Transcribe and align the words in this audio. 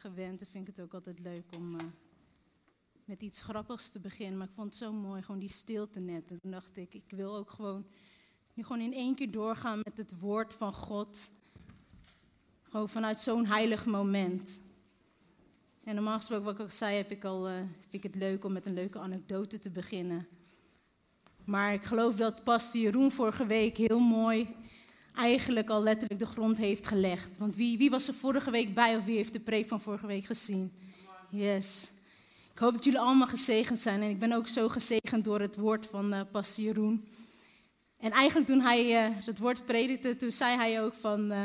Gewend 0.00 0.40
en 0.40 0.46
vind 0.46 0.68
ik 0.68 0.76
het 0.76 0.84
ook 0.84 0.94
altijd 0.94 1.18
leuk 1.18 1.44
om 1.56 1.78
eh, 1.78 1.86
met 3.04 3.22
iets 3.22 3.42
grappigs 3.42 3.90
te 3.90 4.00
beginnen. 4.00 4.38
Maar 4.38 4.46
ik 4.46 4.54
vond 4.54 4.66
het 4.66 4.76
zo 4.76 4.92
mooi, 4.92 5.22
gewoon 5.22 5.40
die 5.40 5.50
stilte 5.50 6.00
net. 6.00 6.30
En 6.30 6.40
toen 6.40 6.50
dacht 6.50 6.76
ik, 6.76 6.94
ik 6.94 7.10
wil 7.10 7.36
ook 7.36 7.50
gewoon 7.50 7.86
nu 8.54 8.62
gewoon 8.62 8.82
in 8.82 8.92
één 8.92 9.14
keer 9.14 9.30
doorgaan 9.30 9.80
met 9.82 9.96
het 9.96 10.20
woord 10.20 10.54
van 10.54 10.72
God. 10.72 11.30
Gewoon 12.62 12.88
vanuit 12.88 13.18
zo'n 13.18 13.46
heilig 13.46 13.86
moment. 13.86 14.60
En 15.84 15.94
normaal 15.94 16.16
gesproken, 16.16 16.44
wat 16.44 16.54
ik 16.54 16.60
ook 16.60 16.70
zei, 16.70 16.96
heb 16.96 17.10
ik 17.10 17.24
al, 17.24 17.48
eh, 17.48 17.54
vind 17.56 17.92
ik 17.92 18.02
het 18.02 18.14
leuk 18.14 18.44
om 18.44 18.52
met 18.52 18.66
een 18.66 18.74
leuke 18.74 18.98
anekdote 18.98 19.58
te 19.58 19.70
beginnen. 19.70 20.26
Maar 21.44 21.72
ik 21.72 21.84
geloof 21.84 22.16
dat 22.16 22.44
pastor 22.44 22.80
Jeroen 22.80 23.12
vorige 23.12 23.46
week 23.46 23.76
heel 23.76 23.98
mooi 23.98 24.54
eigenlijk 25.14 25.68
al 25.68 25.82
letterlijk 25.82 26.20
de 26.20 26.26
grond 26.26 26.56
heeft 26.56 26.86
gelegd. 26.86 27.38
Want 27.38 27.56
wie, 27.56 27.78
wie 27.78 27.90
was 27.90 28.08
er 28.08 28.14
vorige 28.14 28.50
week 28.50 28.74
bij 28.74 28.96
of 28.96 29.04
wie 29.04 29.16
heeft 29.16 29.32
de 29.32 29.40
preek 29.40 29.68
van 29.68 29.80
vorige 29.80 30.06
week 30.06 30.24
gezien? 30.24 30.72
Yes. 31.30 31.90
Ik 32.52 32.58
hoop 32.58 32.72
dat 32.72 32.84
jullie 32.84 33.00
allemaal 33.00 33.26
gezegend 33.26 33.80
zijn. 33.80 34.02
En 34.02 34.10
ik 34.10 34.18
ben 34.18 34.32
ook 34.32 34.48
zo 34.48 34.68
gezegend 34.68 35.24
door 35.24 35.40
het 35.40 35.56
woord 35.56 35.86
van 35.86 36.14
uh, 36.14 36.20
pastor 36.30 36.64
Jeroen. 36.64 37.04
En 37.98 38.10
eigenlijk 38.10 38.48
toen 38.48 38.60
hij 38.60 39.08
uh, 39.08 39.16
het 39.24 39.38
woord 39.38 39.66
predikte, 39.66 40.16
toen 40.16 40.32
zei 40.32 40.56
hij 40.56 40.82
ook 40.82 40.94
van... 40.94 41.32
Uh, 41.32 41.44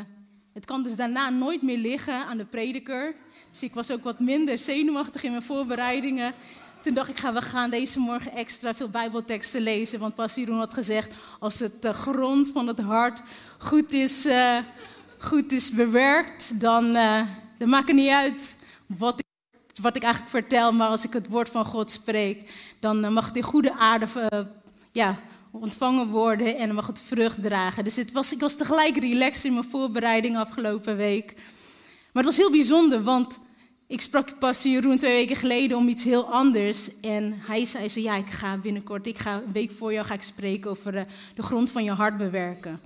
het 0.53 0.65
kan 0.65 0.83
dus 0.83 0.95
daarna 0.95 1.29
nooit 1.29 1.61
meer 1.61 1.77
liggen 1.77 2.25
aan 2.25 2.37
de 2.37 2.45
prediker. 2.45 3.15
Dus 3.51 3.63
ik 3.63 3.73
was 3.73 3.91
ook 3.91 4.03
wat 4.03 4.19
minder 4.19 4.57
zenuwachtig 4.57 5.23
in 5.23 5.31
mijn 5.31 5.43
voorbereidingen. 5.43 6.33
Toen 6.85 6.93
dacht 6.93 7.09
ik, 7.09 7.17
we 7.17 7.41
gaan 7.41 7.69
deze 7.69 7.99
morgen 7.99 8.31
extra 8.31 8.73
veel 8.73 8.89
bijbelteksten 8.89 9.61
lezen. 9.61 9.99
Want 9.99 10.35
Jeroen 10.35 10.57
had 10.57 10.73
gezegd, 10.73 11.13
als 11.39 11.59
het 11.59 11.81
de 11.81 11.93
grond 11.93 12.51
van 12.51 12.67
het 12.67 12.79
hart 12.79 13.21
goed 13.57 13.91
is, 13.91 14.25
uh, 14.25 14.57
goed 15.17 15.51
is 15.51 15.71
bewerkt, 15.71 16.59
dan, 16.59 16.85
uh, 16.95 17.21
dan 17.57 17.69
maakt 17.69 17.87
het 17.87 17.95
niet 17.95 18.09
uit 18.09 18.55
wat 18.85 19.19
ik, 19.19 19.25
wat 19.81 19.95
ik 19.95 20.03
eigenlijk 20.03 20.31
vertel. 20.31 20.73
Maar 20.73 20.87
als 20.87 21.05
ik 21.05 21.13
het 21.13 21.27
woord 21.27 21.49
van 21.49 21.65
God 21.65 21.91
spreek, 21.91 22.51
dan 22.79 23.05
uh, 23.05 23.11
mag 23.11 23.31
in 23.33 23.43
goede 23.43 23.73
aarde 23.73 24.07
ja, 24.91 25.19
ontvangen 25.51 26.07
worden 26.07 26.57
en 26.57 26.75
mag 26.75 26.87
het 26.87 27.01
vrucht 27.01 27.43
dragen. 27.43 27.83
Dus 27.83 28.11
was, 28.11 28.33
ik 28.33 28.39
was 28.39 28.55
tegelijk 28.55 28.97
relaxed 28.97 29.43
in 29.43 29.53
mijn 29.53 29.69
voorbereiding 29.69 30.37
afgelopen 30.37 30.97
week. 30.97 31.33
Maar 32.11 32.23
het 32.23 32.25
was 32.25 32.37
heel 32.37 32.51
bijzonder, 32.51 33.03
want 33.03 33.37
ik 33.87 34.01
sprak 34.01 34.39
pastor 34.39 34.71
Jeroen 34.71 34.97
twee 34.97 35.13
weken 35.13 35.35
geleden 35.35 35.77
om 35.77 35.87
iets 35.87 36.03
heel 36.03 36.31
anders. 36.31 36.99
En 36.99 37.33
hij 37.37 37.65
zei 37.65 37.89
zo, 37.89 37.99
ja, 37.99 38.15
ik 38.15 38.29
ga 38.29 38.57
binnenkort, 38.57 39.07
ik 39.07 39.17
ga 39.17 39.35
een 39.35 39.51
week 39.51 39.71
voor 39.71 39.93
jou 39.93 40.05
ga 40.05 40.13
ik 40.13 40.21
spreken 40.21 40.69
over 40.69 40.91
de, 40.91 41.05
de 41.35 41.43
grond 41.43 41.69
van 41.69 41.83
je 41.83 41.91
hart 41.91 42.17
bewerken. 42.17 42.79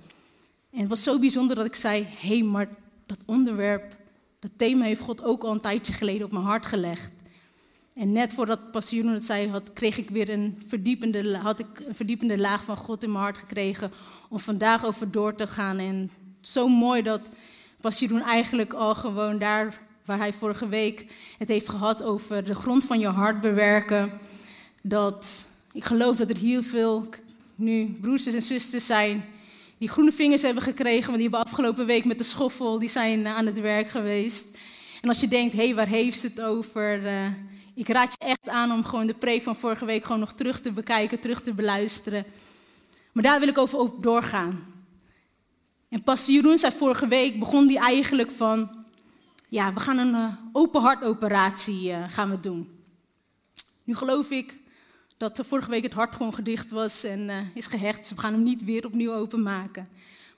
En 0.72 0.80
het 0.80 0.88
was 0.88 1.02
zo 1.02 1.18
bijzonder 1.18 1.56
dat 1.56 1.66
ik 1.66 1.74
zei, 1.74 2.06
hé, 2.18 2.42
maar 2.42 2.68
dat 3.06 3.18
onderwerp, 3.26 3.96
dat 4.38 4.50
thema 4.56 4.84
heeft 4.84 5.00
God 5.00 5.22
ook 5.22 5.42
al 5.42 5.52
een 5.52 5.60
tijdje 5.60 5.92
geleden 5.92 6.24
op 6.26 6.32
mijn 6.32 6.44
hart 6.44 6.66
gelegd. 6.66 7.10
En 7.94 8.12
net 8.12 8.34
voordat 8.34 8.70
pastor 8.70 8.98
Jeroen 8.98 9.12
het 9.12 9.24
zei, 9.24 9.48
had, 9.48 9.72
kreeg 9.72 9.98
ik 9.98 10.10
weer 10.10 10.28
een 10.28 10.62
verdiepende, 10.66 11.36
had 11.36 11.58
ik 11.58 11.66
een 11.86 11.94
verdiepende 11.94 12.38
laag 12.38 12.64
van 12.64 12.76
God 12.76 13.02
in 13.02 13.12
mijn 13.12 13.24
hart 13.24 13.38
gekregen 13.38 13.92
om 14.28 14.38
vandaag 14.38 14.84
over 14.84 15.10
door 15.10 15.34
te 15.34 15.46
gaan. 15.46 15.78
En 15.78 16.10
zo 16.40 16.68
mooi 16.68 17.02
dat 17.02 17.30
pastor 17.80 18.08
Jeroen 18.08 18.26
eigenlijk 18.26 18.72
al 18.72 18.94
gewoon 18.94 19.38
daar 19.38 19.88
waar 20.04 20.18
hij 20.18 20.32
vorige 20.32 20.68
week 20.68 21.06
het 21.38 21.48
heeft 21.48 21.68
gehad 21.68 22.02
over 22.02 22.44
de 22.44 22.54
grond 22.54 22.84
van 22.84 22.98
je 23.00 23.08
hart 23.08 23.40
bewerken. 23.40 24.20
Dat 24.82 25.44
ik 25.72 25.84
geloof 25.84 26.16
dat 26.16 26.30
er 26.30 26.36
heel 26.36 26.62
veel 26.62 27.04
nu 27.54 27.96
broers 28.00 28.26
en 28.26 28.42
zusters 28.42 28.86
zijn 28.86 29.24
die 29.80 29.88
groene 29.88 30.12
vingers 30.12 30.42
hebben 30.42 30.62
gekregen, 30.62 31.04
want 31.04 31.14
die 31.16 31.28
hebben 31.28 31.40
afgelopen 31.40 31.86
week 31.86 32.04
met 32.04 32.18
de 32.18 32.24
schoffel, 32.24 32.78
die 32.78 32.88
zijn 32.88 33.26
aan 33.26 33.46
het 33.46 33.60
werk 33.60 33.88
geweest. 33.88 34.58
En 35.00 35.08
als 35.08 35.20
je 35.20 35.28
denkt, 35.28 35.52
hé, 35.52 35.64
hey, 35.64 35.74
waar 35.74 35.86
heeft 35.86 36.18
ze 36.18 36.26
het 36.26 36.40
over? 36.40 37.02
Uh, 37.02 37.26
ik 37.74 37.88
raad 37.88 38.16
je 38.18 38.26
echt 38.26 38.48
aan 38.48 38.72
om 38.72 38.84
gewoon 38.84 39.06
de 39.06 39.14
preek 39.14 39.42
van 39.42 39.56
vorige 39.56 39.84
week 39.84 40.04
gewoon 40.04 40.20
nog 40.20 40.32
terug 40.32 40.60
te 40.60 40.72
bekijken, 40.72 41.20
terug 41.20 41.42
te 41.42 41.52
beluisteren. 41.52 42.24
Maar 43.12 43.22
daar 43.22 43.38
wil 43.40 43.48
ik 43.48 43.58
over 43.58 43.90
doorgaan. 44.00 44.64
En 45.88 46.02
pastor 46.02 46.34
Jeroen 46.34 46.58
zei 46.58 46.72
vorige 46.72 47.08
week, 47.08 47.38
begon 47.38 47.66
die 47.66 47.78
eigenlijk 47.78 48.30
van, 48.30 48.79
ja, 49.50 49.72
we 49.72 49.80
gaan 49.80 49.98
een 49.98 50.14
uh, 50.14 50.32
open 50.52 50.80
hartoperatie 50.80 51.90
uh, 51.90 52.04
gaan 52.08 52.30
we 52.30 52.40
doen. 52.40 52.68
Nu 53.84 53.94
geloof 53.96 54.30
ik 54.30 54.56
dat 55.16 55.40
vorige 55.46 55.70
week 55.70 55.82
het 55.82 55.92
hart 55.92 56.16
gewoon 56.16 56.34
gedicht 56.34 56.70
was 56.70 57.04
en 57.04 57.20
uh, 57.20 57.36
is 57.54 57.66
gehecht. 57.66 57.98
Dus 57.98 58.10
we 58.10 58.20
gaan 58.20 58.32
hem 58.32 58.42
niet 58.42 58.64
weer 58.64 58.86
opnieuw 58.86 59.12
openmaken. 59.12 59.88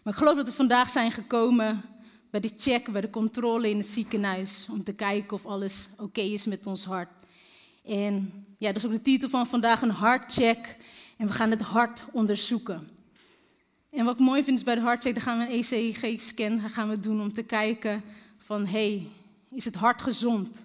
Maar 0.03 0.13
ik 0.13 0.19
geloof 0.19 0.37
dat 0.37 0.47
we 0.47 0.53
vandaag 0.53 0.91
zijn 0.91 1.11
gekomen 1.11 1.83
bij 2.31 2.41
de 2.41 2.51
check, 2.57 2.93
bij 2.93 3.01
de 3.01 3.11
controle 3.11 3.71
in 3.71 3.77
het 3.77 3.87
ziekenhuis. 3.87 4.67
Om 4.71 4.85
te 4.85 4.93
kijken 4.93 5.33
of 5.33 5.47
alles 5.47 5.89
oké 5.99 6.21
is 6.21 6.47
met 6.47 6.67
ons 6.67 6.85
hart. 6.85 7.11
En 7.85 8.33
ja, 8.59 8.67
dat 8.67 8.77
is 8.77 8.85
ook 8.85 8.93
de 8.93 9.03
titel 9.03 9.29
van 9.29 9.47
vandaag, 9.47 9.83
een 9.83 9.91
hartcheck. 9.91 10.77
En 11.17 11.27
we 11.27 11.33
gaan 11.33 11.51
het 11.51 11.63
hart 11.63 12.05
onderzoeken. 12.13 12.89
En 13.91 14.05
wat 14.05 14.15
ik 14.15 14.27
mooi 14.27 14.43
vind 14.43 14.59
is 14.59 14.65
bij 14.65 14.75
de 14.75 14.81
hartcheck, 14.81 15.15
dan 15.15 15.23
gaan 15.23 15.39
we 15.39 15.45
een 15.45 15.63
ECG-scan 15.63 16.61
gaan 16.71 16.89
we 16.89 17.01
doen 17.01 17.21
om 17.21 17.33
te 17.33 17.43
kijken 17.43 18.03
van, 18.45 18.67
hey, 18.67 19.09
is 19.49 19.65
het 19.65 19.75
hart 19.75 20.03
gezond? 20.03 20.65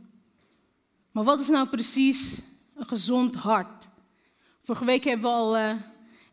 Maar 1.11 1.23
wat 1.23 1.39
is 1.39 1.47
nou 1.47 1.67
precies 1.67 2.41
een 2.75 2.87
gezond 2.87 3.35
hart? 3.35 3.87
Vorige 4.63 4.85
week 4.85 5.03
hebben 5.03 5.29
we 5.29 5.35
al, 5.35 5.57
uh, 5.57 5.73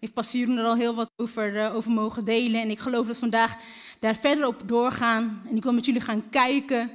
heeft 0.00 0.12
Pastor 0.12 0.59
er 0.59 0.65
al 0.65 0.77
heel 0.77 0.94
wat 0.94 1.10
over, 1.16 1.54
uh, 1.54 1.75
over 1.75 1.91
mogen 1.91 2.25
delen. 2.25 2.60
En 2.60 2.71
ik 2.71 2.78
geloof 2.78 3.06
dat 3.06 3.16
vandaag 3.16 3.56
daar 3.99 4.16
verder 4.16 4.47
op 4.47 4.62
doorgaan. 4.66 5.43
En 5.49 5.56
ik 5.56 5.62
wil 5.62 5.72
met 5.72 5.84
jullie 5.84 6.00
gaan 6.00 6.31
kijken 6.31 6.91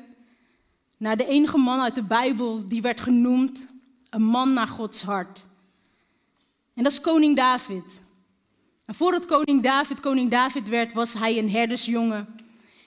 naar 0.98 1.18
de 1.18 1.28
enige 1.28 1.58
man 1.58 1.82
uit 1.82 1.96
de 1.96 2.04
Bijbel 2.04 2.66
die 2.66 2.82
werd 2.82 3.02
genoemd 3.02 3.66
een 4.10 4.24
man 4.24 4.54
naar 4.54 4.68
Gods 4.68 5.04
hart. 5.04 5.46
En 6.74 6.84
dat 6.84 6.92
is 6.92 7.02
koning 7.02 7.36
David. 7.36 8.02
En 8.86 8.96
voordat 8.96 9.26
koning 9.26 9.64
David 9.64 10.00
koning 10.00 10.32
David 10.32 10.70
werd, 10.70 10.94
was 10.94 11.14
hij 11.14 11.38
een 11.38 11.50
herdersjongen. 11.50 12.28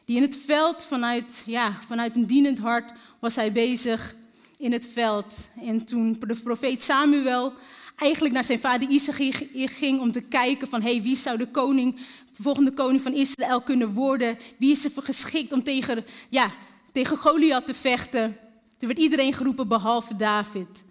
Die 0.04 0.16
in 0.16 0.22
het 0.22 0.36
veld, 0.36 0.84
vanuit, 0.84 1.42
ja, 1.46 1.78
vanuit 1.86 2.16
een 2.16 2.26
dienend 2.26 2.58
hart, 2.58 2.92
was 3.18 3.36
hij 3.36 3.52
bezig 3.52 4.14
in 4.56 4.72
het 4.72 4.88
veld. 4.92 5.34
En 5.62 5.84
toen 5.84 6.16
de 6.20 6.34
profeet 6.34 6.82
Samuel 6.82 7.52
eigenlijk 7.96 8.34
naar 8.34 8.44
zijn 8.44 8.60
vader 8.60 8.88
Isaïe 8.88 9.68
ging 9.68 10.00
om 10.00 10.12
te 10.12 10.20
kijken 10.20 10.68
van, 10.68 10.82
hey, 10.82 11.02
wie 11.02 11.16
zou 11.16 11.38
de 11.38 11.46
koning, 11.46 11.96
de 12.36 12.42
volgende 12.42 12.72
koning 12.72 13.02
van 13.02 13.12
Israël 13.12 13.60
kunnen 13.60 13.92
worden? 13.92 14.38
Wie 14.58 14.70
is 14.70 14.84
er 14.84 14.90
geschikt 15.02 15.52
om 15.52 15.62
tegen, 15.62 16.04
ja, 16.28 16.52
tegen 16.92 17.16
Goliath 17.16 17.66
te 17.66 17.74
vechten? 17.74 18.36
Toen 18.78 18.88
werd 18.88 19.00
iedereen 19.00 19.32
geroepen 19.32 19.68
behalve 19.68 20.16
David. 20.16 20.82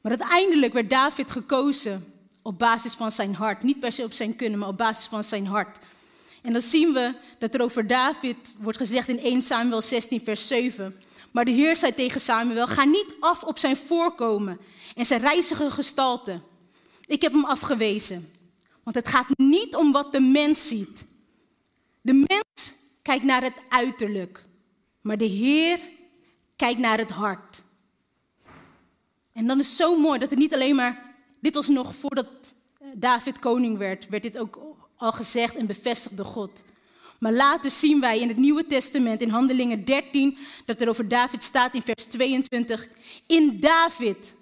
Maar 0.00 0.18
uiteindelijk 0.18 0.72
werd 0.72 0.90
David 0.90 1.30
gekozen 1.30 2.04
op 2.42 2.58
basis 2.58 2.94
van 2.94 3.10
zijn 3.10 3.34
hart. 3.34 3.62
Niet 3.62 3.80
per 3.80 3.92
se 3.92 4.04
op 4.04 4.12
zijn 4.12 4.36
kunnen, 4.36 4.58
maar 4.58 4.68
op 4.68 4.78
basis 4.78 5.06
van 5.06 5.24
zijn 5.24 5.46
hart. 5.46 5.78
En 6.42 6.52
dan 6.52 6.62
zien 6.62 6.92
we 6.92 7.14
dat 7.38 7.54
er 7.54 7.62
over 7.62 7.86
David 7.86 8.36
wordt 8.58 8.78
gezegd 8.78 9.08
in 9.08 9.20
1 9.20 9.42
Samuel 9.42 9.82
16, 9.82 10.20
vers 10.20 10.46
7. 10.46 10.96
Maar 11.30 11.44
de 11.44 11.50
Heer 11.50 11.76
zei 11.76 11.94
tegen 11.94 12.20
Samuel: 12.20 12.66
Ga 12.66 12.84
niet 12.84 13.14
af 13.20 13.42
op 13.42 13.58
zijn 13.58 13.76
voorkomen 13.76 14.58
en 14.94 15.06
zijn 15.06 15.20
reizige 15.20 15.70
gestalte. 15.70 16.40
Ik 17.06 17.22
heb 17.22 17.32
hem 17.32 17.44
afgewezen. 17.44 18.30
Want 18.82 18.96
het 18.96 19.08
gaat 19.08 19.38
niet 19.38 19.76
om 19.76 19.92
wat 19.92 20.12
de 20.12 20.20
mens 20.20 20.68
ziet. 20.68 21.06
De 22.00 22.12
mens 22.12 22.72
kijkt 23.02 23.24
naar 23.24 23.42
het 23.42 23.62
uiterlijk, 23.68 24.44
maar 25.00 25.16
de 25.16 25.24
Heer 25.24 25.80
kijkt 26.56 26.80
naar 26.80 26.98
het 26.98 27.10
hart. 27.10 27.62
En 29.32 29.46
dan 29.46 29.58
is 29.58 29.66
het 29.66 29.76
zo 29.76 29.98
mooi 29.98 30.18
dat 30.18 30.30
het 30.30 30.38
niet 30.38 30.54
alleen 30.54 30.74
maar. 30.74 31.14
Dit 31.40 31.54
was 31.54 31.68
nog 31.68 31.94
voordat 31.94 32.28
David 32.94 33.38
koning 33.38 33.78
werd, 33.78 34.08
werd 34.08 34.22
dit 34.22 34.38
ook 34.38 34.56
al 34.98 35.12
gezegd 35.12 35.56
en 35.56 35.66
bevestigd 35.66 36.16
door 36.16 36.26
God. 36.26 36.62
Maar 37.18 37.32
later 37.32 37.70
zien 37.70 38.00
wij 38.00 38.18
in 38.18 38.28
het 38.28 38.36
Nieuwe 38.36 38.66
Testament, 38.66 39.20
in 39.20 39.30
Handelingen 39.30 39.84
13, 39.84 40.38
dat 40.64 40.80
er 40.80 40.88
over 40.88 41.08
David 41.08 41.42
staat 41.42 41.74
in 41.74 41.82
vers 41.82 42.04
22. 42.04 42.88
In 43.26 43.60
David, 43.60 44.34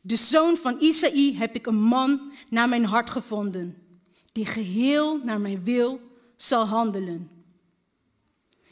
de 0.00 0.16
zoon 0.16 0.56
van 0.56 0.76
Isaïe, 0.80 1.36
heb 1.36 1.54
ik 1.54 1.66
een 1.66 1.82
man 1.82 2.32
naar 2.50 2.68
mijn 2.68 2.84
hart 2.84 3.10
gevonden, 3.10 3.86
die 4.32 4.46
geheel 4.46 5.18
naar 5.24 5.40
mijn 5.40 5.64
wil 5.64 6.00
zal 6.36 6.64
handelen. 6.64 7.30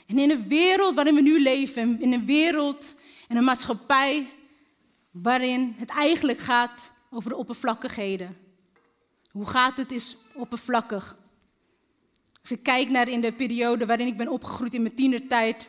En 0.07 0.19
in 0.19 0.31
een 0.31 0.49
wereld 0.49 0.95
waarin 0.95 1.15
we 1.15 1.21
nu 1.21 1.43
leven, 1.43 2.01
in 2.01 2.13
een 2.13 2.27
wereld 2.27 2.95
en 3.29 3.37
een 3.37 3.45
maatschappij 3.45 4.29
waarin 5.11 5.75
het 5.79 5.91
eigenlijk 5.91 6.39
gaat 6.39 6.91
over 7.11 7.31
de 7.31 7.37
oppervlakkigheden. 7.37 8.37
Hoe 9.31 9.47
gaat 9.47 9.77
het 9.77 9.93
is 9.93 10.17
oppervlakkig. 10.35 11.17
Als 12.47 12.59
ik 12.59 12.65
kijk 12.65 12.91
naar 12.91 13.09
in 13.09 13.21
de 13.21 13.33
periode 13.33 13.87
waarin 13.87 14.07
ik 14.07 14.17
ben 14.17 14.29
opgegroeid 14.29 14.75
in 14.75 14.83
mijn 14.83 14.95
tienertijd, 14.95 15.69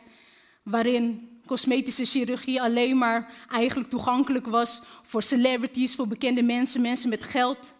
waarin 0.62 1.28
cosmetische 1.46 2.04
chirurgie 2.04 2.62
alleen 2.62 2.98
maar 2.98 3.32
eigenlijk 3.50 3.90
toegankelijk 3.90 4.46
was 4.46 4.82
voor 5.02 5.22
celebrities, 5.22 5.94
voor 5.94 6.08
bekende 6.08 6.42
mensen, 6.42 6.80
mensen 6.80 7.08
met 7.08 7.24
geld, 7.24 7.72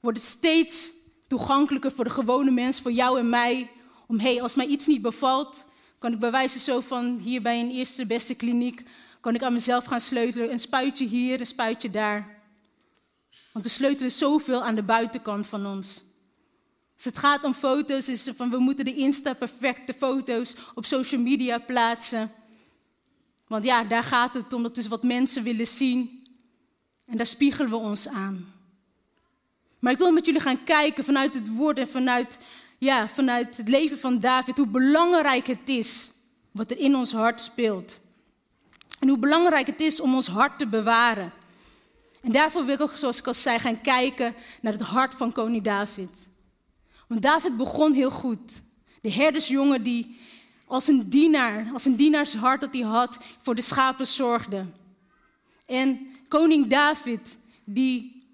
wordt 0.00 0.18
het 0.18 0.26
steeds 0.26 0.90
toegankelijker 1.28 1.92
voor 1.92 2.04
de 2.04 2.10
gewone 2.10 2.50
mens, 2.50 2.80
voor 2.80 2.92
jou 2.92 3.18
en 3.18 3.28
mij, 3.28 3.70
om 4.06 4.18
hé, 4.18 4.32
hey, 4.32 4.42
als 4.42 4.54
mij 4.54 4.66
iets 4.66 4.86
niet 4.86 5.02
bevalt, 5.02 5.64
kan 5.98 6.12
ik 6.12 6.18
bij 6.18 6.30
wijze 6.30 6.58
zo 6.58 6.80
van 6.80 7.18
hier 7.22 7.42
bij 7.42 7.60
een 7.60 7.70
eerste 7.70 8.06
beste 8.06 8.34
kliniek, 8.34 8.82
kan 9.20 9.34
ik 9.34 9.42
aan 9.42 9.52
mezelf 9.52 9.84
gaan 9.84 10.00
sleutelen, 10.00 10.52
een 10.52 10.58
spuitje 10.58 11.06
hier, 11.06 11.40
een 11.40 11.46
spuitje 11.46 11.90
daar. 11.90 12.42
Want 13.52 13.64
we 13.64 13.70
sleutelen 13.70 14.12
zoveel 14.12 14.62
aan 14.62 14.74
de 14.74 14.82
buitenkant 14.82 15.46
van 15.46 15.66
ons. 15.66 16.10
Als 17.04 17.14
het 17.14 17.22
gaat 17.24 17.44
om 17.44 17.54
foto's, 17.54 18.08
is 18.08 18.30
van 18.36 18.50
we 18.50 18.58
moeten 18.58 18.84
de 18.84 18.94
Insta-perfecte 18.94 19.94
foto's 19.94 20.56
op 20.74 20.84
social 20.84 21.20
media 21.20 21.58
plaatsen. 21.58 22.30
Want 23.46 23.64
ja, 23.64 23.84
daar 23.84 24.02
gaat 24.02 24.34
het 24.34 24.52
om. 24.52 24.62
Dat 24.62 24.76
is 24.76 24.86
wat 24.86 25.02
mensen 25.02 25.42
willen 25.42 25.66
zien. 25.66 26.24
En 27.06 27.16
daar 27.16 27.26
spiegelen 27.26 27.70
we 27.70 27.76
ons 27.76 28.08
aan. 28.08 28.52
Maar 29.78 29.92
ik 29.92 29.98
wil 29.98 30.12
met 30.12 30.26
jullie 30.26 30.40
gaan 30.40 30.64
kijken 30.64 31.04
vanuit 31.04 31.34
het 31.34 31.48
woord 31.48 31.78
en 31.78 31.88
vanuit, 31.88 32.38
ja, 32.78 33.08
vanuit 33.08 33.56
het 33.56 33.68
leven 33.68 33.98
van 33.98 34.20
David. 34.20 34.56
Hoe 34.56 34.66
belangrijk 34.66 35.46
het 35.46 35.68
is 35.68 36.10
wat 36.50 36.70
er 36.70 36.78
in 36.78 36.94
ons 36.94 37.12
hart 37.12 37.40
speelt. 37.40 37.98
En 39.00 39.08
hoe 39.08 39.18
belangrijk 39.18 39.66
het 39.66 39.80
is 39.80 40.00
om 40.00 40.14
ons 40.14 40.26
hart 40.26 40.58
te 40.58 40.66
bewaren. 40.66 41.32
En 42.20 42.32
daarvoor 42.32 42.64
wil 42.64 42.74
ik 42.74 42.80
ook, 42.80 42.96
zoals 42.96 43.18
ik 43.18 43.26
al 43.26 43.34
zei, 43.34 43.58
gaan 43.58 43.80
kijken 43.80 44.34
naar 44.60 44.72
het 44.72 44.82
hart 44.82 45.14
van 45.14 45.32
koning 45.32 45.64
David. 45.64 46.30
Want 47.12 47.24
David 47.24 47.56
begon 47.56 47.92
heel 47.92 48.10
goed. 48.10 48.62
De 49.00 49.12
herdersjongen 49.12 49.82
die 49.82 50.18
als 50.66 50.88
een 50.88 51.08
dienaar, 51.08 51.70
als 51.72 51.84
een 51.84 51.96
dienaarshart 51.96 52.60
dat 52.60 52.72
hij 52.72 52.82
had, 52.82 53.18
voor 53.38 53.54
de 53.54 53.62
schapen 53.62 54.06
zorgde. 54.06 54.66
En 55.66 56.06
koning 56.28 56.66
David, 56.66 57.36
die 57.64 58.26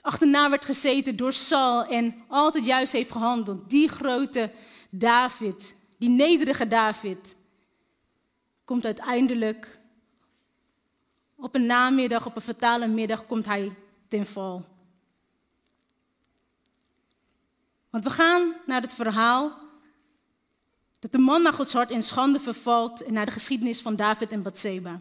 achterna 0.00 0.50
werd 0.50 0.64
gezeten 0.64 1.16
door 1.16 1.32
Saul 1.32 1.84
en 1.84 2.14
altijd 2.28 2.66
juist 2.66 2.92
heeft 2.92 3.12
gehandeld. 3.12 3.70
Die 3.70 3.88
grote 3.88 4.50
David, 4.90 5.74
die 5.98 6.10
nederige 6.10 6.68
David, 6.68 7.34
komt 8.64 8.84
uiteindelijk 8.84 9.80
op 11.36 11.54
een 11.54 11.66
namiddag, 11.66 12.26
op 12.26 12.36
een 12.36 12.42
fatale 12.42 12.86
middag, 12.86 13.26
komt 13.26 13.46
hij 13.46 13.74
ten 14.08 14.26
val. 14.26 14.64
Want 17.90 18.04
we 18.04 18.10
gaan 18.10 18.54
naar 18.66 18.80
het 18.80 18.94
verhaal 18.94 19.58
dat 20.98 21.12
de 21.12 21.18
man 21.18 21.42
naar 21.42 21.52
Gods 21.52 21.72
hart 21.72 21.90
in 21.90 22.02
schande 22.02 22.40
vervalt 22.40 23.02
en 23.02 23.12
naar 23.12 23.24
de 23.24 23.30
geschiedenis 23.30 23.80
van 23.80 23.96
David 23.96 24.32
en 24.32 24.42
Bathseba. 24.42 25.00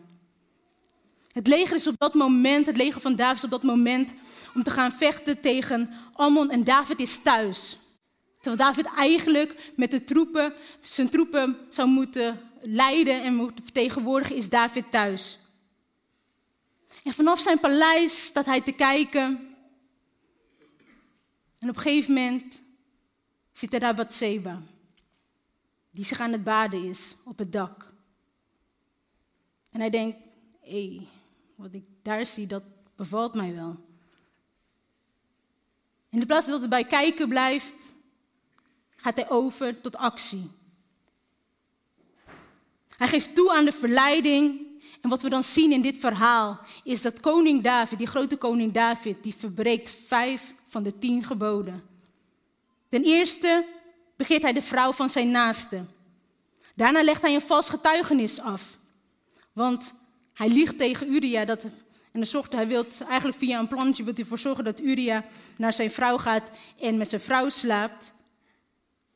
Het 1.31 1.47
leger 1.47 1.75
is 1.75 1.87
op 1.87 1.97
dat 1.97 2.13
moment, 2.13 2.65
het 2.65 2.77
leger 2.77 3.01
van 3.01 3.15
David 3.15 3.37
is 3.37 3.43
op 3.43 3.49
dat 3.49 3.63
moment 3.63 4.13
om 4.55 4.63
te 4.63 4.71
gaan 4.71 4.91
vechten 4.91 5.41
tegen 5.41 5.89
Ammon 6.13 6.51
en 6.51 6.63
David 6.63 6.99
is 6.99 7.21
thuis. 7.21 7.77
Terwijl 8.41 8.69
David 8.69 8.85
eigenlijk 8.85 9.71
met 9.75 9.91
de 9.91 10.03
troepen, 10.03 10.53
zijn 10.81 11.09
troepen 11.09 11.57
zou 11.69 11.89
moeten 11.89 12.39
leiden 12.61 13.23
en 13.23 13.35
moeten 13.35 13.63
vertegenwoordigen, 13.63 14.35
is 14.35 14.49
David 14.49 14.91
thuis. 14.91 15.39
En 17.03 17.13
vanaf 17.13 17.39
zijn 17.39 17.59
paleis 17.59 18.25
staat 18.25 18.45
hij 18.45 18.61
te 18.61 18.71
kijken. 18.71 19.55
En 21.59 21.69
op 21.69 21.75
een 21.75 21.81
gegeven 21.81 22.13
moment 22.13 22.61
zit 23.57 23.73
er 23.73 23.79
daar 23.79 23.95
Bathseba 23.95 24.61
die 25.91 26.05
zich 26.05 26.19
aan 26.19 26.31
het 26.31 26.43
baden 26.43 26.83
is 26.83 27.15
op 27.25 27.37
het 27.37 27.51
dak. 27.51 27.93
En 29.71 29.79
hij 29.79 29.89
denkt, 29.89 30.17
hé, 30.61 30.95
hey, 30.95 31.07
wat 31.55 31.73
ik 31.73 31.85
daar 32.01 32.25
zie, 32.25 32.47
dat 32.47 32.63
bevalt 32.95 33.33
mij 33.33 33.55
wel. 33.55 33.75
In 36.09 36.19
de 36.19 36.25
plaats 36.25 36.47
dat 36.47 36.61
het 36.61 36.69
bij 36.69 36.83
kijken 36.83 37.29
blijft, 37.29 37.93
gaat 38.95 39.15
hij 39.15 39.29
over 39.29 39.81
tot 39.81 39.95
actie. 39.95 40.49
Hij 42.87 43.07
geeft 43.07 43.35
toe 43.35 43.53
aan 43.53 43.65
de 43.65 43.71
verleiding. 43.71 44.65
En 45.01 45.09
wat 45.09 45.21
we 45.21 45.29
dan 45.29 45.43
zien 45.43 45.71
in 45.71 45.81
dit 45.81 45.97
verhaal 45.97 46.59
is 46.83 47.01
dat 47.01 47.19
koning 47.19 47.63
David, 47.63 47.97
die 47.97 48.07
grote 48.07 48.37
koning 48.37 48.71
David, 48.71 49.23
die 49.23 49.35
verbreekt 49.35 49.89
vijf 49.89 50.53
van 50.65 50.83
de 50.83 50.99
tien 50.99 51.23
geboden. 51.23 51.96
Ten 52.89 53.03
eerste 53.03 53.65
begeert 54.15 54.41
hij 54.41 54.53
de 54.53 54.61
vrouw 54.61 54.91
van 54.91 55.09
zijn 55.09 55.31
naaste. 55.31 55.83
Daarna 56.75 57.03
legt 57.03 57.21
hij 57.21 57.33
een 57.33 57.41
vals 57.41 57.69
getuigenis 57.69 58.41
af. 58.41 58.77
Want 59.53 59.93
hij 60.33 60.49
liegt 60.49 60.77
tegen 60.77 61.13
Uria 61.13 61.45
dat 61.45 61.63
en 62.17 62.23
dan 62.23 62.31
zorgt, 62.31 62.53
hij 62.53 62.67
wil 62.67 62.85
eigenlijk 63.07 63.37
via 63.37 63.59
een 63.59 63.67
plannetje 63.67 64.03
wil 64.03 64.13
hij 64.13 64.23
ervoor 64.23 64.39
zorgen 64.39 64.63
dat 64.63 64.81
Uria 64.81 65.25
naar 65.57 65.73
zijn 65.73 65.91
vrouw 65.91 66.17
gaat 66.17 66.51
en 66.79 66.97
met 66.97 67.09
zijn 67.09 67.21
vrouw 67.21 67.49
slaapt, 67.49 68.11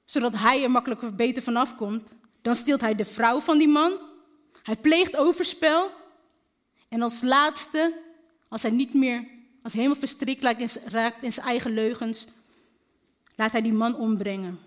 zodat 0.05 0.35
hij 0.35 0.63
er 0.63 0.71
makkelijker 0.71 1.15
beter 1.15 1.43
vanaf 1.43 1.75
komt. 1.75 2.13
Dan 2.41 2.55
steelt 2.55 2.81
hij 2.81 2.95
de 2.95 3.05
vrouw 3.05 3.39
van 3.39 3.57
die 3.57 3.67
man. 3.67 3.93
Hij 4.63 4.75
pleegt 4.75 5.17
overspel. 5.17 5.91
En 6.89 7.01
als 7.01 7.21
laatste, 7.21 7.93
als 8.49 8.61
hij 8.61 8.71
niet 8.71 8.93
meer, 8.93 9.27
als 9.63 9.73
helemaal 9.73 9.95
verstrikt 9.95 10.43
raakt 10.85 11.23
in 11.23 11.33
zijn 11.33 11.45
eigen 11.45 11.73
leugens, 11.73 12.27
laat 13.41 13.51
hij 13.51 13.61
die 13.61 13.73
man 13.73 13.95
ombrengen. 13.95 14.59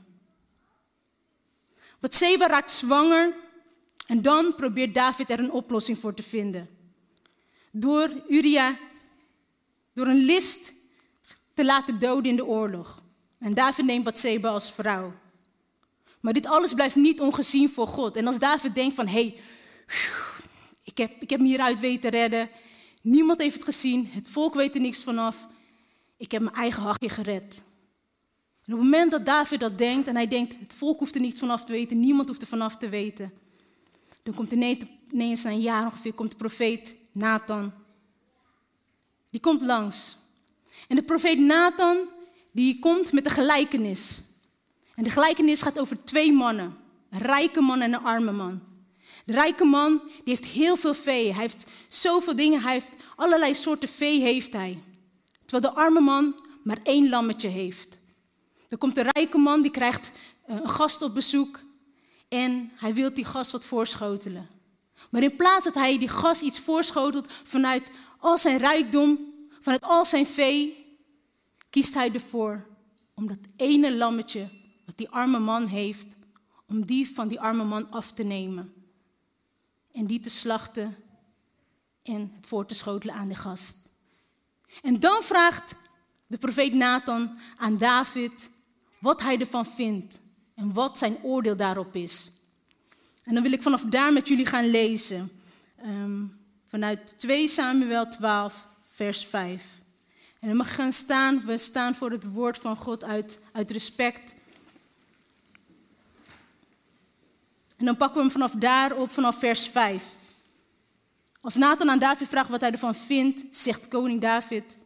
Bathseba 2.00 2.46
raakt 2.46 2.70
zwanger 2.70 3.34
en 4.06 4.22
dan 4.22 4.54
probeert 4.54 4.94
David 4.94 5.30
er 5.30 5.38
een 5.38 5.50
oplossing 5.50 5.98
voor 5.98 6.14
te 6.14 6.22
vinden. 6.22 6.68
Door 7.70 8.22
Uria, 8.28 8.76
door 9.92 10.06
een 10.06 10.24
list 10.24 10.72
te 11.54 11.64
laten 11.64 11.98
doden 11.98 12.30
in 12.30 12.36
de 12.36 12.44
oorlog. 12.44 13.02
En 13.38 13.54
David 13.54 13.84
neemt 13.84 14.04
Bathseba 14.04 14.48
als 14.48 14.72
vrouw. 14.72 15.12
Maar 16.20 16.32
dit 16.32 16.46
alles 16.46 16.74
blijft 16.74 16.96
niet 16.96 17.20
ongezien 17.20 17.70
voor 17.70 17.86
God. 17.86 18.16
En 18.16 18.26
als 18.26 18.38
David 18.38 18.74
denkt 18.74 18.94
van, 18.94 19.06
hé, 19.06 19.12
hey, 19.12 19.40
ik, 20.84 20.98
heb, 20.98 21.22
ik 21.22 21.30
heb 21.30 21.40
me 21.40 21.46
hieruit 21.46 21.80
weten 21.80 22.10
redden. 22.10 22.48
Niemand 23.02 23.38
heeft 23.38 23.54
het 23.54 23.64
gezien, 23.64 24.08
het 24.10 24.28
volk 24.28 24.54
weet 24.54 24.74
er 24.74 24.80
niks 24.80 25.02
vanaf. 25.02 25.46
Ik 26.16 26.32
heb 26.32 26.42
mijn 26.42 26.56
eigen 26.56 26.82
hachje 26.82 27.08
gered. 27.08 27.62
Op 28.66 28.70
het 28.72 28.80
moment 28.80 29.10
dat 29.10 29.26
David 29.26 29.60
dat 29.60 29.78
denkt 29.78 30.08
en 30.08 30.14
hij 30.14 30.26
denkt, 30.26 30.54
het 30.58 30.74
volk 30.74 30.98
hoeft 30.98 31.14
er 31.14 31.20
niets 31.20 31.40
vanaf 31.40 31.64
te 31.64 31.72
weten, 31.72 32.00
niemand 32.00 32.28
hoeft 32.28 32.42
er 32.42 32.48
vanaf 32.48 32.76
te 32.76 32.88
weten, 32.88 33.32
dan 34.22 34.34
komt 34.34 34.52
ineens 34.52 35.42
na 35.42 35.50
een 35.50 35.60
jaar 35.60 35.84
ongeveer 35.84 36.12
komt 36.12 36.30
de 36.30 36.36
profeet 36.36 36.94
Nathan. 37.12 37.72
Die 39.30 39.40
komt 39.40 39.62
langs. 39.62 40.16
En 40.88 40.96
de 40.96 41.02
profeet 41.02 41.38
Nathan, 41.38 41.98
die 42.52 42.78
komt 42.78 43.12
met 43.12 43.26
een 43.26 43.32
gelijkenis. 43.32 44.20
En 44.94 45.04
de 45.04 45.10
gelijkenis 45.10 45.62
gaat 45.62 45.78
over 45.78 46.04
twee 46.04 46.32
mannen. 46.32 46.76
Een 47.10 47.18
rijke 47.18 47.60
man 47.60 47.80
en 47.80 47.92
een 47.92 48.04
arme 48.04 48.32
man. 48.32 48.60
De 49.24 49.32
rijke 49.32 49.64
man 49.64 49.98
die 49.98 50.22
heeft 50.24 50.44
heel 50.44 50.76
veel 50.76 50.94
vee. 50.94 51.32
Hij 51.32 51.40
heeft 51.40 51.66
zoveel 51.88 52.36
dingen. 52.36 52.62
Hij 52.62 52.72
heeft 52.72 53.04
allerlei 53.16 53.54
soorten 53.54 53.88
vee 53.88 54.20
heeft 54.20 54.52
hij. 54.52 54.78
Terwijl 55.44 55.74
de 55.74 55.80
arme 55.80 56.00
man 56.00 56.34
maar 56.62 56.78
één 56.82 57.08
lammetje 57.08 57.48
heeft. 57.48 57.98
Er 58.74 58.80
komt 58.80 58.98
een 58.98 59.08
rijke 59.12 59.38
man, 59.38 59.60
die 59.60 59.70
krijgt 59.70 60.10
eh, 60.46 60.56
een 60.56 60.68
gast 60.68 61.02
op 61.02 61.14
bezoek 61.14 61.60
en 62.28 62.70
hij 62.76 62.94
wil 62.94 63.14
die 63.14 63.24
gast 63.24 63.52
wat 63.52 63.64
voorschotelen. 63.64 64.48
Maar 65.10 65.22
in 65.22 65.36
plaats 65.36 65.64
dat 65.64 65.74
hij 65.74 65.98
die 65.98 66.08
gast 66.08 66.42
iets 66.42 66.60
voorschotelt 66.60 67.32
vanuit 67.44 67.90
al 68.18 68.38
zijn 68.38 68.58
rijkdom, 68.58 69.18
vanuit 69.60 69.82
al 69.82 70.06
zijn 70.06 70.26
vee, 70.26 70.86
kiest 71.70 71.94
hij 71.94 72.12
ervoor 72.12 72.66
om 73.14 73.26
dat 73.26 73.38
ene 73.56 73.96
lammetje 73.96 74.48
wat 74.86 74.96
die 74.96 75.10
arme 75.10 75.38
man 75.38 75.66
heeft, 75.66 76.16
om 76.66 76.86
die 76.86 77.10
van 77.14 77.28
die 77.28 77.40
arme 77.40 77.64
man 77.64 77.90
af 77.90 78.12
te 78.12 78.22
nemen. 78.22 78.72
En 79.92 80.06
die 80.06 80.20
te 80.20 80.30
slachten 80.30 80.96
en 82.02 82.32
het 82.34 82.46
voor 82.46 82.66
te 82.66 82.74
schotelen 82.74 83.14
aan 83.14 83.28
de 83.28 83.34
gast. 83.34 83.88
En 84.82 85.00
dan 85.00 85.22
vraagt 85.22 85.74
de 86.26 86.38
profeet 86.38 86.74
Nathan 86.74 87.38
aan 87.56 87.78
David 87.78 88.52
wat 89.04 89.22
hij 89.22 89.38
ervan 89.38 89.66
vindt 89.66 90.18
en 90.54 90.72
wat 90.72 90.98
zijn 90.98 91.16
oordeel 91.22 91.56
daarop 91.56 91.96
is. 91.96 92.30
En 93.24 93.34
dan 93.34 93.42
wil 93.42 93.52
ik 93.52 93.62
vanaf 93.62 93.82
daar 93.82 94.12
met 94.12 94.28
jullie 94.28 94.46
gaan 94.46 94.70
lezen. 94.70 95.30
Um, 95.86 96.40
vanuit 96.68 97.14
2 97.18 97.48
Samuel 97.48 98.08
12, 98.08 98.66
vers 98.84 99.24
5. 99.26 99.64
En 100.40 100.48
dan 100.48 100.56
mag 100.56 100.74
gaan 100.74 100.92
staan, 100.92 101.40
we 101.40 101.56
staan 101.56 101.94
voor 101.94 102.10
het 102.10 102.32
woord 102.32 102.58
van 102.58 102.76
God 102.76 103.04
uit, 103.04 103.38
uit 103.52 103.70
respect. 103.70 104.34
En 107.76 107.84
dan 107.84 107.96
pakken 107.96 108.16
we 108.16 108.22
hem 108.22 108.30
vanaf 108.30 108.52
daar 108.52 108.96
op, 108.96 109.10
vanaf 109.10 109.38
vers 109.38 109.68
5. 109.68 110.04
Als 111.40 111.54
Nathan 111.54 111.90
aan 111.90 111.98
David 111.98 112.28
vraagt 112.28 112.50
wat 112.50 112.60
hij 112.60 112.70
ervan 112.72 112.94
vindt, 112.94 113.44
zegt 113.52 113.88
koning 113.88 114.20
David. 114.20 114.76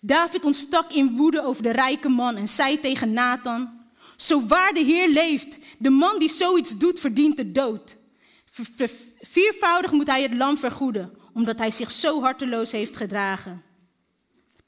David 0.00 0.44
ontstak 0.44 0.92
in 0.92 1.16
woede 1.16 1.42
over 1.42 1.62
de 1.62 1.70
rijke 1.70 2.08
man 2.08 2.36
en 2.36 2.48
zei 2.48 2.80
tegen 2.80 3.12
Nathan: 3.12 3.70
Zo 4.16 4.46
waar 4.46 4.72
de 4.72 4.80
Heer 4.80 5.08
leeft, 5.08 5.58
de 5.78 5.90
man 5.90 6.18
die 6.18 6.28
zoiets 6.28 6.78
doet 6.78 7.00
verdient 7.00 7.36
de 7.36 7.52
dood. 7.52 7.96
Viervoudig 9.20 9.92
moet 9.92 10.06
hij 10.06 10.22
het 10.22 10.34
lam 10.34 10.56
vergoeden, 10.56 11.18
omdat 11.32 11.58
hij 11.58 11.70
zich 11.70 11.90
zo 11.90 12.20
harteloos 12.20 12.72
heeft 12.72 12.96
gedragen. 12.96 13.62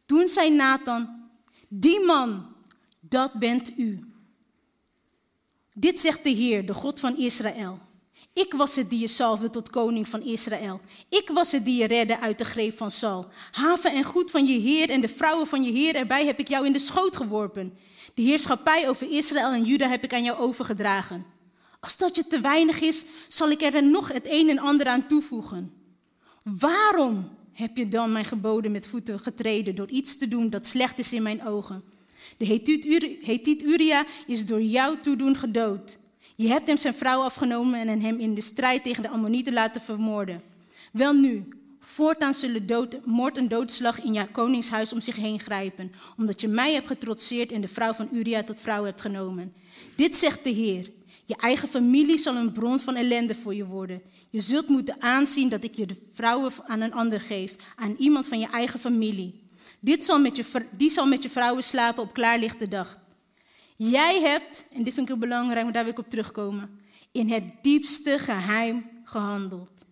Toen 0.07 0.29
zei 0.29 0.51
Nathan: 0.51 1.29
Die 1.69 2.05
man, 2.05 2.55
dat 3.01 3.33
bent 3.33 3.79
u. 3.79 4.05
Dit 5.75 6.01
zegt 6.01 6.23
de 6.23 6.31
Heer, 6.31 6.67
de 6.67 6.75
God 6.75 7.01
van 7.01 7.17
Israël. 7.17 7.89
Ik 8.33 8.53
was 8.53 8.77
het 8.77 8.91
die 8.91 9.01
je 9.01 9.09
salfde 9.09 9.51
tot 9.51 9.71
koning 9.71 10.09
van 10.09 10.23
Israël. 10.23 10.81
Ik 11.09 11.29
was 11.33 11.53
het 11.53 11.65
die 11.65 11.81
je 11.81 11.87
redde 11.87 12.21
uit 12.21 12.39
de 12.39 12.45
greep 12.45 12.77
van 12.77 12.91
Saul. 12.91 13.27
Haven 13.51 13.93
en 13.93 14.05
goed 14.05 14.31
van 14.31 14.47
je 14.47 14.59
Heer 14.59 14.91
en 14.91 15.01
de 15.01 15.09
vrouwen 15.09 15.47
van 15.47 15.63
je 15.63 15.73
Heer 15.73 15.95
erbij 15.95 16.27
heb 16.27 16.39
ik 16.39 16.49
jou 16.49 16.67
in 16.67 16.73
de 16.73 16.79
schoot 16.79 17.17
geworpen. 17.17 17.79
De 18.15 18.23
heerschappij 18.23 18.89
over 18.89 19.11
Israël 19.11 19.53
en 19.53 19.65
Juda 19.65 19.89
heb 19.89 20.05
ik 20.05 20.15
aan 20.15 20.25
jou 20.25 20.39
overgedragen. 20.39 21.25
Als 21.81 21.97
dat 21.97 22.17
je 22.17 22.27
te 22.27 22.41
weinig 22.41 22.81
is, 22.81 23.05
zal 23.29 23.51
ik 23.51 23.63
er 23.63 23.83
nog 23.83 24.13
het 24.13 24.27
een 24.31 24.49
en 24.49 24.59
ander 24.59 24.87
aan 24.87 25.07
toevoegen. 25.07 25.73
Waarom 26.43 27.29
heb 27.53 27.77
je 27.77 27.89
dan 27.89 28.13
mijn 28.13 28.25
geboden 28.25 28.73
met 28.73 28.87
voeten 28.87 29.21
getreden 29.21 29.75
door 29.75 29.89
iets 29.89 30.17
te 30.17 30.29
doen 30.29 30.51
dat 30.51 30.67
slecht 30.67 30.99
is 30.99 31.13
in 31.13 31.23
mijn 31.23 31.47
ogen? 31.47 31.83
De 32.37 32.47
Hethiet 33.23 33.63
Uria 33.63 34.07
is 34.27 34.47
door 34.47 34.63
jouw 34.63 35.01
toedoen 35.01 35.37
gedood. 35.37 35.99
Je 36.41 36.49
hebt 36.49 36.67
hem 36.67 36.77
zijn 36.77 36.95
vrouw 36.95 37.21
afgenomen 37.21 37.89
en 37.89 38.01
hem 38.01 38.19
in 38.19 38.35
de 38.35 38.41
strijd 38.41 38.83
tegen 38.83 39.03
de 39.03 39.09
Ammonieten 39.09 39.53
laten 39.53 39.81
vermoorden. 39.81 40.43
Wel 40.93 41.13
nu, 41.13 41.49
voortaan 41.81 42.35
zullen 42.35 42.67
dood, 42.67 43.07
moord 43.07 43.37
en 43.37 43.49
doodslag 43.49 44.03
in 44.03 44.13
jouw 44.13 44.27
koningshuis 44.33 44.93
om 44.93 45.01
zich 45.01 45.17
heen 45.17 45.41
grijpen, 45.41 45.93
omdat 46.17 46.41
je 46.41 46.49
mij 46.49 46.73
hebt 46.73 46.87
getrotseerd 46.87 47.53
en 47.53 47.61
de 47.61 47.69
vrouw 47.69 47.93
van 47.93 48.09
Uria 48.13 48.43
tot 48.43 48.61
vrouw 48.61 48.85
hebt 48.85 49.01
genomen. 49.01 49.53
Dit 49.95 50.17
zegt 50.17 50.45
de 50.45 50.51
Heer. 50.51 50.91
Je 51.25 51.37
eigen 51.37 51.69
familie 51.69 52.19
zal 52.19 52.37
een 52.37 52.53
bron 52.53 52.81
van 52.81 52.97
ellende 52.97 53.35
voor 53.35 53.55
je 53.55 53.67
worden. 53.67 54.03
Je 54.31 54.41
zult 54.41 54.69
moeten 54.69 55.03
aanzien 55.03 55.49
dat 55.49 55.65
ik 55.65 55.75
je 55.75 55.87
de 55.87 55.97
vrouwen 56.13 56.53
aan 56.67 56.81
een 56.81 56.95
ander 56.95 57.21
geef, 57.21 57.57
aan 57.77 57.95
iemand 57.99 58.29
van 58.29 58.39
je 58.39 58.49
eigen 58.53 58.81
familie. 58.81 59.41
Dit 59.81 60.05
zal 60.05 60.21
met 60.21 60.37
je, 60.37 60.67
die 60.77 60.91
zal 60.91 61.07
met 61.07 61.23
je 61.23 61.31
vrouwen 61.31 61.63
slapen 61.63 62.03
op 62.03 62.13
klaarlichte 62.13 62.69
dag. 62.69 62.99
Jij 63.83 64.21
hebt, 64.21 64.67
en 64.73 64.83
dit 64.83 64.95
vind 64.95 65.09
ik 65.09 65.13
heel 65.13 65.29
belangrijk, 65.29 65.65
maar 65.65 65.73
daar 65.73 65.85
wil 65.85 65.93
ik 65.93 65.99
op 65.99 66.11
terugkomen, 66.11 66.81
in 67.11 67.31
het 67.31 67.45
diepste 67.63 68.19
geheim 68.19 68.91
gehandeld. 69.05 69.85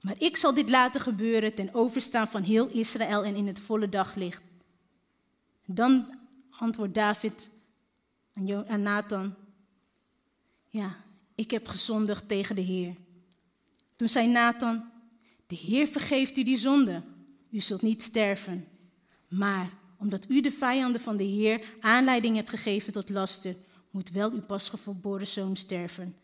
Maar 0.00 0.14
ik 0.18 0.36
zal 0.36 0.54
dit 0.54 0.70
laten 0.70 1.00
gebeuren 1.00 1.54
ten 1.54 1.74
overstaan 1.74 2.28
van 2.28 2.42
heel 2.42 2.68
Israël 2.68 3.24
en 3.24 3.34
in 3.34 3.46
het 3.46 3.60
volle 3.60 3.88
daglicht. 3.88 4.42
Dan 5.66 6.18
antwoordt 6.50 6.94
David 6.94 7.50
aan 8.66 8.82
Nathan, 8.82 9.34
ja, 10.68 10.96
ik 11.34 11.50
heb 11.50 11.68
gezondigd 11.68 12.28
tegen 12.28 12.54
de 12.54 12.62
Heer. 12.62 12.94
Toen 13.94 14.08
zei 14.08 14.28
Nathan, 14.28 14.84
de 15.46 15.56
Heer 15.56 15.86
vergeeft 15.86 16.36
u 16.36 16.42
die 16.42 16.58
zonde. 16.58 17.02
U 17.50 17.60
zult 17.60 17.82
niet 17.82 18.02
sterven. 18.02 18.68
Maar 19.28 19.70
omdat 19.96 20.26
u 20.28 20.40
de 20.40 20.50
vijanden 20.50 21.00
van 21.00 21.16
de 21.16 21.24
Heer 21.24 21.60
aanleiding 21.80 22.36
hebt 22.36 22.50
gegeven 22.50 22.92
tot 22.92 23.08
laster, 23.08 23.54
moet 23.90 24.10
wel 24.10 24.30
uw 24.30 24.42
pasgeboren 24.42 25.26
zoon 25.26 25.56
sterven. 25.56 26.16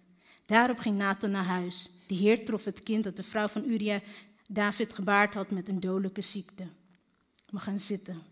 Daarop 0.46 0.78
ging 0.78 0.98
Nathan 0.98 1.30
naar 1.30 1.44
huis. 1.44 1.90
De 2.06 2.14
Heer 2.14 2.44
trof 2.44 2.64
het 2.64 2.82
kind 2.82 3.04
dat 3.04 3.16
de 3.16 3.22
vrouw 3.22 3.48
van 3.48 3.64
Uria 3.64 4.00
David 4.48 4.92
gebaard 4.92 5.34
had 5.34 5.50
met 5.50 5.68
een 5.68 5.80
dodelijke 5.80 6.22
ziekte. 6.22 6.66
We 7.50 7.58
gaan 7.58 7.78
zitten. 7.78 8.22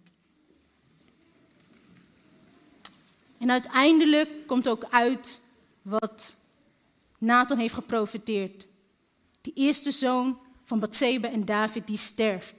En 3.38 3.50
uiteindelijk 3.50 4.46
komt 4.46 4.68
ook 4.68 4.84
uit 4.84 5.40
wat 5.82 6.36
Nathan 7.18 7.58
heeft 7.58 7.74
geprofiteerd. 7.74 8.66
Die 9.40 9.52
eerste 9.54 9.90
zoon 9.90 10.38
van 10.64 10.80
Bathseba 10.80 11.30
en 11.30 11.44
David 11.44 11.86
die 11.86 11.96
sterft. 11.96 12.54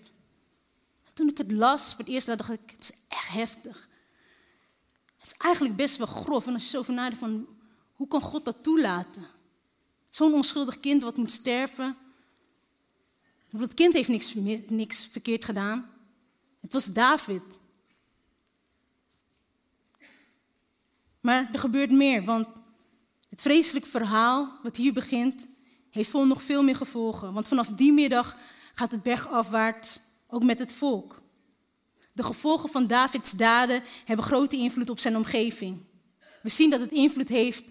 Toen 1.22 1.30
ik 1.30 1.38
het 1.38 1.52
las 1.52 1.90
voor 1.90 1.98
het 2.04 2.14
eerst, 2.14 2.28
dacht 2.28 2.50
ik, 2.50 2.72
het 2.72 2.82
is 2.82 2.92
echt 3.08 3.28
heftig. 3.28 3.90
Het 5.18 5.32
is 5.32 5.38
eigenlijk 5.38 5.76
best 5.76 5.98
wel 5.98 6.08
grof. 6.08 6.48
En 6.48 6.54
als 6.54 6.64
je 6.64 6.70
zo 6.70 6.84
van 6.84 7.16
van, 7.16 7.48
hoe 7.94 8.08
kan 8.08 8.22
God 8.22 8.46
dat 8.46 8.64
toelaten? 8.64 9.26
Zo'n 10.10 10.34
onschuldig 10.34 10.80
kind 10.80 11.02
wat 11.02 11.18
moet 11.18 11.32
sterven. 11.32 11.98
Dat 13.50 13.74
kind 13.74 13.94
heeft 13.94 14.10
niks, 14.10 14.34
niks 14.68 15.06
verkeerd 15.06 15.46
gedaan. 15.46 15.90
Het 16.60 16.74
was 16.74 16.86
David. 16.86 17.60
Maar 21.20 21.50
er 21.54 21.60
gebeurt 21.60 21.92
meer, 21.92 22.24
want 22.24 22.48
het 23.30 23.42
vreselijk 23.42 23.86
verhaal 23.86 24.60
wat 24.64 24.76
hier 24.76 24.94
begint, 24.94 25.48
heeft 25.90 26.10
vol 26.10 26.26
nog 26.26 26.44
veel 26.44 26.64
meer 26.64 26.76
gevolgen. 26.76 27.34
Want 27.34 27.48
vanaf 27.48 27.68
die 27.68 27.94
middag 27.94 28.38
gaat 28.74 28.92
het 28.92 29.04
bergafwaarts 29.04 30.10
ook 30.32 30.44
met 30.44 30.60
het 30.60 30.74
volk. 30.74 31.22
De 32.14 32.24
gevolgen 32.24 32.70
van 32.70 32.88
Davids 32.88 33.32
daden 33.32 33.84
hebben 34.06 34.26
grote 34.26 34.58
invloed 34.58 34.90
op 34.90 35.00
zijn 35.00 35.16
omgeving. 35.16 35.80
We 36.42 36.50
zien 36.50 36.70
dat 36.70 36.80
het 36.80 36.92
invloed 36.92 37.30
heeft 37.30 37.64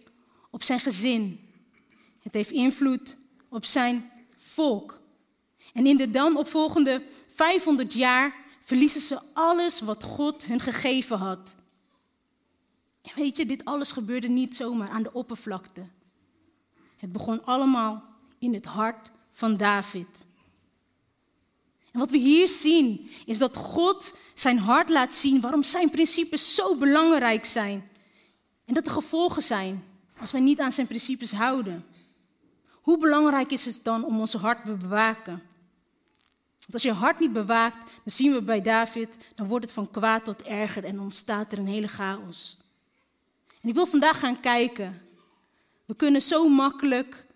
op 0.50 0.62
zijn 0.62 0.80
gezin. 0.80 1.40
Het 2.22 2.34
heeft 2.34 2.50
invloed 2.50 3.16
op 3.48 3.64
zijn 3.64 4.10
volk. 4.36 5.00
En 5.72 5.86
in 5.86 5.96
de 5.96 6.10
dan 6.10 6.36
opvolgende 6.36 7.02
500 7.26 7.94
jaar 7.94 8.34
verliezen 8.60 9.00
ze 9.00 9.20
alles 9.32 9.80
wat 9.80 10.04
God 10.04 10.46
hun 10.46 10.60
gegeven 10.60 11.18
had. 11.18 11.54
En 13.02 13.12
weet 13.14 13.36
je, 13.36 13.46
dit 13.46 13.64
alles 13.64 13.92
gebeurde 13.92 14.28
niet 14.28 14.56
zomaar 14.56 14.88
aan 14.88 15.02
de 15.02 15.12
oppervlakte. 15.12 15.86
Het 16.96 17.12
begon 17.12 17.44
allemaal 17.44 18.04
in 18.38 18.54
het 18.54 18.64
hart 18.64 19.10
van 19.30 19.56
David. 19.56 20.26
En 21.92 21.98
wat 21.98 22.10
we 22.10 22.18
hier 22.18 22.48
zien, 22.48 23.10
is 23.26 23.38
dat 23.38 23.56
God 23.56 24.18
zijn 24.34 24.58
hart 24.58 24.88
laat 24.88 25.14
zien 25.14 25.40
waarom 25.40 25.62
zijn 25.62 25.90
principes 25.90 26.54
zo 26.54 26.76
belangrijk 26.76 27.44
zijn. 27.44 27.90
En 28.64 28.74
dat 28.74 28.86
er 28.86 28.92
gevolgen 28.92 29.42
zijn 29.42 29.84
als 30.18 30.32
wij 30.32 30.40
niet 30.40 30.60
aan 30.60 30.72
zijn 30.72 30.86
principes 30.86 31.32
houden. 31.32 31.84
Hoe 32.70 32.98
belangrijk 32.98 33.50
is 33.50 33.64
het 33.64 33.80
dan 33.82 34.04
om 34.04 34.20
onze 34.20 34.38
hart 34.38 34.64
te 34.64 34.72
bewaken? 34.72 35.42
Want 36.58 36.72
als 36.72 36.82
je 36.82 36.92
hart 36.92 37.18
niet 37.18 37.32
bewaakt, 37.32 37.76
dan 37.76 38.12
zien 38.12 38.32
we 38.32 38.42
bij 38.42 38.60
David, 38.60 39.16
dan 39.34 39.46
wordt 39.46 39.64
het 39.64 39.74
van 39.74 39.90
kwaad 39.90 40.24
tot 40.24 40.42
erger 40.42 40.84
en 40.84 41.00
ontstaat 41.00 41.52
er 41.52 41.58
een 41.58 41.66
hele 41.66 41.88
chaos. 41.88 42.56
En 43.60 43.68
ik 43.68 43.74
wil 43.74 43.86
vandaag 43.86 44.18
gaan 44.18 44.40
kijken. 44.40 45.02
We 45.84 45.94
kunnen 45.94 46.22
zo 46.22 46.48
makkelijk, 46.48 47.26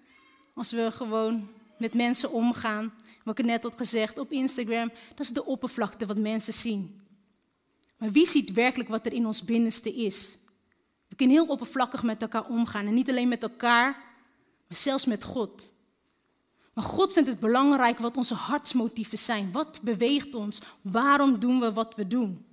als 0.55 0.71
we 0.71 0.91
gewoon 0.91 1.49
met 1.79 1.95
mensen 1.95 2.31
omgaan, 2.31 2.93
wat 3.25 3.39
ik 3.39 3.45
net 3.45 3.63
had 3.63 3.77
gezegd 3.77 4.19
op 4.19 4.33
Instagram, 4.33 4.91
dat 5.09 5.27
is 5.27 5.33
de 5.33 5.45
oppervlakte 5.45 6.07
wat 6.07 6.19
mensen 6.19 6.53
zien. 6.53 7.01
Maar 7.97 8.11
wie 8.11 8.27
ziet 8.27 8.53
werkelijk 8.53 8.89
wat 8.89 9.07
er 9.07 9.13
in 9.13 9.27
ons 9.27 9.45
binnenste 9.45 9.95
is? 9.95 10.37
We 11.09 11.17
kunnen 11.17 11.37
heel 11.37 11.47
oppervlakkig 11.47 12.03
met 12.03 12.23
elkaar 12.23 12.49
omgaan. 12.49 12.87
En 12.87 12.95
niet 12.95 13.11
alleen 13.11 13.29
met 13.29 13.43
elkaar, 13.43 13.93
maar 14.69 14.77
zelfs 14.77 15.05
met 15.05 15.25
God. 15.25 15.73
Maar 16.73 16.85
God 16.85 17.13
vindt 17.13 17.29
het 17.29 17.41
belangrijk 17.41 17.99
wat 17.99 18.17
onze 18.17 18.35
hartsmotieven 18.35 19.19
zijn. 19.19 19.53
Wat 19.53 19.81
beweegt 19.83 20.35
ons? 20.35 20.61
Waarom 20.81 21.39
doen 21.39 21.61
we 21.61 21.73
wat 21.73 21.95
we 21.95 22.07
doen? 22.07 22.47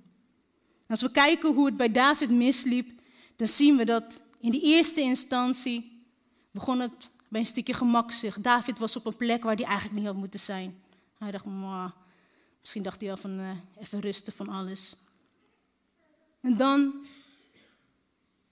als 0.86 1.02
we 1.02 1.10
kijken 1.10 1.54
hoe 1.54 1.66
het 1.66 1.76
bij 1.76 1.90
David 1.92 2.30
misliep, 2.30 3.00
dan 3.36 3.46
zien 3.46 3.76
we 3.76 3.84
dat 3.84 4.20
in 4.40 4.50
de 4.50 4.60
eerste 4.60 5.00
instantie 5.00 6.06
begon 6.50 6.80
het 6.80 7.10
bij 7.32 7.40
een 7.40 7.46
stukje 7.46 7.74
gemakzucht. 7.74 8.42
David 8.42 8.78
was 8.78 8.96
op 8.96 9.06
een 9.06 9.16
plek 9.16 9.42
waar 9.42 9.54
hij 9.54 9.64
eigenlijk 9.64 9.96
niet 9.96 10.06
had 10.06 10.16
moeten 10.16 10.40
zijn. 10.40 10.82
Hij 11.18 11.30
dacht, 11.30 11.44
misschien 12.60 12.82
dacht 12.82 13.00
hij 13.00 13.08
wel 13.08 13.16
van 13.16 13.40
uh, 13.40 13.50
even 13.80 14.00
rusten 14.00 14.32
van 14.32 14.48
alles. 14.48 14.96
En 16.40 16.56
dan 16.56 17.06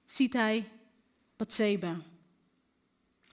ziet 0.05 0.33
hij 0.33 0.69
Bathseba. 1.37 1.89
En 1.89 2.03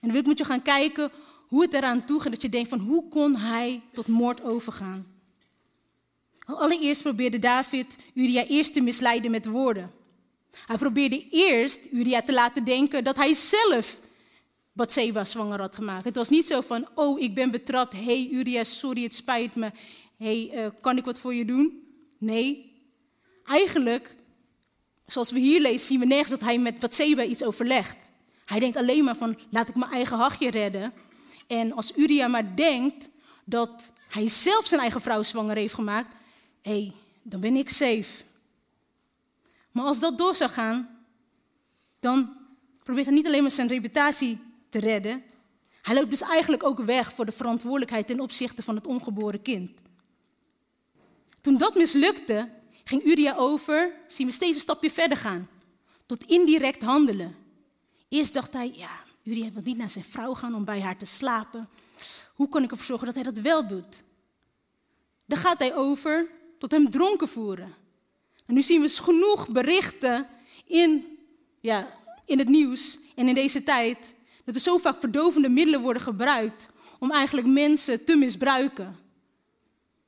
dan 0.00 0.10
wil 0.10 0.20
ik 0.20 0.26
met 0.26 0.38
je 0.38 0.44
gaan 0.44 0.62
kijken 0.62 1.10
hoe 1.48 1.62
het 1.62 1.74
eraan 1.74 2.04
toe 2.04 2.20
gaat. 2.20 2.32
Dat 2.32 2.42
je 2.42 2.48
denkt 2.48 2.68
van 2.68 2.80
hoe 2.80 3.08
kon 3.08 3.36
hij 3.36 3.82
tot 3.92 4.08
moord 4.08 4.42
overgaan? 4.42 5.06
Allereerst 6.44 7.02
probeerde 7.02 7.38
David 7.38 7.96
Uria 8.14 8.44
eerst 8.44 8.72
te 8.72 8.80
misleiden 8.80 9.30
met 9.30 9.46
woorden. 9.46 9.90
Hij 10.66 10.76
probeerde 10.76 11.28
eerst 11.28 11.92
Uria 11.92 12.22
te 12.22 12.32
laten 12.32 12.64
denken 12.64 13.04
dat 13.04 13.16
hij 13.16 13.34
zelf 13.34 13.98
Bathseba 14.78 15.24
zwanger 15.24 15.60
had 15.60 15.74
gemaakt. 15.74 16.04
Het 16.04 16.16
was 16.16 16.28
niet 16.28 16.46
zo 16.46 16.60
van, 16.60 16.88
oh, 16.94 17.20
ik 17.20 17.34
ben 17.34 17.50
betrapt. 17.50 17.92
hey, 17.92 18.28
Uria, 18.30 18.64
sorry, 18.64 19.02
het 19.02 19.14
spijt 19.14 19.54
me. 19.54 19.70
hey, 20.16 20.50
uh, 20.54 20.66
kan 20.80 20.96
ik 20.96 21.04
wat 21.04 21.20
voor 21.20 21.34
je 21.34 21.44
doen? 21.44 21.82
Nee. 22.18 22.72
Eigenlijk, 23.44 24.14
zoals 25.06 25.30
we 25.30 25.38
hier 25.38 25.60
lezen, 25.60 25.86
zien 25.86 25.98
we 25.98 26.06
nergens 26.06 26.30
dat 26.30 26.40
hij 26.40 26.58
met 26.58 26.78
Bathseba 26.78 27.22
iets 27.22 27.44
overlegt. 27.44 27.96
Hij 28.44 28.58
denkt 28.58 28.76
alleen 28.76 29.04
maar 29.04 29.16
van, 29.16 29.38
laat 29.50 29.68
ik 29.68 29.76
mijn 29.76 29.90
eigen 29.90 30.16
hachje 30.16 30.50
redden. 30.50 30.92
En 31.46 31.72
als 31.72 31.96
Uria 31.96 32.28
maar 32.28 32.56
denkt, 32.56 33.08
dat 33.44 33.92
hij 34.08 34.28
zelf 34.28 34.66
zijn 34.66 34.80
eigen 34.80 35.00
vrouw 35.00 35.22
zwanger 35.22 35.56
heeft 35.56 35.74
gemaakt, 35.74 36.14
hé, 36.62 36.70
hey, 36.70 36.92
dan 37.22 37.40
ben 37.40 37.56
ik 37.56 37.68
safe. 37.68 38.24
Maar 39.70 39.84
als 39.84 40.00
dat 40.00 40.18
door 40.18 40.36
zou 40.36 40.50
gaan, 40.50 40.88
dan 42.00 42.36
probeert 42.82 43.06
hij 43.06 43.14
niet 43.14 43.26
alleen 43.26 43.42
maar 43.42 43.50
zijn 43.50 43.68
reputatie 43.68 44.46
te 44.68 44.80
redden, 44.80 45.22
hij 45.82 45.94
loopt 45.94 46.10
dus 46.10 46.20
eigenlijk 46.20 46.64
ook 46.64 46.78
weg 46.78 47.12
voor 47.12 47.24
de 47.24 47.32
verantwoordelijkheid 47.32 48.06
ten 48.06 48.20
opzichte 48.20 48.62
van 48.62 48.74
het 48.74 48.86
ongeboren 48.86 49.42
kind. 49.42 49.70
Toen 51.40 51.56
dat 51.56 51.74
mislukte, 51.74 52.48
ging 52.84 53.04
Uria 53.04 53.34
over, 53.36 53.92
zien 54.06 54.26
we 54.26 54.32
steeds 54.32 54.54
een 54.54 54.60
stapje 54.60 54.90
verder 54.90 55.18
gaan, 55.18 55.48
tot 56.06 56.24
indirect 56.24 56.82
handelen. 56.82 57.36
Eerst 58.08 58.34
dacht 58.34 58.52
hij, 58.52 58.72
ja, 58.74 58.90
Uria 59.22 59.50
wil 59.52 59.62
niet 59.64 59.76
naar 59.76 59.90
zijn 59.90 60.04
vrouw 60.04 60.34
gaan 60.34 60.54
om 60.54 60.64
bij 60.64 60.80
haar 60.80 60.96
te 60.96 61.04
slapen. 61.04 61.68
Hoe 62.34 62.48
kan 62.48 62.62
ik 62.62 62.70
ervoor 62.70 62.86
zorgen 62.86 63.06
dat 63.06 63.14
hij 63.14 63.24
dat 63.24 63.38
wel 63.38 63.66
doet? 63.66 64.02
Dan 65.26 65.38
gaat 65.38 65.58
hij 65.58 65.74
over 65.74 66.30
tot 66.58 66.70
hem 66.70 66.90
dronken 66.90 67.28
voeren. 67.28 67.74
En 68.46 68.54
nu 68.54 68.62
zien 68.62 68.80
we 68.80 68.88
genoeg 68.88 69.48
berichten 69.48 70.26
in, 70.64 71.18
ja, 71.60 71.88
in 72.24 72.38
het 72.38 72.48
nieuws 72.48 72.98
en 73.14 73.28
in 73.28 73.34
deze 73.34 73.62
tijd 73.62 74.14
dat 74.48 74.56
er 74.56 74.62
zo 74.62 74.78
vaak 74.78 75.00
verdovende 75.00 75.48
middelen 75.48 75.80
worden 75.80 76.02
gebruikt 76.02 76.68
om 76.98 77.10
eigenlijk 77.10 77.46
mensen 77.46 78.04
te 78.04 78.16
misbruiken. 78.16 78.96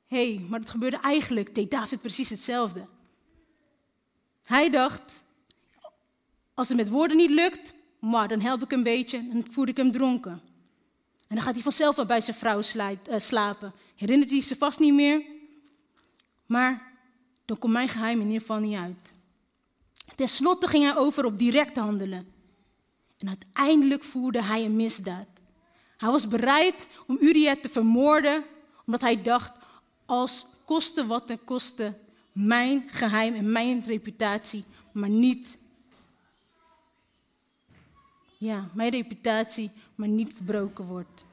Hé, 0.07 0.35
hey, 0.35 0.47
maar 0.49 0.61
dat 0.61 0.71
gebeurde 0.71 1.01
eigenlijk, 1.01 1.55
deed 1.55 1.71
David 1.71 2.01
precies 2.01 2.31
hetzelfde. 2.31 2.87
Hij 4.45 4.71
dacht, 4.71 5.23
als 6.55 6.69
het 6.69 6.77
met 6.77 6.89
woorden 6.89 7.17
niet 7.17 7.31
lukt, 7.31 7.75
maar 7.99 8.29
dan 8.29 8.41
help 8.41 8.63
ik 8.63 8.73
een 8.73 8.83
beetje 8.83 9.19
en 9.19 9.45
voer 9.51 9.69
ik 9.69 9.77
hem 9.77 9.93
dronken. 9.93 10.41
En 11.29 11.37
dan 11.37 11.41
gaat 11.41 11.55
hij 11.55 11.63
vanzelf 11.63 11.97
wel 11.97 12.07
bij 12.07 12.21
zijn 12.21 12.37
vrouw 12.37 12.61
eh, 12.61 13.19
slapen. 13.19 13.73
Herinnert 13.97 14.31
hij 14.31 14.41
ze 14.41 14.57
vast 14.57 14.79
niet 14.79 14.95
meer. 14.95 15.23
Maar 16.47 16.93
dan 17.45 17.59
komt 17.59 17.73
mijn 17.73 17.89
geheim 17.89 18.21
in 18.21 18.27
ieder 18.27 18.41
geval 18.41 18.59
niet 18.59 18.77
uit. 18.77 19.13
Ten 20.15 20.29
slotte 20.29 20.69
ging 20.69 20.85
hij 20.85 20.97
over 20.97 21.25
op 21.25 21.39
direct 21.39 21.77
handelen. 21.77 22.39
En 23.21 23.29
uiteindelijk 23.29 24.05
voerde 24.05 24.43
hij 24.43 24.65
een 24.65 24.77
misdaad. 24.77 25.27
Hij 25.97 26.11
was 26.11 26.29
bereid 26.29 26.89
om 27.07 27.17
Uriah 27.21 27.61
te 27.61 27.69
vermoorden, 27.69 28.45
omdat 28.87 29.01
hij 29.01 29.23
dacht, 29.23 29.53
als 30.07 30.47
koste 30.65 31.07
wat 31.07 31.27
ten 31.27 31.45
koste, 31.45 31.99
mijn 32.33 32.85
geheim 32.87 33.35
en 33.35 33.53
mijn 33.53 33.83
reputatie, 33.87 34.65
maar 34.93 35.09
niet, 35.09 35.59
ja, 38.39 38.69
mijn 38.75 38.91
reputatie, 38.91 39.71
maar 39.95 40.09
niet 40.09 40.35
verbroken 40.35 40.85
wordt. 40.85 41.25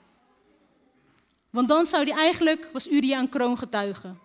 Want 1.49 1.67
dan 1.67 1.85
zou 1.85 2.03
hij 2.03 2.17
eigenlijk, 2.17 2.69
was 2.73 2.89
Uriah 2.89 3.19
een 3.19 3.29
kroongetuige. 3.29 4.15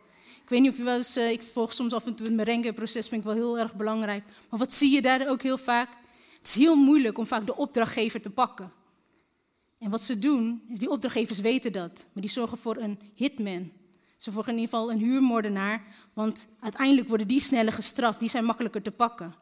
Ik 0.43 0.49
weet 0.49 0.61
niet 0.61 0.71
of 0.71 0.77
je 0.77 0.83
wel 0.83 0.97
eens, 0.97 1.17
uh, 1.17 1.31
ik 1.31 1.43
volg 1.43 1.73
soms 1.73 1.93
af 1.93 2.07
en 2.07 2.15
toe 2.15 2.27
het 2.27 2.35
merengue-proces, 2.35 3.09
vind 3.09 3.21
ik 3.21 3.27
wel 3.27 3.37
heel 3.37 3.59
erg 3.59 3.75
belangrijk. 3.75 4.25
Maar 4.51 4.59
wat 4.59 4.75
zie 4.75 4.91
je 4.91 5.03
daar 5.03 5.29
ook 5.29 5.43
heel 5.43 5.59
vaak? 5.59 5.89
Het 6.43 6.51
is 6.51 6.55
heel 6.55 6.77
moeilijk 6.77 7.19
om 7.19 7.27
vaak 7.27 7.47
de 7.47 7.57
opdrachtgever 7.57 8.21
te 8.21 8.31
pakken. 8.31 8.73
En 9.79 9.91
wat 9.91 10.03
ze 10.03 10.19
doen, 10.19 10.63
is 10.69 10.79
die 10.79 10.91
opdrachtgevers 10.91 11.41
weten 11.41 11.73
dat, 11.73 12.05
maar 12.13 12.23
die 12.23 12.31
zorgen 12.31 12.59
voor 12.59 12.77
een 12.77 12.99
hitman. 13.15 13.71
Ze 14.17 14.31
zorgen 14.31 14.53
in 14.53 14.59
ieder 14.59 14.75
geval 14.75 14.91
een 14.91 14.99
huurmoordenaar, 14.99 15.83
want 16.13 16.47
uiteindelijk 16.61 17.09
worden 17.09 17.27
die 17.29 17.41
sneller 17.41 17.73
gestraft, 17.73 18.21
die 18.21 18.29
zijn 18.29 18.45
makkelijker 18.45 18.83
te 18.83 18.91
pakken. 18.91 19.35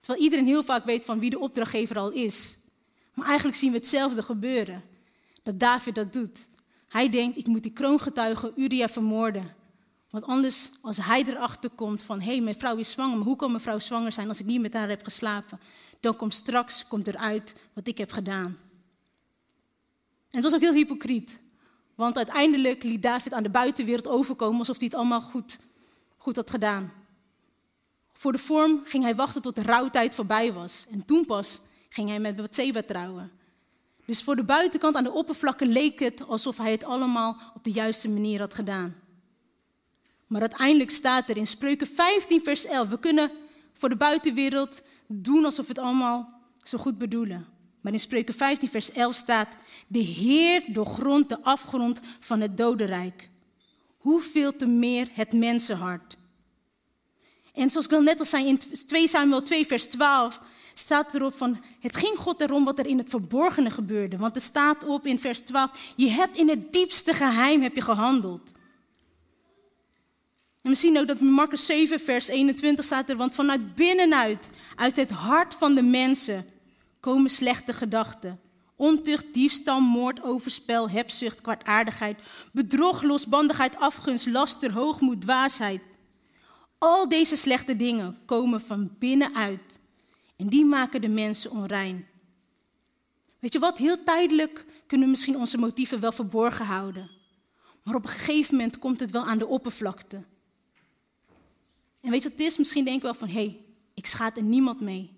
Terwijl 0.00 0.24
iedereen 0.24 0.46
heel 0.46 0.62
vaak 0.62 0.84
weet 0.84 1.04
van 1.04 1.18
wie 1.18 1.30
de 1.30 1.38
opdrachtgever 1.38 1.98
al 1.98 2.10
is. 2.10 2.56
Maar 3.12 3.26
eigenlijk 3.26 3.56
zien 3.56 3.70
we 3.70 3.76
hetzelfde 3.76 4.22
gebeuren. 4.22 4.82
Dat 5.42 5.60
David 5.60 5.94
dat 5.94 6.12
doet. 6.12 6.48
Hij 6.88 7.08
denkt, 7.08 7.38
ik 7.38 7.46
moet 7.46 7.62
die 7.62 7.72
kroongetuige 7.72 8.52
Uria 8.56 8.88
vermoorden. 8.88 9.54
Want 10.14 10.26
anders, 10.26 10.70
als 10.82 10.96
hij 10.96 11.24
erachter 11.26 11.70
komt 11.70 12.02
van, 12.02 12.20
hé, 12.20 12.30
hey, 12.30 12.40
mijn 12.40 12.56
vrouw 12.56 12.76
is 12.76 12.90
zwanger, 12.90 13.16
maar 13.16 13.26
hoe 13.26 13.36
kan 13.36 13.50
mijn 13.50 13.62
vrouw 13.62 13.78
zwanger 13.78 14.12
zijn 14.12 14.28
als 14.28 14.40
ik 14.40 14.46
niet 14.46 14.60
met 14.60 14.74
haar 14.74 14.88
heb 14.88 15.04
geslapen? 15.04 15.60
Dan 16.00 16.16
komt 16.16 16.34
straks 16.34 16.86
komt 16.88 17.08
eruit 17.08 17.54
wat 17.72 17.86
ik 17.86 17.98
heb 17.98 18.12
gedaan. 18.12 18.44
En 18.44 18.54
het 20.30 20.42
was 20.42 20.54
ook 20.54 20.60
heel 20.60 20.72
hypocriet. 20.72 21.38
Want 21.94 22.16
uiteindelijk 22.16 22.82
liet 22.82 23.02
David 23.02 23.32
aan 23.32 23.42
de 23.42 23.50
buitenwereld 23.50 24.08
overkomen 24.08 24.58
alsof 24.58 24.76
hij 24.76 24.86
het 24.86 24.96
allemaal 24.96 25.20
goed, 25.20 25.58
goed 26.16 26.36
had 26.36 26.50
gedaan. 26.50 26.92
Voor 28.12 28.32
de 28.32 28.38
vorm 28.38 28.80
ging 28.84 29.04
hij 29.04 29.14
wachten 29.14 29.42
tot 29.42 29.54
de 29.54 29.62
rouwtijd 29.62 30.14
voorbij 30.14 30.52
was. 30.52 30.86
En 30.90 31.04
toen 31.04 31.26
pas 31.26 31.60
ging 31.88 32.08
hij 32.08 32.20
met 32.20 32.36
Bathseba 32.36 32.82
trouwen. 32.82 33.30
Dus 34.04 34.22
voor 34.22 34.36
de 34.36 34.44
buitenkant 34.44 34.96
aan 34.96 35.04
de 35.04 35.12
oppervlakte 35.12 35.66
leek 35.66 35.98
het 35.98 36.26
alsof 36.26 36.56
hij 36.56 36.70
het 36.70 36.84
allemaal 36.84 37.36
op 37.54 37.64
de 37.64 37.72
juiste 37.72 38.10
manier 38.10 38.40
had 38.40 38.54
gedaan. 38.54 39.02
Maar 40.34 40.42
uiteindelijk 40.42 40.90
staat 40.90 41.28
er 41.28 41.36
in 41.36 41.46
Spreuken 41.46 41.86
15, 41.86 42.40
vers 42.42 42.66
11: 42.66 42.88
we 42.88 42.98
kunnen 42.98 43.30
voor 43.72 43.88
de 43.88 43.96
buitenwereld 43.96 44.82
doen 45.06 45.44
alsof 45.44 45.66
we 45.66 45.72
het 45.72 45.82
allemaal 45.82 46.40
zo 46.62 46.78
goed 46.78 46.98
bedoelen. 46.98 47.46
Maar 47.80 47.92
in 47.92 48.00
Spreuken 48.00 48.34
15, 48.34 48.68
vers 48.68 48.92
11 48.92 49.14
staat: 49.14 49.56
De 49.86 49.98
Heer 49.98 50.62
doorgrondt 50.66 51.28
de 51.28 51.42
afgrond 51.42 52.00
van 52.20 52.40
het 52.40 52.56
dodenrijk. 52.56 53.30
Hoeveel 53.98 54.56
te 54.56 54.66
meer 54.66 55.08
het 55.12 55.32
mensenhart. 55.32 56.16
En 57.52 57.70
zoals 57.70 57.86
ik 57.86 57.92
al 57.92 58.00
net 58.00 58.18
al 58.18 58.24
zei, 58.24 58.46
in 58.46 58.58
2 58.86 59.08
Samuel 59.08 59.42
2, 59.42 59.66
vers 59.66 59.86
12 59.86 60.40
staat 60.74 61.14
erop 61.14 61.34
van, 61.34 61.60
het 61.80 61.96
ging 61.96 62.18
God 62.18 62.40
erom 62.40 62.64
wat 62.64 62.78
er 62.78 62.86
in 62.86 62.98
het 62.98 63.08
verborgene 63.08 63.70
gebeurde. 63.70 64.16
Want 64.16 64.34
er 64.34 64.42
staat 64.42 64.84
op 64.84 65.06
in 65.06 65.18
vers 65.18 65.40
12, 65.40 65.92
je 65.96 66.08
hebt 66.08 66.36
in 66.36 66.48
het 66.48 66.72
diepste 66.72 67.12
geheim 67.12 67.62
heb 67.62 67.74
je 67.74 67.82
gehandeld. 67.82 68.52
En 70.64 70.70
we 70.70 70.76
zien 70.76 70.98
ook 70.98 71.06
dat 71.06 71.20
Marcus 71.20 71.66
7, 71.66 72.00
vers 72.00 72.28
21 72.28 72.84
staat 72.84 73.08
er, 73.08 73.16
want 73.16 73.34
vanuit 73.34 73.74
binnenuit, 73.74 74.50
uit 74.76 74.96
het 74.96 75.10
hart 75.10 75.54
van 75.54 75.74
de 75.74 75.82
mensen, 75.82 76.46
komen 77.00 77.30
slechte 77.30 77.72
gedachten. 77.72 78.40
Ontucht, 78.76 79.34
diefstal, 79.34 79.80
moord, 79.80 80.22
overspel, 80.22 80.90
hebzucht, 80.90 81.40
kwaadaardigheid, 81.40 82.18
bedrog, 82.52 83.02
losbandigheid, 83.02 83.76
afgunst, 83.76 84.26
laster, 84.26 84.72
hoogmoed, 84.72 85.20
dwaasheid. 85.20 85.80
Al 86.78 87.08
deze 87.08 87.36
slechte 87.36 87.76
dingen 87.76 88.18
komen 88.26 88.60
van 88.60 88.90
binnenuit 88.98 89.78
en 90.36 90.48
die 90.48 90.64
maken 90.64 91.00
de 91.00 91.08
mensen 91.08 91.50
onrein. 91.50 92.06
Weet 93.38 93.52
je 93.52 93.58
wat, 93.58 93.78
heel 93.78 94.04
tijdelijk 94.04 94.64
kunnen 94.86 95.06
we 95.06 95.12
misschien 95.12 95.36
onze 95.36 95.58
motieven 95.58 96.00
wel 96.00 96.12
verborgen 96.12 96.66
houden. 96.66 97.10
Maar 97.82 97.94
op 97.94 98.04
een 98.04 98.10
gegeven 98.10 98.56
moment 98.56 98.78
komt 98.78 99.00
het 99.00 99.10
wel 99.10 99.24
aan 99.24 99.38
de 99.38 99.46
oppervlakte. 99.46 100.24
En 102.04 102.10
weet 102.10 102.22
je 102.22 102.28
wat 102.28 102.38
het 102.38 102.46
is? 102.46 102.58
Misschien 102.58 102.84
denken 102.84 103.02
we 103.02 103.16
wel 103.18 103.28
van, 103.28 103.36
hé, 103.36 103.44
hey, 103.44 103.60
ik 103.94 104.06
schaad 104.06 104.36
er 104.36 104.42
niemand 104.42 104.80
mee. 104.80 105.10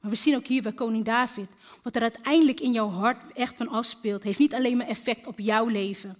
Maar 0.00 0.10
we 0.10 0.16
zien 0.16 0.36
ook 0.36 0.46
hier 0.46 0.62
bij 0.62 0.72
koning 0.72 1.04
David, 1.04 1.48
wat 1.82 1.96
er 1.96 2.02
uiteindelijk 2.02 2.60
in 2.60 2.72
jouw 2.72 2.88
hart 2.88 3.32
echt 3.32 3.56
van 3.56 3.68
afspeelt, 3.68 4.22
heeft 4.22 4.38
niet 4.38 4.54
alleen 4.54 4.76
maar 4.76 4.86
effect 4.86 5.26
op 5.26 5.38
jouw 5.38 5.66
leven, 5.66 6.16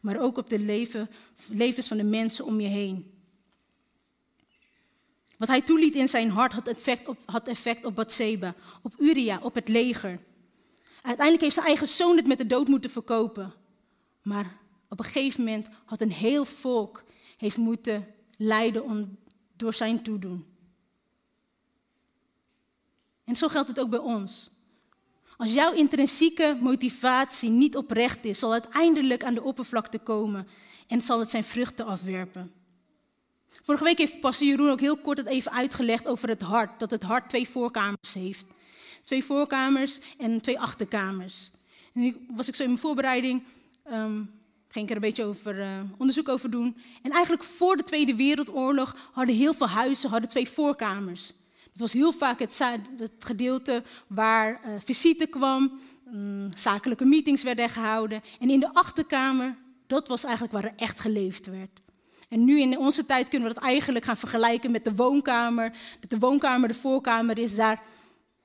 maar 0.00 0.20
ook 0.20 0.38
op 0.38 0.50
de 0.50 0.58
leven, 0.58 1.10
levens 1.48 1.88
van 1.88 1.96
de 1.96 2.04
mensen 2.04 2.44
om 2.44 2.60
je 2.60 2.68
heen. 2.68 3.10
Wat 5.38 5.48
hij 5.48 5.60
toeliet 5.60 5.94
in 5.94 6.08
zijn 6.08 6.30
hart 6.30 6.52
had 6.52 6.68
effect 6.68 7.08
op, 7.08 7.18
had 7.24 7.48
effect 7.48 7.84
op 7.84 7.94
Bathseba, 7.94 8.54
op 8.82 8.94
Uria, 8.98 9.38
op 9.42 9.54
het 9.54 9.68
leger. 9.68 10.18
Uiteindelijk 10.94 11.40
heeft 11.40 11.54
zijn 11.54 11.66
eigen 11.66 11.88
zoon 11.88 12.16
het 12.16 12.26
met 12.26 12.38
de 12.38 12.46
dood 12.46 12.68
moeten 12.68 12.90
verkopen. 12.90 13.52
Maar 14.22 14.56
op 14.88 14.98
een 14.98 15.04
gegeven 15.04 15.44
moment 15.44 15.70
had 15.84 16.00
een 16.00 16.12
heel 16.12 16.44
volk 16.44 17.04
heeft 17.36 17.56
moeten 17.56 18.06
lijden 18.36 18.84
om 18.84 19.16
door 19.56 19.74
zijn 19.74 20.02
toedoen. 20.02 20.46
En 23.24 23.36
zo 23.36 23.48
geldt 23.48 23.68
het 23.68 23.80
ook 23.80 23.90
bij 23.90 23.98
ons. 23.98 24.50
Als 25.36 25.52
jouw 25.52 25.72
intrinsieke 25.72 26.58
motivatie 26.60 27.50
niet 27.50 27.76
oprecht 27.76 28.24
is, 28.24 28.38
zal 28.38 28.52
uiteindelijk 28.52 29.24
aan 29.24 29.34
de 29.34 29.42
oppervlakte 29.42 29.98
komen 29.98 30.48
en 30.86 31.00
zal 31.00 31.18
het 31.18 31.30
zijn 31.30 31.44
vruchten 31.44 31.86
afwerpen. 31.86 32.52
Vorige 33.62 33.84
week 33.84 33.98
heeft 33.98 34.20
pastor 34.20 34.46
Jeroen 34.46 34.70
ook 34.70 34.80
heel 34.80 34.96
kort 34.96 35.16
het 35.16 35.26
even 35.26 35.52
uitgelegd 35.52 36.08
over 36.08 36.28
het 36.28 36.42
hart, 36.42 36.78
dat 36.78 36.90
het 36.90 37.02
hart 37.02 37.28
twee 37.28 37.48
voorkamers 37.48 38.14
heeft. 38.14 38.46
Twee 39.04 39.24
voorkamers 39.24 40.00
en 40.18 40.40
twee 40.40 40.60
achterkamers. 40.60 41.50
En 41.94 42.26
was 42.28 42.48
ik 42.48 42.54
zo 42.54 42.62
in 42.62 42.68
mijn 42.68 42.80
voorbereiding, 42.80 43.42
um, 43.92 44.30
ging 44.76 44.88
ik 44.88 44.96
er 44.96 45.02
een 45.02 45.08
beetje 45.08 45.24
over, 45.24 45.58
uh, 45.58 45.80
onderzoek 45.98 46.28
over 46.28 46.50
doen. 46.50 46.76
En 47.02 47.10
eigenlijk 47.10 47.44
voor 47.44 47.76
de 47.76 47.82
Tweede 47.82 48.14
Wereldoorlog 48.14 48.96
hadden 49.12 49.34
heel 49.34 49.54
veel 49.54 49.68
huizen 49.68 50.10
hadden 50.10 50.28
twee 50.28 50.48
voorkamers. 50.48 51.32
Het 51.72 51.80
was 51.80 51.92
heel 51.92 52.12
vaak 52.12 52.38
het, 52.38 52.58
het 52.98 53.12
gedeelte 53.18 53.82
waar 54.06 54.50
uh, 54.50 54.72
visite 54.84 55.26
kwam, 55.26 55.80
um, 56.14 56.48
zakelijke 56.54 57.04
meetings 57.04 57.42
werden 57.42 57.68
gehouden. 57.68 58.22
En 58.40 58.50
in 58.50 58.60
de 58.60 58.74
achterkamer, 58.74 59.56
dat 59.86 60.08
was 60.08 60.24
eigenlijk 60.24 60.54
waar 60.54 60.64
er 60.64 60.72
echt 60.76 61.00
geleefd 61.00 61.46
werd. 61.46 61.80
En 62.28 62.44
nu 62.44 62.60
in 62.60 62.78
onze 62.78 63.06
tijd 63.06 63.28
kunnen 63.28 63.48
we 63.48 63.54
dat 63.54 63.62
eigenlijk 63.62 64.04
gaan 64.04 64.16
vergelijken 64.16 64.70
met 64.70 64.84
de 64.84 64.94
woonkamer. 64.94 65.72
Dat 66.00 66.10
de 66.10 66.18
woonkamer 66.18 66.68
de 66.68 66.74
voorkamer 66.74 67.38
is, 67.38 67.56
daar 67.56 67.82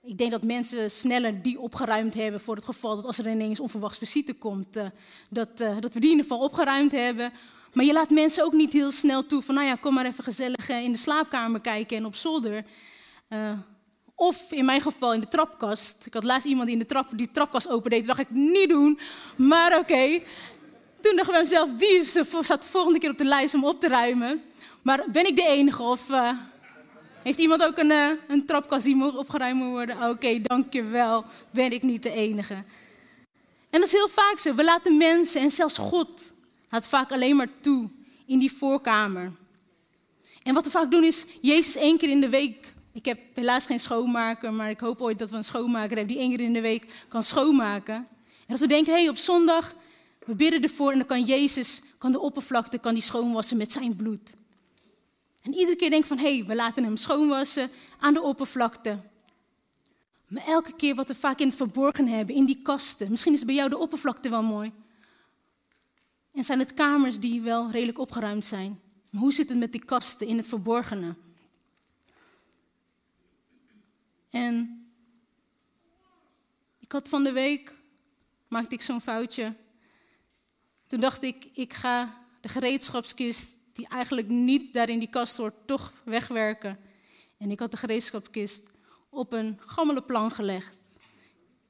ik 0.03 0.17
denk 0.17 0.31
dat 0.31 0.43
mensen 0.43 0.91
sneller 0.91 1.41
die 1.41 1.59
opgeruimd 1.59 2.13
hebben 2.13 2.41
voor 2.41 2.55
het 2.55 2.65
geval 2.65 2.95
dat 2.95 3.05
als 3.05 3.17
er 3.17 3.29
ineens 3.29 3.59
onverwachts 3.59 3.97
visite 3.97 4.33
komt, 4.33 4.77
uh, 4.77 4.83
dat, 5.29 5.49
uh, 5.61 5.79
dat 5.79 5.93
we 5.93 5.99
die 5.99 6.11
in 6.11 6.17
ieder 6.17 6.23
geval 6.23 6.45
opgeruimd 6.45 6.91
hebben. 6.91 7.33
Maar 7.73 7.85
je 7.85 7.93
laat 7.93 8.09
mensen 8.09 8.43
ook 8.43 8.53
niet 8.53 8.73
heel 8.73 8.91
snel 8.91 9.25
toe 9.25 9.41
van, 9.41 9.55
nou 9.55 9.67
ja, 9.67 9.75
kom 9.75 9.93
maar 9.93 10.05
even 10.05 10.23
gezellig 10.23 10.69
in 10.69 10.91
de 10.91 10.97
slaapkamer 10.97 11.59
kijken 11.59 11.97
en 11.97 12.05
op 12.05 12.15
zolder. 12.15 12.65
Of 14.15 14.51
in 14.51 14.65
mijn 14.65 14.81
geval 14.81 15.13
in 15.13 15.19
de 15.19 15.27
trapkast. 15.27 16.05
Ik 16.05 16.13
had 16.13 16.23
laatst 16.23 16.47
iemand 16.47 16.65
die 16.65 16.75
in 16.75 16.81
de 16.81 16.87
trap, 16.87 17.07
die 17.15 17.31
trapkast 17.31 17.69
opendeed. 17.69 18.07
Dat 18.07 18.17
dacht 18.17 18.29
ik 18.29 18.35
niet 18.35 18.69
doen. 18.69 18.99
Maar 19.35 19.77
oké. 19.77 20.21
Toen 21.01 21.15
dacht 21.15 21.27
ik 21.27 21.33
bij 21.33 21.41
mezelf, 21.41 21.71
die 21.73 22.03
staat 22.03 22.61
de 22.61 22.67
volgende 22.67 22.99
keer 22.99 23.09
op 23.09 23.17
de 23.17 23.25
lijst 23.25 23.53
om 23.53 23.65
op 23.65 23.79
te 23.79 23.87
ruimen. 23.87 24.41
Maar 24.81 25.05
ben 25.11 25.25
ik 25.25 25.35
de 25.35 25.45
enige 25.47 25.83
of 25.83 26.09
heeft 27.23 27.39
iemand 27.39 27.63
ook 27.63 27.77
een, 27.77 27.89
uh, 27.89 28.09
een 28.27 28.45
trapkast 28.45 28.85
die 28.85 29.17
opgeruimd 29.17 29.59
moet 29.59 29.69
worden? 29.69 29.95
Oké, 29.95 30.05
okay, 30.05 30.41
dankjewel. 30.41 31.25
Ben 31.51 31.71
ik 31.71 31.83
niet 31.83 32.03
de 32.03 32.11
enige. 32.11 32.53
En 33.69 33.79
dat 33.79 33.83
is 33.83 33.91
heel 33.91 34.09
vaak 34.09 34.39
zo. 34.39 34.55
We 34.55 34.63
laten 34.63 34.97
mensen 34.97 35.41
en 35.41 35.51
zelfs 35.51 35.77
God 35.77 36.33
laat 36.69 36.87
vaak 36.87 37.11
alleen 37.11 37.35
maar 37.35 37.49
toe 37.61 37.89
in 38.25 38.39
die 38.39 38.51
voorkamer. 38.51 39.31
En 40.43 40.53
wat 40.53 40.65
we 40.65 40.71
vaak 40.71 40.91
doen 40.91 41.03
is, 41.03 41.25
Jezus 41.41 41.75
één 41.75 41.97
keer 41.97 42.09
in 42.09 42.21
de 42.21 42.29
week 42.29 42.73
ik 42.93 43.05
heb 43.05 43.19
helaas 43.33 43.65
geen 43.65 43.79
schoonmaker, 43.79 44.53
maar 44.53 44.69
ik 44.69 44.79
hoop 44.79 45.01
ooit 45.01 45.19
dat 45.19 45.29
we 45.29 45.35
een 45.35 45.43
schoonmaker 45.43 45.97
hebben 45.97 46.15
die 46.15 46.17
één 46.17 46.29
keer 46.29 46.45
in 46.45 46.53
de 46.53 46.61
week 46.61 47.05
kan 47.07 47.23
schoonmaken. 47.23 47.95
En 47.95 48.07
dat 48.47 48.59
we 48.59 48.67
denken, 48.67 48.93
hé, 48.93 48.99
hey, 48.99 49.09
op 49.09 49.17
zondag, 49.17 49.75
we 50.25 50.35
bidden 50.35 50.63
ervoor 50.63 50.91
en 50.91 50.97
dan 50.97 51.07
kan 51.07 51.23
Jezus, 51.23 51.81
kan 51.97 52.11
de 52.11 52.19
oppervlakte, 52.19 52.77
kan 52.77 52.93
die 52.93 53.03
schoonwassen 53.03 53.57
met 53.57 53.71
zijn 53.71 53.95
bloed. 53.95 54.35
En 55.41 55.53
iedere 55.53 55.75
keer 55.75 55.89
denk 55.89 56.01
ik 56.01 56.07
van, 56.07 56.17
hé, 56.17 56.35
hey, 56.35 56.45
we 56.45 56.55
laten 56.55 56.83
hem 56.83 56.97
schoonwassen 56.97 57.69
aan 57.99 58.13
de 58.13 58.21
oppervlakte. 58.21 58.99
Maar 60.27 60.45
elke 60.45 60.75
keer 60.75 60.95
wat 60.95 61.07
we 61.07 61.15
vaak 61.15 61.39
in 61.39 61.47
het 61.47 61.55
verborgen 61.55 62.07
hebben, 62.07 62.35
in 62.35 62.45
die 62.45 62.61
kasten, 62.61 63.09
misschien 63.09 63.33
is 63.33 63.45
bij 63.45 63.55
jou 63.55 63.69
de 63.69 63.77
oppervlakte 63.77 64.29
wel 64.29 64.43
mooi. 64.43 64.71
En 66.31 66.43
zijn 66.43 66.59
het 66.59 66.73
kamers 66.73 67.19
die 67.19 67.41
wel 67.41 67.71
redelijk 67.71 67.99
opgeruimd 67.99 68.45
zijn. 68.45 68.79
Maar 69.09 69.21
hoe 69.21 69.33
zit 69.33 69.49
het 69.49 69.57
met 69.57 69.71
die 69.71 69.85
kasten 69.85 70.27
in 70.27 70.37
het 70.37 70.47
verborgene? 70.47 71.15
En 74.29 74.85
ik 76.79 76.91
had 76.91 77.09
van 77.09 77.23
de 77.23 77.31
week, 77.31 77.75
maakte 78.47 78.75
ik 78.75 78.81
zo'n 78.81 79.01
foutje. 79.01 79.55
Toen 80.87 80.99
dacht 80.99 81.23
ik, 81.23 81.49
ik 81.53 81.73
ga 81.73 82.17
de 82.41 82.49
gereedschapskist, 82.49 83.57
die 83.73 83.87
eigenlijk 83.87 84.27
niet 84.27 84.73
daar 84.73 84.89
in 84.89 84.99
die 84.99 85.09
kast 85.09 85.37
hoort, 85.37 85.55
toch 85.65 85.93
wegwerken. 86.03 86.79
En 87.37 87.51
ik 87.51 87.59
had 87.59 87.71
de 87.71 87.77
gereedschapskist 87.77 88.69
op 89.09 89.33
een 89.33 89.59
gammele 89.65 90.01
plank 90.01 90.33
gelegd. 90.33 90.75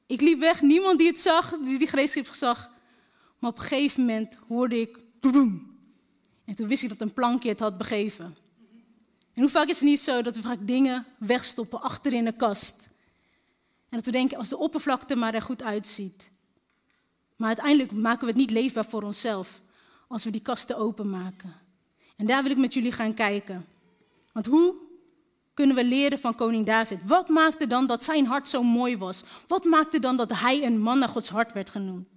Ik 0.05 0.21
liep 0.21 0.39
weg, 0.39 0.61
niemand 0.61 0.99
die 0.99 1.07
het 1.07 1.19
zag, 1.19 1.57
die 1.57 1.77
die 1.77 1.87
gereedschap 1.87 2.33
zag. 2.33 2.69
Maar 3.39 3.49
op 3.49 3.57
een 3.57 3.63
gegeven 3.63 4.05
moment 4.05 4.37
hoorde 4.47 4.79
ik. 4.79 4.97
En 6.45 6.55
toen 6.55 6.67
wist 6.67 6.83
ik 6.83 6.89
dat 6.89 7.01
een 7.01 7.13
plankje 7.13 7.49
het 7.49 7.59
had 7.59 7.77
begeven. 7.77 8.37
En 9.33 9.41
hoe 9.41 9.49
vaak 9.49 9.67
is 9.67 9.79
het 9.79 9.89
niet 9.89 9.99
zo 9.99 10.21
dat 10.21 10.35
we 10.35 10.41
vaak 10.41 10.67
dingen 10.67 11.05
wegstoppen 11.19 11.81
achter 11.81 12.13
in 12.13 12.27
een 12.27 12.35
kast? 12.35 12.89
En 13.89 13.97
dat 13.97 14.05
we 14.05 14.11
denken, 14.11 14.37
als 14.37 14.49
de 14.49 14.57
oppervlakte 14.57 15.15
maar 15.15 15.33
er 15.33 15.41
goed 15.41 15.63
uitziet. 15.63 16.29
Maar 17.35 17.47
uiteindelijk 17.47 17.91
maken 17.91 18.21
we 18.21 18.27
het 18.27 18.35
niet 18.35 18.51
leefbaar 18.51 18.85
voor 18.85 19.03
onszelf 19.03 19.61
als 20.07 20.23
we 20.23 20.31
die 20.31 20.41
kasten 20.41 20.77
openmaken. 20.77 21.55
En 22.21 22.27
daar 22.27 22.43
wil 22.43 22.51
ik 22.51 22.57
met 22.57 22.73
jullie 22.73 22.91
gaan 22.91 23.13
kijken. 23.13 23.65
Want 24.33 24.45
hoe 24.45 24.75
kunnen 25.53 25.75
we 25.75 25.83
leren 25.83 26.19
van 26.19 26.35
koning 26.35 26.65
David? 26.65 27.07
Wat 27.07 27.29
maakte 27.29 27.67
dan 27.67 27.87
dat 27.87 28.03
zijn 28.03 28.25
hart 28.25 28.49
zo 28.49 28.63
mooi 28.63 28.97
was? 28.97 29.23
Wat 29.47 29.63
maakte 29.63 29.99
dan 29.99 30.17
dat 30.17 30.39
hij 30.39 30.65
een 30.65 30.81
man 30.81 30.99
naar 30.99 31.09
Gods 31.09 31.29
hart 31.29 31.53
werd 31.53 31.69
genoemd? 31.69 32.07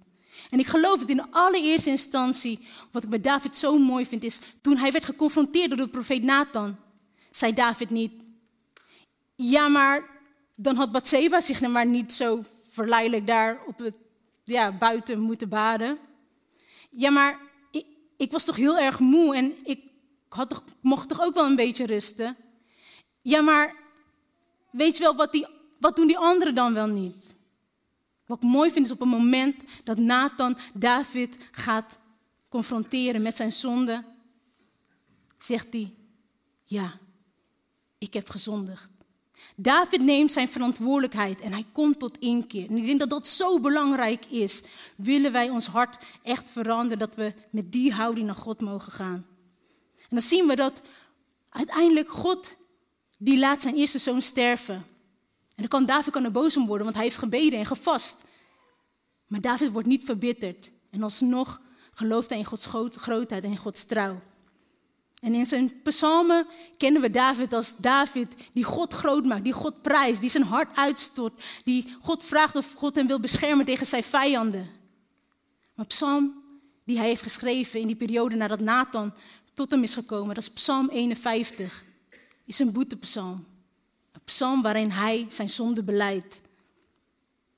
En 0.49 0.59
ik 0.59 0.67
geloof 0.67 0.99
dat 0.99 1.09
in 1.09 1.31
allereerste 1.31 1.89
instantie, 1.89 2.67
wat 2.91 3.03
ik 3.03 3.09
bij 3.09 3.21
David 3.21 3.55
zo 3.55 3.77
mooi 3.77 4.05
vind, 4.05 4.23
is 4.23 4.39
toen 4.61 4.77
hij 4.77 4.91
werd 4.91 5.05
geconfronteerd 5.05 5.69
door 5.69 5.77
de 5.77 5.87
profeet 5.87 6.23
Nathan 6.23 6.75
zei 7.29 7.53
David 7.53 7.89
niet, 7.89 8.13
ja, 9.35 9.67
maar 9.67 10.03
dan 10.55 10.75
had 10.75 10.91
Bathseba 10.91 11.41
zich 11.41 11.61
nou 11.61 11.73
maar 11.73 11.85
niet 11.85 12.13
zo 12.13 12.43
verleidelijk 12.69 13.27
daar 13.27 13.59
op 13.67 13.77
het, 13.77 13.95
ja, 14.43 14.71
buiten 14.71 15.19
moeten 15.19 15.49
baden. 15.49 15.97
Ja, 16.89 17.09
maar 17.09 17.39
ik 18.17 18.31
was 18.31 18.43
toch 18.43 18.55
heel 18.55 18.77
erg 18.79 18.99
moe 18.99 19.35
en 19.35 19.53
ik 19.63 19.84
had 20.35 20.49
toch, 20.49 20.63
mocht 20.81 21.09
toch 21.09 21.21
ook 21.21 21.33
wel 21.33 21.45
een 21.45 21.55
beetje 21.55 21.85
rusten. 21.85 22.35
Ja, 23.21 23.41
maar 23.41 23.75
weet 24.71 24.97
je 24.97 25.03
wel, 25.03 25.15
wat, 25.15 25.31
die, 25.31 25.47
wat 25.79 25.95
doen 25.95 26.07
die 26.07 26.17
anderen 26.17 26.55
dan 26.55 26.73
wel 26.73 26.87
niet? 26.87 27.35
Wat 28.25 28.43
ik 28.43 28.49
mooi 28.49 28.71
vind 28.71 28.85
is 28.85 28.91
op 28.91 28.99
het 28.99 29.09
moment 29.09 29.55
dat 29.83 29.97
Nathan 29.97 30.57
David 30.73 31.37
gaat 31.51 31.97
confronteren 32.49 33.21
met 33.21 33.37
zijn 33.37 33.51
zonde, 33.51 34.03
zegt 35.37 35.67
hij, 35.73 35.93
ja, 36.63 36.99
ik 37.97 38.13
heb 38.13 38.29
gezondigd. 38.29 38.89
David 39.55 40.01
neemt 40.01 40.31
zijn 40.31 40.47
verantwoordelijkheid 40.47 41.39
en 41.39 41.51
hij 41.51 41.65
komt 41.71 41.99
tot 41.99 42.17
inkeer. 42.17 42.69
En 42.69 42.77
ik 42.77 42.85
denk 42.85 42.99
dat 42.99 43.09
dat 43.09 43.27
zo 43.27 43.59
belangrijk 43.59 44.25
is. 44.25 44.63
Willen 44.95 45.31
wij 45.31 45.49
ons 45.49 45.65
hart 45.65 46.05
echt 46.23 46.49
veranderen, 46.49 46.99
dat 46.99 47.15
we 47.15 47.33
met 47.49 47.71
die 47.71 47.93
houding 47.93 48.25
naar 48.25 48.35
God 48.35 48.61
mogen 48.61 48.91
gaan. 48.91 49.25
Dan 50.15 50.23
zien 50.23 50.47
we 50.47 50.55
dat 50.55 50.81
uiteindelijk 51.49 52.09
God, 52.09 52.55
die 53.17 53.39
laat 53.39 53.61
zijn 53.61 53.75
eerste 53.75 53.97
zoon 53.97 54.21
sterven. 54.21 54.75
En 54.75 54.83
dan 55.55 55.67
kan 55.67 55.85
David 55.85 56.13
kan 56.13 56.23
er 56.23 56.31
boos 56.31 56.57
om 56.57 56.65
worden, 56.65 56.83
want 56.83 56.95
hij 56.95 57.05
heeft 57.05 57.17
gebeden 57.17 57.59
en 57.59 57.65
gevast. 57.65 58.25
Maar 59.27 59.41
David 59.41 59.71
wordt 59.71 59.87
niet 59.87 60.03
verbitterd. 60.03 60.71
En 60.89 61.03
alsnog 61.03 61.61
gelooft 61.93 62.29
hij 62.29 62.37
in 62.37 62.45
Gods 62.45 62.65
grootheid 62.95 63.43
en 63.43 63.49
in 63.49 63.57
Gods 63.57 63.83
trouw. 63.83 64.21
En 65.21 65.33
in 65.33 65.45
zijn 65.45 65.81
psalmen 65.83 66.47
kennen 66.77 67.01
we 67.01 67.09
David 67.09 67.53
als 67.53 67.77
David 67.77 68.35
die 68.51 68.63
God 68.63 68.93
groot 68.93 69.25
maakt, 69.25 69.43
die 69.43 69.53
God 69.53 69.81
prijst, 69.81 70.21
die 70.21 70.29
zijn 70.29 70.43
hart 70.43 70.75
uitstort, 70.75 71.43
die 71.63 71.95
God 72.01 72.23
vraagt 72.23 72.55
of 72.55 72.73
God 72.73 72.95
hem 72.95 73.07
wil 73.07 73.19
beschermen 73.19 73.65
tegen 73.65 73.85
zijn 73.85 74.03
vijanden. 74.03 74.69
Maar 75.75 75.85
psalm 75.85 76.43
die 76.85 76.97
hij 76.97 77.07
heeft 77.07 77.21
geschreven 77.21 77.79
in 77.79 77.87
die 77.87 77.95
periode 77.95 78.35
nadat 78.35 78.59
Nathan 78.59 79.13
tot 79.55 79.71
hem 79.71 79.83
is 79.83 79.93
gekomen, 79.93 80.35
dat 80.35 80.43
is 80.43 80.49
psalm 80.49 80.89
51, 80.89 81.83
is 82.45 82.59
een 82.59 82.71
boetepsalm. 82.71 83.45
Een 84.11 84.23
psalm 84.25 84.61
waarin 84.61 84.91
hij 84.91 85.25
zijn 85.29 85.49
zonde 85.49 85.83
beleidt. 85.83 86.41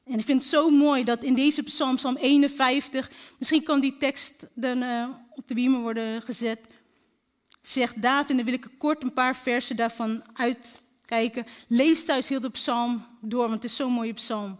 En 0.03 0.19
ik 0.19 0.25
vind 0.25 0.41
het 0.41 0.51
zo 0.51 0.69
mooi 0.69 1.03
dat 1.03 1.23
in 1.23 1.33
deze 1.33 1.63
psalm, 1.63 1.95
psalm 1.95 2.15
51, 2.15 3.11
misschien 3.37 3.63
kan 3.63 3.79
die 3.79 3.97
tekst 3.97 4.47
dan 4.53 4.81
uh, 4.83 5.07
op 5.29 5.47
de 5.47 5.53
beamer 5.53 5.79
worden 5.79 6.21
gezet 6.21 6.75
zegt 7.69 8.01
David, 8.01 8.29
en 8.29 8.35
dan 8.35 8.45
wil 8.45 8.53
ik 8.53 8.67
kort 8.77 9.03
een 9.03 9.13
paar 9.13 9.35
versen 9.35 9.75
daarvan 9.75 10.23
uitkijken. 10.33 11.45
Lees 11.67 12.05
thuis 12.05 12.29
heel 12.29 12.39
de 12.39 12.49
psalm 12.49 13.05
door, 13.21 13.41
want 13.41 13.53
het 13.53 13.63
is 13.63 13.75
zo'n 13.75 13.91
mooie 13.91 14.13
psalm. 14.13 14.59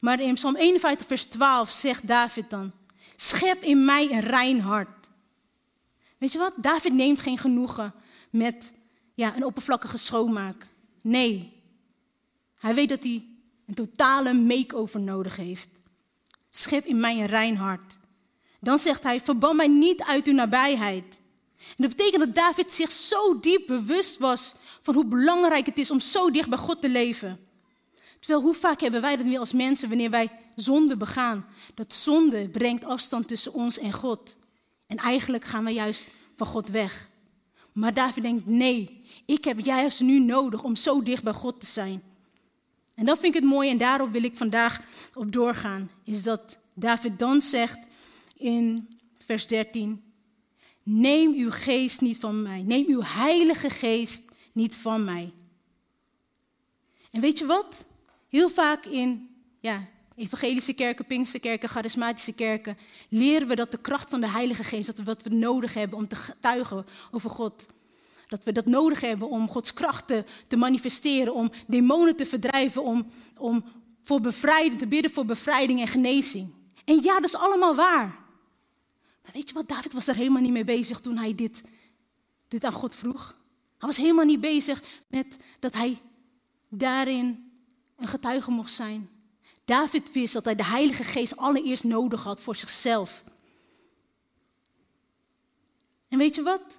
Maar 0.00 0.20
in 0.20 0.34
psalm 0.34 0.56
51, 0.56 1.06
vers 1.06 1.24
12 1.24 1.70
zegt 1.70 2.06
David 2.06 2.50
dan, 2.50 2.72
schep 3.16 3.62
in 3.62 3.84
mij 3.84 4.10
een 4.10 4.20
rein 4.20 4.60
hart. 4.60 4.97
Weet 6.18 6.32
je 6.32 6.38
wat? 6.38 6.52
David 6.56 6.92
neemt 6.92 7.20
geen 7.20 7.38
genoegen 7.38 7.94
met 8.30 8.72
ja, 9.14 9.36
een 9.36 9.44
oppervlakkige 9.44 9.96
schoonmaak. 9.96 10.66
Nee, 11.02 11.62
hij 12.58 12.74
weet 12.74 12.88
dat 12.88 13.02
hij 13.02 13.24
een 13.66 13.74
totale 13.74 14.32
make-over 14.32 15.00
nodig 15.00 15.36
heeft. 15.36 15.68
Schep 16.50 16.84
in 16.84 17.00
mij 17.00 17.18
een 17.18 17.26
rein 17.26 17.56
hart. 17.56 17.98
Dan 18.60 18.78
zegt 18.78 19.02
hij, 19.02 19.20
verban 19.20 19.56
mij 19.56 19.68
niet 19.68 20.02
uit 20.02 20.26
uw 20.26 20.34
nabijheid. 20.34 21.20
En 21.58 21.74
dat 21.76 21.96
betekent 21.96 22.24
dat 22.24 22.34
David 22.34 22.72
zich 22.72 22.90
zo 22.90 23.40
diep 23.40 23.66
bewust 23.66 24.18
was 24.18 24.54
van 24.82 24.94
hoe 24.94 25.06
belangrijk 25.06 25.66
het 25.66 25.78
is 25.78 25.90
om 25.90 26.00
zo 26.00 26.30
dicht 26.30 26.48
bij 26.48 26.58
God 26.58 26.80
te 26.80 26.88
leven. 26.88 27.40
Terwijl 28.18 28.42
hoe 28.42 28.54
vaak 28.54 28.80
hebben 28.80 29.00
wij 29.00 29.16
dat 29.16 29.26
nu 29.26 29.36
als 29.36 29.52
mensen 29.52 29.88
wanneer 29.88 30.10
wij 30.10 30.30
zonde 30.56 30.96
begaan? 30.96 31.46
Dat 31.74 31.94
zonde 31.94 32.48
brengt 32.48 32.84
afstand 32.84 33.28
tussen 33.28 33.52
ons 33.52 33.78
en 33.78 33.92
God. 33.92 34.36
En 34.88 34.96
eigenlijk 34.96 35.44
gaan 35.44 35.64
we 35.64 35.70
juist 35.70 36.10
van 36.34 36.46
God 36.46 36.68
weg. 36.68 37.08
Maar 37.72 37.94
David 37.94 38.22
denkt, 38.22 38.46
nee, 38.46 39.02
ik 39.26 39.44
heb 39.44 39.60
juist 39.60 40.00
nu 40.00 40.20
nodig 40.20 40.62
om 40.62 40.76
zo 40.76 41.02
dicht 41.02 41.22
bij 41.22 41.32
God 41.32 41.60
te 41.60 41.66
zijn. 41.66 42.02
En 42.94 43.04
dat 43.04 43.18
vind 43.18 43.34
ik 43.34 43.40
het 43.40 43.50
mooi 43.50 43.70
en 43.70 43.78
daarop 43.78 44.12
wil 44.12 44.22
ik 44.22 44.36
vandaag 44.36 44.80
op 45.14 45.32
doorgaan. 45.32 45.90
Is 46.04 46.22
dat 46.22 46.58
David 46.74 47.18
dan 47.18 47.40
zegt 47.40 47.78
in 48.36 48.88
vers 49.24 49.46
13, 49.46 50.02
Neem 50.90 51.34
uw 51.34 51.50
geest 51.50 52.00
niet 52.00 52.18
van 52.18 52.42
mij. 52.42 52.62
Neem 52.62 52.84
uw 52.86 53.02
heilige 53.02 53.70
geest 53.70 54.32
niet 54.52 54.74
van 54.74 55.04
mij. 55.04 55.32
En 57.10 57.20
weet 57.20 57.38
je 57.38 57.46
wat? 57.46 57.84
Heel 58.28 58.50
vaak 58.50 58.86
in 58.86 59.28
ja, 59.60 59.88
evangelische 60.18 60.72
kerken, 60.72 61.04
Pinksterkerken, 61.04 61.68
charismatische 61.68 62.34
kerken, 62.34 62.78
leren 63.08 63.48
we 63.48 63.54
dat 63.54 63.70
de 63.70 63.78
kracht 63.78 64.10
van 64.10 64.20
de 64.20 64.28
Heilige 64.28 64.64
Geest, 64.64 64.86
dat 64.86 64.96
we 64.96 65.04
wat 65.04 65.22
we 65.22 65.30
nodig 65.30 65.74
hebben 65.74 65.98
om 65.98 66.08
te 66.08 66.16
getuigen 66.16 66.86
over 67.10 67.30
God. 67.30 67.66
Dat 68.28 68.44
we 68.44 68.52
dat 68.52 68.66
nodig 68.66 69.00
hebben 69.00 69.28
om 69.28 69.48
Gods 69.48 69.72
krachten 69.72 70.26
te 70.46 70.56
manifesteren, 70.56 71.34
om 71.34 71.50
demonen 71.66 72.16
te 72.16 72.26
verdrijven, 72.26 72.82
om, 72.82 73.06
om 73.38 73.64
voor 74.02 74.20
bevrijding, 74.20 74.78
te 74.78 74.86
bidden 74.86 75.10
voor 75.10 75.24
bevrijding 75.24 75.80
en 75.80 75.88
genezing. 75.88 76.52
En 76.84 77.02
ja, 77.02 77.14
dat 77.14 77.24
is 77.24 77.36
allemaal 77.36 77.74
waar. 77.74 78.26
Maar 79.22 79.32
weet 79.32 79.48
je 79.48 79.54
wat, 79.54 79.68
David 79.68 79.92
was 79.92 80.04
daar 80.04 80.14
helemaal 80.14 80.42
niet 80.42 80.52
mee 80.52 80.64
bezig 80.64 81.00
toen 81.00 81.16
hij 81.16 81.34
dit, 81.34 81.62
dit 82.48 82.64
aan 82.64 82.72
God 82.72 82.94
vroeg. 82.94 83.36
Hij 83.78 83.88
was 83.88 83.96
helemaal 83.96 84.24
niet 84.24 84.40
bezig 84.40 84.82
met 85.06 85.36
dat 85.60 85.74
hij 85.74 85.98
daarin 86.68 87.52
een 87.96 88.08
getuige 88.08 88.50
mocht 88.50 88.72
zijn. 88.72 89.17
David 89.68 90.12
wist 90.12 90.32
dat 90.32 90.44
hij 90.44 90.54
de 90.54 90.64
Heilige 90.64 91.04
Geest 91.04 91.36
allereerst 91.36 91.84
nodig 91.84 92.24
had 92.24 92.40
voor 92.40 92.56
zichzelf. 92.56 93.24
En 96.08 96.18
weet 96.18 96.34
je 96.34 96.42
wat? 96.42 96.78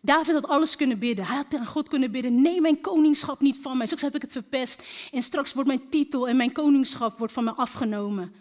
David 0.00 0.34
had 0.34 0.46
alles 0.46 0.76
kunnen 0.76 0.98
bidden. 0.98 1.26
Hij 1.26 1.36
had 1.36 1.50
tegen 1.50 1.66
God 1.66 1.88
kunnen 1.88 2.10
bidden: 2.10 2.42
neem 2.42 2.62
mijn 2.62 2.80
koningschap 2.80 3.40
niet 3.40 3.58
van 3.62 3.76
mij. 3.76 3.86
Straks 3.86 4.02
heb 4.02 4.14
ik 4.14 4.22
het 4.22 4.32
verpest. 4.32 4.82
En 5.12 5.22
straks 5.22 5.52
wordt 5.52 5.68
mijn 5.68 5.88
titel 5.88 6.28
en 6.28 6.36
mijn 6.36 6.52
koningschap 6.52 7.18
wordt 7.18 7.32
van 7.32 7.44
mij 7.44 7.52
afgenomen. 7.52 8.34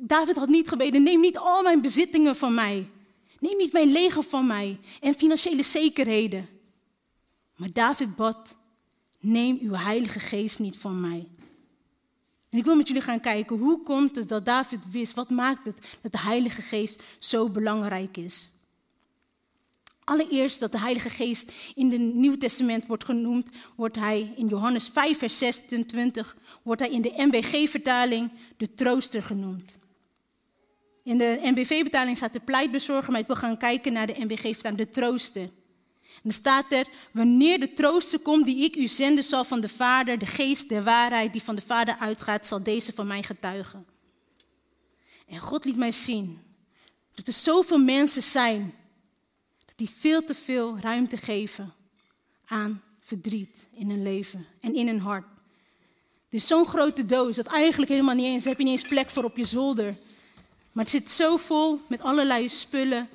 David 0.00 0.36
had 0.36 0.48
niet 0.48 0.68
gebeden: 0.68 1.02
neem 1.02 1.20
niet 1.20 1.38
al 1.38 1.62
mijn 1.62 1.80
bezittingen 1.80 2.36
van 2.36 2.54
mij. 2.54 2.90
Neem 3.38 3.56
niet 3.56 3.72
mijn 3.72 3.92
leger 3.92 4.22
van 4.22 4.46
mij 4.46 4.80
en 5.00 5.14
financiële 5.14 5.62
zekerheden. 5.62 6.48
Maar 7.56 7.72
David 7.72 8.16
bad: 8.16 8.56
neem 9.20 9.58
uw 9.60 9.74
Heilige 9.74 10.20
Geest 10.20 10.58
niet 10.58 10.76
van 10.76 11.00
mij. 11.00 11.28
En 12.56 12.62
ik 12.62 12.68
wil 12.68 12.76
met 12.76 12.88
jullie 12.88 13.02
gaan 13.02 13.20
kijken, 13.20 13.58
hoe 13.58 13.82
komt 13.82 14.16
het 14.16 14.28
dat 14.28 14.44
David 14.44 14.90
wist, 14.90 15.14
wat 15.14 15.30
maakt 15.30 15.66
het 15.66 15.78
dat 16.00 16.12
de 16.12 16.18
Heilige 16.18 16.62
Geest 16.62 17.02
zo 17.18 17.48
belangrijk 17.48 18.16
is? 18.16 18.48
Allereerst 20.04 20.60
dat 20.60 20.72
de 20.72 20.78
Heilige 20.78 21.10
Geest 21.10 21.52
in 21.74 21.92
het 21.92 22.14
Nieuw 22.14 22.36
Testament 22.36 22.86
wordt 22.86 23.04
genoemd, 23.04 23.50
wordt 23.74 23.96
hij 23.96 24.32
in 24.36 24.46
Johannes 24.46 24.88
5, 24.88 25.18
vers 25.18 25.38
26, 25.38 26.36
wordt 26.62 26.80
hij 26.80 26.90
in 26.90 27.02
de 27.02 27.12
NBG-vertaling 27.16 28.30
de 28.56 28.74
trooster 28.74 29.22
genoemd. 29.22 29.76
In 31.02 31.18
de 31.18 31.38
NBV-vertaling 31.42 32.16
staat 32.16 32.32
de 32.32 32.40
pleitbezorger, 32.40 33.12
maar 33.12 33.20
ik 33.20 33.26
wil 33.26 33.36
gaan 33.36 33.58
kijken 33.58 33.92
naar 33.92 34.06
de 34.06 34.16
NBG-vertaling, 34.18 34.80
de 34.80 34.90
trooster. 34.90 35.48
En 36.16 36.22
dan 36.22 36.32
staat 36.32 36.72
er, 36.72 36.86
wanneer 37.10 37.60
de 37.60 37.72
trooster 37.72 38.18
komt 38.18 38.46
die 38.46 38.64
ik 38.64 38.76
u 38.76 38.86
zenden 38.86 39.24
zal 39.24 39.44
van 39.44 39.60
de 39.60 39.68
Vader, 39.68 40.18
de 40.18 40.26
geest 40.26 40.68
der 40.68 40.82
waarheid 40.82 41.32
die 41.32 41.42
van 41.42 41.54
de 41.54 41.62
Vader 41.62 41.96
uitgaat, 41.98 42.46
zal 42.46 42.62
deze 42.62 42.92
van 42.92 43.06
mij 43.06 43.22
getuigen. 43.22 43.86
En 45.26 45.38
God 45.38 45.64
liet 45.64 45.76
mij 45.76 45.90
zien 45.90 46.40
dat 47.14 47.26
er 47.26 47.32
zoveel 47.32 47.78
mensen 47.78 48.22
zijn 48.22 48.74
die 49.76 49.90
veel 49.90 50.24
te 50.24 50.34
veel 50.34 50.78
ruimte 50.78 51.16
geven 51.16 51.74
aan 52.46 52.82
verdriet 53.00 53.66
in 53.74 53.90
hun 53.90 54.02
leven 54.02 54.46
en 54.60 54.74
in 54.74 54.86
hun 54.86 55.00
hart. 55.00 55.26
Er 56.28 56.34
is 56.42 56.46
zo'n 56.46 56.66
grote 56.66 57.06
doos 57.06 57.36
dat 57.36 57.46
eigenlijk 57.46 57.90
helemaal 57.90 58.14
niet 58.14 58.24
eens, 58.24 58.44
heb 58.44 58.58
je 58.58 58.64
niet 58.64 58.80
eens 58.80 58.88
plek 58.88 59.10
voor 59.10 59.24
op 59.24 59.36
je 59.36 59.44
zolder. 59.44 59.96
Maar 60.72 60.84
het 60.84 60.92
zit 60.92 61.10
zo 61.10 61.36
vol 61.36 61.80
met 61.88 62.02
allerlei 62.02 62.48
spullen, 62.48 63.08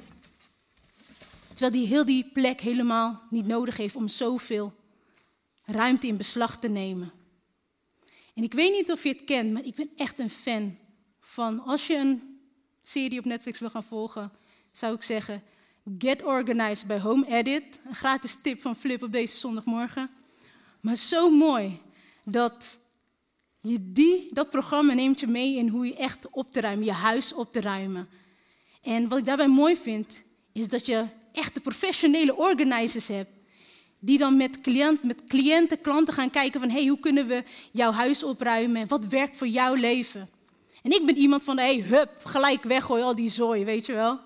terwijl 1.62 1.82
die 1.82 1.94
heel 1.94 2.06
die 2.06 2.30
plek 2.34 2.62
helemaal 2.62 3.22
niet 3.30 3.48
nodig 3.48 3.78
heeft 3.78 3.96
om 3.96 4.08
zoveel 4.08 4.74
ruimte 5.64 6.08
in 6.08 6.18
beslag 6.18 6.60
te 6.60 6.70
nemen. 6.70 7.12
En 8.34 8.44
ik 8.44 8.54
weet 8.54 8.72
niet 8.72 8.92
of 8.92 9.04
je 9.04 9.10
het 9.10 9.24
kent, 9.24 9.52
maar 9.54 9.66
ik 9.66 9.76
ben 9.76 9.90
echt 9.96 10.20
een 10.20 10.30
fan 10.30 10.78
van 11.20 11.64
als 11.64 11.88
je 11.88 11.96
een 11.96 12.40
serie 12.84 13.20
op 13.20 13.26
Netflix 13.26 13.60
wil 13.60 13.70
gaan 13.70 13.84
volgen, 13.84 14.32
zou 14.72 14.96
ik 14.96 15.04
zeggen, 15.04 15.44
Get 15.98 16.24
Organized 16.24 16.88
bij 16.88 17.00
Home 17.00 17.28
Edit. 17.28 17.80
Een 17.86 17.96
gratis 17.96 18.42
tip 18.42 18.62
van 18.62 18.76
Flip 18.76 19.04
op 19.04 19.12
deze 19.12 19.38
zondagmorgen. 19.38 20.10
Maar 20.80 20.96
zo 20.96 21.30
mooi 21.30 21.82
dat 22.24 22.78
je 23.60 23.92
die, 23.92 24.34
dat 24.34 24.50
programma 24.50 24.94
neemt 24.94 25.20
je 25.20 25.28
mee 25.28 25.58
in 25.58 25.68
hoe 25.68 25.86
je 25.86 25.96
echt 25.96 26.30
op 26.30 26.52
te 26.52 26.62
ruimen, 26.62 26.86
je 26.86 26.92
huis 26.92 27.34
op 27.34 27.54
te 27.54 27.62
ruimen. 27.62 28.10
En 28.82 29.08
wat 29.08 29.20
ik 29.20 29.26
daarbij 29.26 29.48
mooi 29.48 29.78
vind, 29.78 30.24
is 30.52 30.68
dat 30.68 30.86
je 30.86 31.20
echte 31.32 31.60
professionele 31.60 32.36
organizers 32.36 33.08
hebt. 33.08 33.30
Die 34.02 34.18
dan 34.18 34.38
met, 34.38 34.62
cliënt, 34.62 35.04
met 35.04 35.24
cliënten, 35.24 35.82
klanten 35.82 36.14
gaan 36.14 36.30
kijken 36.30 36.60
van, 36.60 36.70
hey, 36.70 36.86
hoe 36.86 37.00
kunnen 37.00 37.28
we 37.28 37.44
jouw 37.72 37.92
huis 37.92 38.24
opruimen? 38.24 38.88
Wat 38.88 39.06
werkt 39.06 39.38
voor 39.38 39.48
jouw 39.48 39.74
leven? 39.74 40.30
En 40.82 40.92
ik 40.92 41.06
ben 41.06 41.18
iemand 41.18 41.44
van, 41.44 41.58
hey, 41.58 41.80
hup, 41.80 42.12
gelijk 42.24 42.64
weggooien 42.64 43.06
al 43.06 43.16
die 43.16 43.30
zooi, 43.30 43.64
weet 43.64 43.86
je 43.86 43.94
wel. 43.94 44.20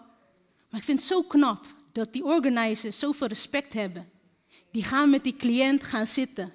Maar 0.69 0.79
ik 0.79 0.85
vind 0.85 0.99
het 0.99 1.07
zo 1.07 1.21
knap 1.21 1.65
dat 1.91 2.13
die 2.13 2.23
organizers 2.23 2.99
zoveel 2.99 3.27
respect 3.27 3.73
hebben. 3.73 4.09
Die 4.71 4.83
gaan 4.83 5.09
met 5.09 5.23
die 5.23 5.35
cliënt 5.35 5.83
gaan 5.83 6.05
zitten. 6.05 6.53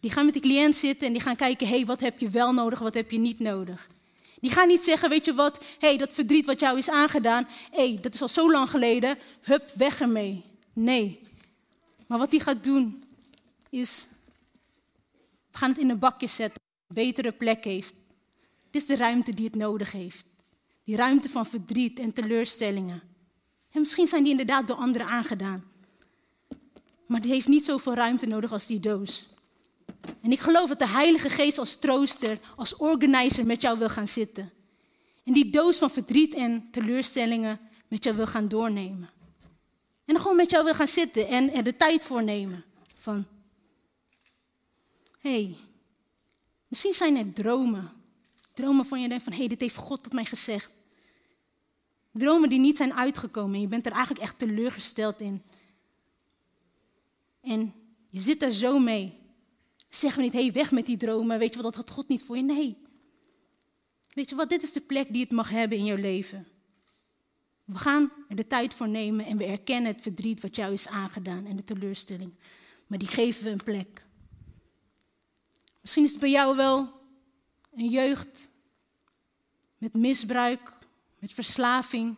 Die 0.00 0.10
gaan 0.10 0.24
met 0.24 0.34
die 0.34 0.42
cliënt 0.42 0.76
zitten 0.76 1.06
en 1.06 1.12
die 1.12 1.22
gaan 1.22 1.36
kijken, 1.36 1.68
hey, 1.68 1.86
wat 1.86 2.00
heb 2.00 2.18
je 2.18 2.28
wel 2.28 2.52
nodig, 2.52 2.78
wat 2.78 2.94
heb 2.94 3.10
je 3.10 3.18
niet 3.18 3.38
nodig. 3.38 3.88
Die 4.40 4.50
gaan 4.50 4.68
niet 4.68 4.82
zeggen, 4.82 5.08
weet 5.08 5.24
je 5.24 5.34
wat, 5.34 5.58
hé, 5.78 5.88
hey, 5.88 5.96
dat 5.96 6.12
verdriet 6.12 6.46
wat 6.46 6.60
jou 6.60 6.78
is 6.78 6.90
aangedaan, 6.90 7.46
hé, 7.70 7.88
hey, 7.88 7.98
dat 8.00 8.14
is 8.14 8.22
al 8.22 8.28
zo 8.28 8.50
lang 8.50 8.70
geleden, 8.70 9.18
hup, 9.40 9.72
weg 9.74 10.00
ermee. 10.00 10.44
Nee. 10.72 11.20
Maar 12.06 12.18
wat 12.18 12.30
die 12.30 12.40
gaat 12.40 12.64
doen, 12.64 13.04
is, 13.70 14.08
we 15.50 15.58
gaan 15.58 15.70
het 15.70 15.78
in 15.78 15.90
een 15.90 15.98
bakje 15.98 16.26
zetten, 16.26 16.60
een 16.88 16.94
betere 16.94 17.32
plek 17.32 17.64
heeft. 17.64 17.94
Dit 18.70 18.82
is 18.82 18.86
de 18.86 18.96
ruimte 18.96 19.34
die 19.34 19.44
het 19.44 19.54
nodig 19.54 19.92
heeft. 19.92 20.24
Die 20.84 20.96
ruimte 20.96 21.28
van 21.28 21.46
verdriet 21.46 21.98
en 21.98 22.12
teleurstellingen. 22.12 23.02
En 23.72 23.80
misschien 23.80 24.06
zijn 24.06 24.22
die 24.22 24.30
inderdaad 24.30 24.66
door 24.66 24.76
anderen 24.76 25.06
aangedaan. 25.06 25.64
Maar 27.06 27.20
die 27.20 27.30
heeft 27.30 27.48
niet 27.48 27.64
zoveel 27.64 27.94
ruimte 27.94 28.26
nodig 28.26 28.52
als 28.52 28.66
die 28.66 28.80
doos. 28.80 29.28
En 30.22 30.32
ik 30.32 30.40
geloof 30.40 30.68
dat 30.68 30.78
de 30.78 30.88
Heilige 30.88 31.30
Geest 31.30 31.58
als 31.58 31.78
trooster, 31.78 32.38
als 32.56 32.76
organizer 32.76 33.46
met 33.46 33.62
jou 33.62 33.78
wil 33.78 33.88
gaan 33.88 34.08
zitten. 34.08 34.52
En 35.24 35.32
die 35.32 35.50
doos 35.50 35.78
van 35.78 35.90
verdriet 35.90 36.34
en 36.34 36.68
teleurstellingen 36.70 37.60
met 37.88 38.04
jou 38.04 38.16
wil 38.16 38.26
gaan 38.26 38.48
doornemen. 38.48 39.08
En 40.04 40.16
gewoon 40.16 40.36
met 40.36 40.50
jou 40.50 40.64
wil 40.64 40.74
gaan 40.74 40.88
zitten 40.88 41.28
en 41.28 41.52
er 41.54 41.64
de 41.64 41.76
tijd 41.76 42.04
voor 42.04 42.22
nemen. 42.22 42.64
Van, 42.98 43.26
hey, 45.20 45.56
misschien 46.68 46.92
zijn 46.92 47.16
er 47.16 47.32
dromen. 47.32 47.90
Dromen 48.54 48.84
van 48.84 49.00
je 49.00 49.08
denkt 49.08 49.24
van, 49.24 49.32
hé, 49.32 49.38
hey, 49.38 49.48
dit 49.48 49.60
heeft 49.60 49.76
God 49.76 50.02
tot 50.02 50.12
mij 50.12 50.24
gezegd. 50.24 50.70
Dromen 52.12 52.48
die 52.48 52.58
niet 52.58 52.76
zijn 52.76 52.94
uitgekomen 52.94 53.54
en 53.54 53.60
je 53.60 53.66
bent 53.66 53.86
er 53.86 53.92
eigenlijk 53.92 54.22
echt 54.22 54.38
teleurgesteld 54.38 55.20
in. 55.20 55.42
En 57.40 57.74
je 58.10 58.20
zit 58.20 58.40
daar 58.40 58.50
zo 58.50 58.78
mee. 58.78 59.17
Zeg 59.90 60.14
we 60.14 60.22
niet, 60.22 60.32
hé, 60.32 60.42
hey, 60.42 60.52
weg 60.52 60.70
met 60.70 60.86
die 60.86 60.96
dromen, 60.96 61.38
weet 61.38 61.54
je 61.54 61.62
wat, 61.62 61.74
dat 61.74 61.86
had 61.86 61.94
God 61.94 62.08
niet 62.08 62.22
voor 62.22 62.36
je. 62.36 62.42
Nee. 62.42 62.76
Weet 64.14 64.30
je 64.30 64.36
wat, 64.36 64.48
dit 64.48 64.62
is 64.62 64.72
de 64.72 64.80
plek 64.80 65.12
die 65.12 65.22
het 65.22 65.32
mag 65.32 65.50
hebben 65.50 65.78
in 65.78 65.84
jouw 65.84 65.96
leven. 65.96 66.46
We 67.64 67.78
gaan 67.78 68.12
er 68.28 68.36
de 68.36 68.46
tijd 68.46 68.74
voor 68.74 68.88
nemen 68.88 69.26
en 69.26 69.36
we 69.36 69.44
erkennen 69.44 69.92
het 69.92 70.02
verdriet 70.02 70.40
wat 70.40 70.56
jou 70.56 70.72
is 70.72 70.88
aangedaan 70.88 71.46
en 71.46 71.56
de 71.56 71.64
teleurstelling. 71.64 72.34
Maar 72.86 72.98
die 72.98 73.08
geven 73.08 73.44
we 73.44 73.50
een 73.50 73.64
plek. 73.64 74.06
Misschien 75.80 76.04
is 76.04 76.10
het 76.10 76.20
bij 76.20 76.30
jou 76.30 76.56
wel 76.56 76.88
een 77.74 77.88
jeugd 77.88 78.48
met 79.78 79.94
misbruik 79.94 80.76
met 81.18 81.34
verslaving, 81.34 82.16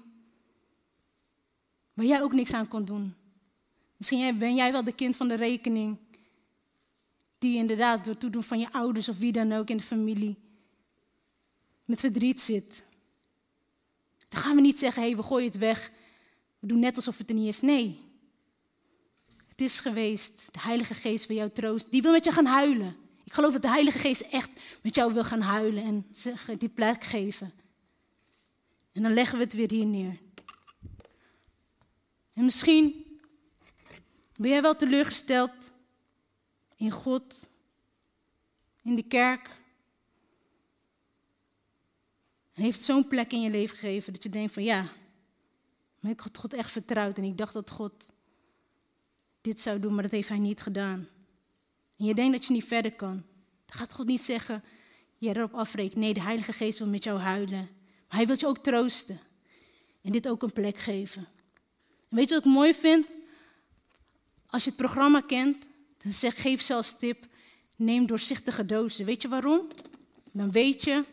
waar 1.93 2.07
jij 2.07 2.23
ook 2.23 2.33
niks 2.33 2.53
aan 2.53 2.69
kon 2.69 2.85
doen. 2.85 3.15
Misschien 3.97 4.39
ben 4.39 4.55
jij 4.55 4.73
wel 4.73 4.85
de 4.85 4.95
kind 4.95 5.17
van 5.17 5.29
de 5.29 5.35
rekening, 5.35 5.99
die 7.41 7.57
inderdaad 7.57 8.05
door 8.05 8.17
toedoen 8.17 8.43
van 8.43 8.59
je 8.59 8.73
ouders 8.73 9.09
of 9.09 9.19
wie 9.19 9.33
dan 9.33 9.53
ook 9.53 9.71
in 9.71 9.77
de 9.77 9.83
familie 9.83 10.39
met 11.85 12.01
verdriet 12.01 12.41
zit. 12.41 12.83
Dan 14.29 14.41
gaan 14.41 14.55
we 14.55 14.61
niet 14.61 14.79
zeggen, 14.79 15.03
hé, 15.03 15.09
hey, 15.09 15.17
we 15.17 15.23
gooien 15.23 15.49
het 15.49 15.59
weg, 15.59 15.91
we 16.59 16.67
doen 16.67 16.79
net 16.79 16.97
alsof 16.97 17.19
het 17.19 17.29
er 17.29 17.35
niet 17.35 17.49
is. 17.49 17.61
Nee, 17.61 17.99
het 19.49 19.61
is 19.61 19.81
geweest, 19.81 20.53
de 20.53 20.61
Heilige 20.61 20.95
Geest 20.95 21.27
wil 21.27 21.37
jou 21.37 21.51
troosten, 21.51 21.91
die 21.91 22.03
wil 22.03 22.13
met 22.13 22.25
je 22.25 22.33
gaan 22.33 22.47
huilen. 22.47 22.97
Ik 23.25 23.33
geloof 23.33 23.53
dat 23.53 23.63
de 23.63 23.69
Heilige 23.69 23.99
Geest 23.99 24.21
echt 24.21 24.51
met 24.83 24.95
jou 24.95 25.13
wil 25.13 25.25
gaan 25.25 25.41
huilen 25.41 25.85
en 25.85 26.07
die 26.59 26.69
plek 26.69 27.05
geven. 27.05 27.53
En 28.93 29.03
dan 29.03 29.13
leggen 29.13 29.39
we 29.39 29.45
het 29.45 29.53
weer 29.53 29.71
hier 29.71 29.87
neer. 29.87 30.19
En 32.33 32.45
misschien 32.45 33.05
ben 34.37 34.51
jij 34.51 34.63
wel 34.63 34.77
teleurgesteld 34.77 35.70
in 36.81 36.91
God, 36.91 37.49
in 38.83 38.95
de 38.95 39.03
kerk. 39.03 39.51
En 42.53 42.63
heeft 42.63 42.81
zo'n 42.81 43.09
plek 43.09 43.33
in 43.33 43.41
je 43.41 43.51
leven 43.51 43.77
gegeven 43.77 44.13
dat 44.13 44.23
je 44.23 44.29
denkt 44.29 44.53
van 44.53 44.63
ja, 44.63 44.89
maar 46.01 46.11
ik 46.11 46.21
had 46.21 46.39
God 46.39 46.53
echt 46.53 46.71
vertrouwd 46.71 47.17
en 47.17 47.25
ik 47.25 47.39
dacht 47.39 47.53
dat 47.53 47.71
God 47.71 48.11
dit 49.41 49.61
zou 49.61 49.81
doen, 49.81 49.95
maar 49.95 50.03
dat 50.03 50.13
heeft 50.13 50.29
hij 50.29 50.39
niet 50.39 50.61
gedaan. 50.61 51.09
En 51.97 52.05
je 52.05 52.15
denkt 52.15 52.33
dat 52.33 52.47
je 52.47 52.53
niet 52.53 52.65
verder 52.65 52.93
kan. 52.93 53.23
Dan 53.67 53.79
gaat 53.79 53.95
God 53.95 54.07
niet 54.07 54.23
zeggen, 54.23 54.65
je 55.19 55.29
erop 55.29 55.55
afrekenen. 55.55 56.05
Nee, 56.05 56.15
de 56.15 56.23
Heilige 56.23 56.53
Geest 56.53 56.79
wil 56.79 56.89
met 56.89 57.05
jou 57.05 57.19
huilen. 57.19 57.69
Maar 58.09 58.17
hij 58.17 58.27
wil 58.27 58.37
je 58.39 58.47
ook 58.47 58.59
troosten. 58.59 59.21
En 60.03 60.13
dit 60.13 60.29
ook 60.29 60.43
een 60.43 60.53
plek 60.53 60.79
geven. 60.79 61.29
weet 62.09 62.29
je 62.29 62.35
wat 62.35 62.45
ik 62.45 62.53
mooi 62.53 62.75
vind? 62.75 63.07
Als 64.47 64.65
je 64.65 64.71
het 64.71 64.79
programma 64.79 65.21
kent, 65.21 65.69
dan 66.03 66.13
zeg, 66.13 66.43
geef 66.43 66.63
ze 66.63 66.75
als 66.75 66.99
tip, 66.99 67.27
neem 67.77 68.07
doorzichtige 68.07 68.67
dozen. 68.67 69.05
Weet 69.05 69.23
je 69.23 69.29
waarom? 69.29 69.67
Dan 70.33 70.51
weet 70.51 70.85
je, 70.85 71.05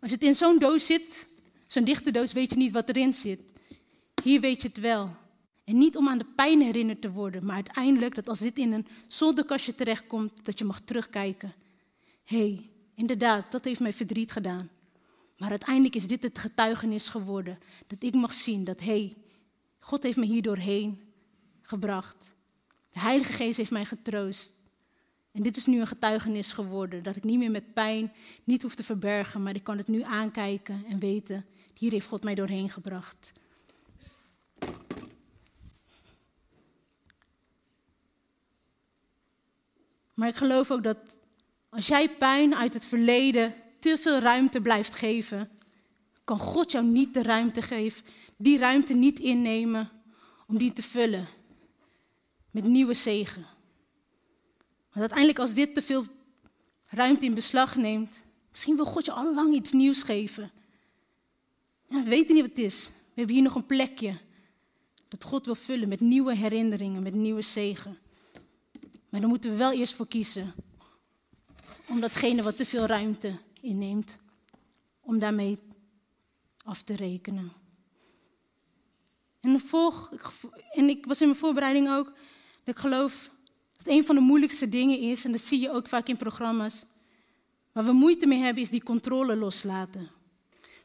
als 0.00 0.10
het 0.10 0.22
in 0.22 0.34
zo'n 0.34 0.58
doos 0.58 0.86
zit, 0.86 1.26
zo'n 1.66 1.84
dichte 1.84 2.10
doos, 2.10 2.32
weet 2.32 2.50
je 2.50 2.56
niet 2.56 2.72
wat 2.72 2.88
erin 2.88 3.14
zit. 3.14 3.40
Hier 4.22 4.40
weet 4.40 4.62
je 4.62 4.68
het 4.68 4.80
wel. 4.80 5.10
En 5.64 5.78
niet 5.78 5.96
om 5.96 6.08
aan 6.08 6.18
de 6.18 6.26
pijn 6.36 6.60
herinnerd 6.60 7.00
te 7.00 7.10
worden, 7.10 7.44
maar 7.44 7.54
uiteindelijk 7.54 8.14
dat 8.14 8.28
als 8.28 8.38
dit 8.38 8.58
in 8.58 8.72
een 8.72 8.86
zolderkastje 9.06 9.74
terechtkomt, 9.74 10.44
dat 10.44 10.58
je 10.58 10.64
mag 10.64 10.80
terugkijken. 10.80 11.54
Hé, 12.24 12.38
hey, 12.38 12.70
inderdaad, 12.94 13.52
dat 13.52 13.64
heeft 13.64 13.80
mij 13.80 13.92
verdriet 13.92 14.32
gedaan. 14.32 14.70
Maar 15.36 15.50
uiteindelijk 15.50 15.94
is 15.94 16.06
dit 16.06 16.22
het 16.22 16.38
getuigenis 16.38 17.08
geworden. 17.08 17.58
Dat 17.86 18.02
ik 18.02 18.14
mag 18.14 18.34
zien 18.34 18.64
dat, 18.64 18.80
hé, 18.80 18.86
hey, 18.86 19.16
God 19.78 20.02
heeft 20.02 20.16
me 20.16 20.26
hier 20.26 20.42
doorheen 20.42 21.00
gebracht. 21.62 22.30
De 22.90 23.00
Heilige 23.00 23.32
Geest 23.32 23.56
heeft 23.56 23.70
mij 23.70 23.84
getroost. 23.84 24.54
En 25.32 25.42
dit 25.42 25.56
is 25.56 25.66
nu 25.66 25.80
een 25.80 25.86
getuigenis 25.86 26.52
geworden. 26.52 27.02
Dat 27.02 27.16
ik 27.16 27.24
niet 27.24 27.38
meer 27.38 27.50
met 27.50 27.74
pijn 27.74 28.12
niet 28.44 28.62
hoef 28.62 28.74
te 28.74 28.84
verbergen, 28.84 29.42
maar 29.42 29.54
ik 29.54 29.64
kan 29.64 29.78
het 29.78 29.88
nu 29.88 30.02
aankijken 30.02 30.84
en 30.88 30.98
weten, 30.98 31.46
hier 31.74 31.90
heeft 31.90 32.06
God 32.06 32.24
mij 32.24 32.34
doorheen 32.34 32.70
gebracht. 32.70 33.32
Maar 40.14 40.28
ik 40.28 40.36
geloof 40.36 40.70
ook 40.70 40.82
dat 40.82 40.98
als 41.68 41.86
jij 41.86 42.10
pijn 42.10 42.54
uit 42.54 42.74
het 42.74 42.86
verleden 42.86 43.54
te 43.78 43.98
veel 43.98 44.18
ruimte 44.18 44.60
blijft 44.60 44.94
geven, 44.94 45.50
kan 46.24 46.38
God 46.38 46.72
jou 46.72 46.84
niet 46.84 47.14
de 47.14 47.22
ruimte 47.22 47.62
geven, 47.62 48.04
die 48.36 48.58
ruimte 48.58 48.94
niet 48.94 49.18
innemen 49.18 49.90
om 50.46 50.58
die 50.58 50.72
te 50.72 50.82
vullen 50.82 51.28
met 52.50 52.64
nieuwe 52.64 52.94
zegen. 52.94 53.46
Want 54.88 55.00
uiteindelijk 55.00 55.38
als 55.38 55.54
dit 55.54 55.74
te 55.74 55.82
veel 55.82 56.04
ruimte 56.88 57.24
in 57.24 57.34
beslag 57.34 57.76
neemt, 57.76 58.22
misschien 58.50 58.76
wil 58.76 58.84
God 58.84 59.04
je 59.04 59.12
al 59.12 59.34
lang 59.34 59.54
iets 59.54 59.72
nieuws 59.72 60.02
geven. 60.02 60.50
Ja, 61.88 62.02
we 62.02 62.08
weten 62.08 62.34
niet 62.34 62.42
wat 62.42 62.56
het 62.56 62.64
is. 62.64 62.88
We 62.88 63.14
hebben 63.14 63.34
hier 63.34 63.44
nog 63.44 63.54
een 63.54 63.66
plekje 63.66 64.16
dat 65.08 65.24
God 65.24 65.44
wil 65.46 65.54
vullen 65.54 65.88
met 65.88 66.00
nieuwe 66.00 66.34
herinneringen, 66.34 67.02
met 67.02 67.14
nieuwe 67.14 67.42
zegen. 67.42 67.98
Maar 69.08 69.20
daar 69.20 69.28
moeten 69.28 69.50
we 69.50 69.56
wel 69.56 69.72
eerst 69.72 69.94
voor 69.94 70.08
kiezen. 70.08 70.54
Om 71.88 72.00
datgene 72.00 72.42
wat 72.42 72.56
te 72.56 72.66
veel 72.66 72.86
ruimte 72.86 73.38
inneemt, 73.60 74.18
om 75.00 75.18
daarmee 75.18 75.58
af 76.64 76.82
te 76.82 76.96
rekenen. 76.96 77.52
En, 79.40 79.60
volg, 79.60 80.10
en 80.70 80.88
ik 80.88 81.06
was 81.06 81.20
in 81.20 81.26
mijn 81.26 81.38
voorbereiding 81.38 81.90
ook, 81.90 82.12
ik 82.64 82.78
geloof 82.78 83.30
dat 83.76 83.86
een 83.86 84.04
van 84.04 84.14
de 84.14 84.20
moeilijkste 84.20 84.68
dingen 84.68 84.98
is, 84.98 85.24
en 85.24 85.32
dat 85.32 85.40
zie 85.40 85.60
je 85.60 85.70
ook 85.70 85.88
vaak 85.88 86.06
in 86.06 86.16
programma's, 86.16 86.84
waar 87.72 87.84
we 87.84 87.92
moeite 87.92 88.26
mee 88.26 88.38
hebben, 88.38 88.62
is 88.62 88.70
die 88.70 88.82
controle 88.82 89.36
loslaten. 89.36 90.10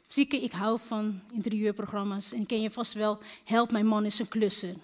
Zieke, 0.07 0.41
ik 0.41 0.51
hou 0.51 0.79
van 0.85 1.21
interieurprogramma's 1.33 2.33
en 2.33 2.45
ken 2.45 2.61
je 2.61 2.71
vast 2.71 2.93
wel, 2.93 3.19
Help 3.43 3.71
mijn 3.71 3.87
man 3.87 4.05
is 4.05 4.19
een 4.19 4.27
klusser. 4.27 4.75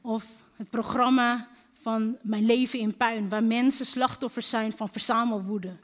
Of 0.00 0.24
het 0.56 0.70
programma 0.70 1.48
van 1.72 2.16
Mijn 2.22 2.46
leven 2.46 2.78
in 2.78 2.96
puin, 2.96 3.28
waar 3.28 3.44
mensen 3.44 3.86
slachtoffers 3.86 4.48
zijn 4.48 4.72
van 4.72 4.88
verzamelwoede. 4.88 5.76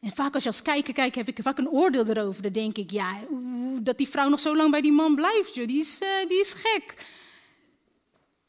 En 0.00 0.12
vaak 0.12 0.34
als 0.34 0.42
je 0.42 0.48
als 0.48 0.62
kijker 0.62 0.94
kijkt, 0.94 1.14
heb 1.14 1.28
ik 1.28 1.38
vaak 1.42 1.58
een 1.58 1.68
oordeel 1.68 2.06
erover. 2.06 2.42
Dan 2.42 2.52
denk 2.52 2.76
ik, 2.76 2.90
ja, 2.90 3.20
dat 3.80 3.98
die 3.98 4.08
vrouw 4.08 4.28
nog 4.28 4.40
zo 4.40 4.56
lang 4.56 4.70
bij 4.70 4.80
die 4.80 4.92
man 4.92 5.14
blijft, 5.14 5.54
joh, 5.54 5.66
die, 5.66 5.80
is, 5.80 6.00
uh, 6.02 6.28
die 6.28 6.40
is 6.40 6.52
gek. 6.52 7.06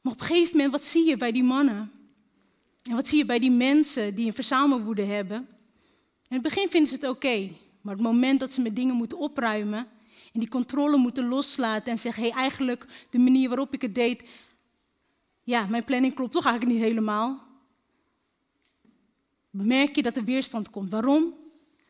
Maar 0.06 0.14
op 0.14 0.20
een 0.20 0.26
gegeven 0.26 0.56
moment, 0.56 0.72
wat 0.72 0.84
zie 0.84 1.08
je 1.08 1.18
bij 1.18 1.32
die 1.32 1.44
mannen? 1.44 1.92
En 2.84 2.96
wat 2.96 3.08
zie 3.08 3.18
je 3.18 3.26
bij 3.26 3.40
die 3.40 3.52
mensen 3.52 4.16
die 4.16 4.26
een 4.26 4.34
verzamelwoede 4.34 5.04
hebben? 5.04 5.38
In 6.28 6.36
het 6.36 6.42
begin 6.42 6.70
vinden 6.70 6.90
ze 6.90 6.96
het 6.96 7.10
oké, 7.10 7.52
maar 7.82 7.94
het 7.94 8.04
moment 8.04 8.40
dat 8.40 8.54
ze 8.54 8.62
met 8.62 8.76
dingen 8.76 8.96
moeten 8.96 9.18
opruimen 9.18 9.88
en 10.32 10.40
die 10.40 10.50
controle 10.50 10.98
moeten 10.98 11.28
loslaten 11.28 11.92
en 11.92 12.00
zeggen, 12.00 12.24
hé, 12.24 12.30
hey, 12.30 12.38
eigenlijk 12.38 12.86
de 13.10 13.20
manier 13.20 13.48
waarop 13.48 13.74
ik 13.74 13.82
het 13.82 13.96
deed, 13.96 14.24
ja, 15.44 15.66
mijn 15.66 15.84
planning 15.84 16.14
klopt 16.14 16.32
toch 16.32 16.46
eigenlijk 16.46 16.76
niet 16.76 16.88
helemaal. 16.88 17.44
Merk 19.50 19.96
je 19.96 20.02
dat 20.02 20.18
er 20.18 20.24
weerstand 20.24 20.70
komt. 20.70 20.90
Waarom? 20.90 21.34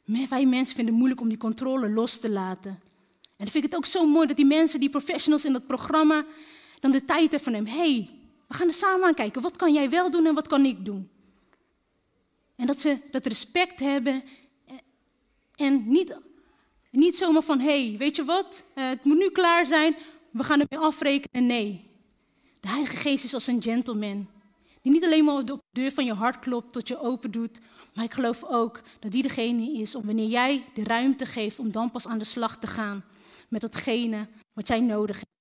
Wij 0.06 0.46
mensen 0.46 0.76
vinden 0.76 0.86
het 0.86 0.96
moeilijk 0.96 1.22
om 1.22 1.30
die 1.30 1.38
controle 1.38 1.90
los 1.90 2.20
te 2.20 2.30
laten. 2.30 2.72
En 2.72 3.44
dan 3.44 3.48
vind 3.48 3.64
ik 3.64 3.72
het 3.72 3.76
ook 3.76 3.86
zo 3.86 4.08
mooi 4.08 4.28
dat 4.28 4.36
die 4.36 4.46
mensen, 4.46 4.80
die 4.80 4.90
professionals 4.90 5.46
in 5.46 5.54
dat 5.54 5.68
programma, 5.68 6.26
dan 6.86 6.94
de 6.94 7.06
tijd 7.06 7.42
van 7.42 7.54
hem. 7.54 7.66
Hey, 7.66 8.10
we 8.48 8.54
gaan 8.54 8.68
er 8.68 8.74
samen 8.74 9.08
aan 9.08 9.14
kijken. 9.14 9.42
Wat 9.42 9.58
kan 9.58 9.74
jij 9.74 9.90
wel 9.90 10.12
doen 10.12 10.26
en 10.26 10.34
wat 10.34 10.48
kan 10.48 10.66
ik 10.66 10.86
doen? 10.86 11.10
En 12.56 12.66
dat 12.66 12.80
ze 12.80 12.98
dat 13.12 13.26
respect 13.26 13.80
hebben. 13.80 14.24
En 15.56 15.88
niet, 15.88 16.18
niet 16.92 17.16
zomaar 17.16 17.42
van, 17.42 17.60
hey, 17.60 17.96
weet 17.98 18.16
je 18.16 18.26
wat? 18.26 18.64
Eh, 18.74 18.90
het 18.90 19.04
moet 19.04 19.18
nu 19.18 19.30
klaar 19.30 19.66
zijn. 19.66 19.96
We 20.32 20.44
gaan 20.44 20.62
ermee 20.62 20.88
afrekenen. 20.88 21.46
Nee, 21.46 21.90
de 22.60 22.68
Heilige 22.68 22.96
Geest 22.96 23.24
is 23.24 23.34
als 23.34 23.48
een 23.48 23.62
gentleman. 23.62 24.28
Die 24.82 24.92
niet 24.92 25.04
alleen 25.04 25.26
maar 25.26 25.36
op 25.36 25.48
de 25.48 25.60
deur 25.72 25.92
van 25.92 26.06
je 26.06 26.14
hart 26.14 26.40
klopt 26.40 26.74
tot 26.74 26.88
je 26.88 27.00
open 27.00 27.32
doet. 27.32 27.60
Maar 27.94 28.06
ik 28.06 28.14
geloof 28.14 28.44
ook 28.44 28.82
dat 29.00 29.12
die 29.12 29.22
degene 29.22 29.72
is 29.72 29.96
om 29.96 30.06
wanneer 30.06 30.28
jij 30.28 30.64
de 30.74 30.84
ruimte 30.84 31.26
geeft 31.26 31.60
om 31.60 31.72
dan 31.72 31.92
pas 31.92 32.08
aan 32.08 32.18
de 32.18 32.26
slag 32.26 32.60
te 32.60 32.68
gaan 32.68 33.04
met 33.50 33.62
datgene 33.62 34.28
wat 34.54 34.68
jij 34.68 34.80
nodig 34.80 35.16
hebt. 35.16 35.35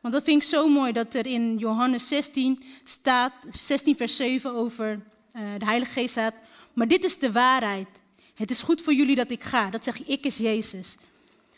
Want 0.00 0.14
dat 0.14 0.24
vind 0.24 0.42
ik 0.42 0.48
zo 0.48 0.68
mooi 0.68 0.92
dat 0.92 1.14
er 1.14 1.26
in 1.26 1.56
Johannes 1.56 2.08
16 2.08 2.62
staat, 2.84 3.32
16 3.50 3.96
vers 3.96 4.16
7 4.16 4.54
over 4.54 4.90
uh, 4.92 5.42
de 5.58 5.64
Heilige 5.64 5.92
Geest 5.92 6.10
staat. 6.10 6.34
Maar 6.72 6.88
dit 6.88 7.04
is 7.04 7.18
de 7.18 7.32
waarheid. 7.32 7.88
Het 8.34 8.50
is 8.50 8.62
goed 8.62 8.80
voor 8.80 8.94
jullie 8.94 9.16
dat 9.16 9.30
ik 9.30 9.42
ga. 9.42 9.70
Dat 9.70 9.84
zeg 9.84 10.06
ik 10.06 10.24
is 10.24 10.36
Jezus. 10.36 10.96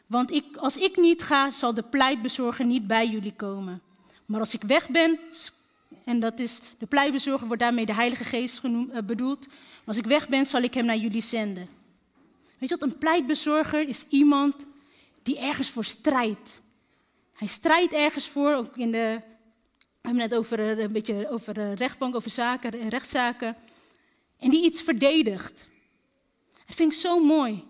Want 0.07 0.31
ik, 0.31 0.57
als 0.57 0.77
ik 0.77 0.97
niet 0.97 1.23
ga, 1.23 1.51
zal 1.51 1.75
de 1.75 1.83
pleitbezorger 1.83 2.67
niet 2.67 2.87
bij 2.87 3.09
jullie 3.09 3.35
komen. 3.35 3.83
Maar 4.27 4.41
als 4.41 4.55
ik 4.55 4.63
weg 4.63 4.89
ben, 4.89 5.19
en 6.05 6.19
dat 6.21 6.39
is, 6.39 6.61
de 6.79 6.87
pleitbezorger 6.87 7.47
wordt 7.47 7.63
daarmee 7.63 7.87
de 7.87 7.95
Heilige 7.95 8.25
Geest 8.25 8.59
genoemd, 8.59 8.93
uh, 8.93 8.99
bedoeld. 8.99 9.47
Als 9.85 9.97
ik 9.99 10.05
weg 10.05 10.29
ben, 10.29 10.47
zal 10.47 10.63
ik 10.63 10.75
hem 10.75 10.85
naar 10.85 10.97
jullie 10.97 11.23
zenden. 11.23 11.69
Weet 12.59 12.69
je 12.69 12.77
wat, 12.79 12.89
een 12.91 12.99
pleitbezorger 12.99 13.89
is 13.89 14.07
iemand 14.09 14.67
die 15.23 15.39
ergens 15.39 15.71
voor 15.71 15.85
strijdt. 15.85 16.61
Hij 17.41 17.49
strijdt 17.49 17.93
ergens 17.93 18.29
voor, 18.29 18.55
ook 18.55 18.77
in 18.77 18.93
de, 18.93 19.21
we 19.79 20.09
hebben 20.09 20.29
net 20.29 20.35
over 20.35 20.59
eh, 20.59 20.85
een 20.85 20.93
beetje 20.93 21.31
over 21.31 21.59
eh, 21.59 21.75
rechtbank, 21.75 22.15
over 22.15 22.31
zaken, 22.31 22.89
rechtszaken. 22.89 23.57
En 24.39 24.51
die 24.51 24.65
iets 24.65 24.83
verdedigt. 24.83 25.67
Dat 26.67 26.77
vind 26.77 26.93
ik 26.93 26.99
zo 26.99 27.25
mooi. 27.25 27.65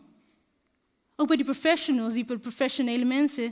Ook 1.16 1.26
bij 1.26 1.37
die 1.37 1.44
professionals, 1.44 2.14
die 2.14 2.24
professionele 2.24 3.04
mensen. 3.04 3.46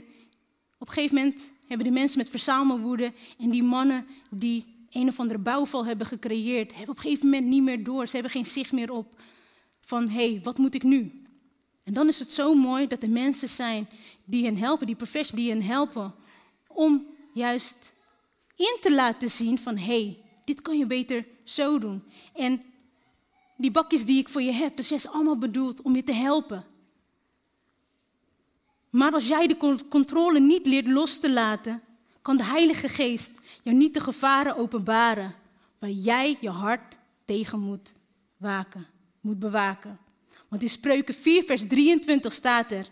Op 0.77 0.87
een 0.87 0.93
gegeven 0.93 1.15
moment 1.15 1.51
hebben 1.67 1.87
die 1.87 1.99
mensen 1.99 2.17
met 2.17 2.29
verzamelwoede 2.29 3.13
en 3.37 3.49
die 3.49 3.63
mannen 3.63 4.07
die 4.29 4.87
een 4.89 5.07
of 5.07 5.19
andere 5.19 5.39
bouwval 5.39 5.85
hebben 5.85 6.07
gecreëerd, 6.07 6.71
hebben 6.71 6.89
op 6.89 6.95
een 6.95 7.01
gegeven 7.01 7.29
moment 7.29 7.47
niet 7.47 7.63
meer 7.63 7.83
door. 7.83 8.07
Ze 8.07 8.13
hebben 8.13 8.31
geen 8.31 8.45
zicht 8.45 8.71
meer 8.71 8.91
op 8.91 9.21
van, 9.81 10.09
hé, 10.09 10.31
hey, 10.31 10.39
wat 10.43 10.57
moet 10.57 10.75
ik 10.75 10.83
nu? 10.83 11.23
En 11.89 11.95
dan 11.95 12.07
is 12.07 12.19
het 12.19 12.31
zo 12.31 12.53
mooi 12.53 12.87
dat 12.87 13.03
er 13.03 13.09
mensen 13.09 13.49
zijn 13.49 13.89
die 14.25 14.45
hen 14.45 14.57
helpen, 14.57 14.87
die 14.87 14.95
professionals 14.95 15.45
die 15.45 15.51
hen 15.51 15.63
helpen, 15.63 16.13
om 16.67 17.05
juist 17.33 17.93
in 18.55 18.77
te 18.81 18.93
laten 18.93 19.29
zien 19.29 19.57
van, 19.57 19.77
hé, 19.77 20.03
hey, 20.03 20.23
dit 20.45 20.61
kan 20.61 20.77
je 20.77 20.85
beter 20.85 21.25
zo 21.43 21.79
doen. 21.79 22.03
En 22.33 22.61
die 23.57 23.71
bakjes 23.71 24.05
die 24.05 24.19
ik 24.19 24.29
voor 24.29 24.41
je 24.41 24.51
heb, 24.51 24.77
dat 24.77 24.91
is 24.91 25.07
allemaal 25.07 25.37
bedoeld 25.37 25.81
om 25.81 25.95
je 25.95 26.03
te 26.03 26.13
helpen. 26.13 26.65
Maar 28.89 29.11
als 29.11 29.27
jij 29.27 29.47
de 29.47 29.83
controle 29.89 30.39
niet 30.39 30.65
leert 30.65 30.87
los 30.87 31.19
te 31.19 31.31
laten, 31.31 31.81
kan 32.21 32.37
de 32.37 32.43
Heilige 32.43 32.89
Geest 32.89 33.41
jou 33.63 33.77
niet 33.77 33.93
de 33.93 34.01
gevaren 34.01 34.55
openbaren 34.55 35.35
waar 35.79 35.89
jij 35.89 36.37
je 36.41 36.49
hart 36.49 36.97
tegen 37.25 37.81
waken, 38.37 38.87
moet 39.21 39.39
bewaken. 39.39 40.07
Want 40.49 40.61
in 40.61 40.69
Spreuken 40.69 41.13
4, 41.13 41.43
vers 41.43 41.67
23 41.67 42.33
staat 42.33 42.71
er: 42.71 42.87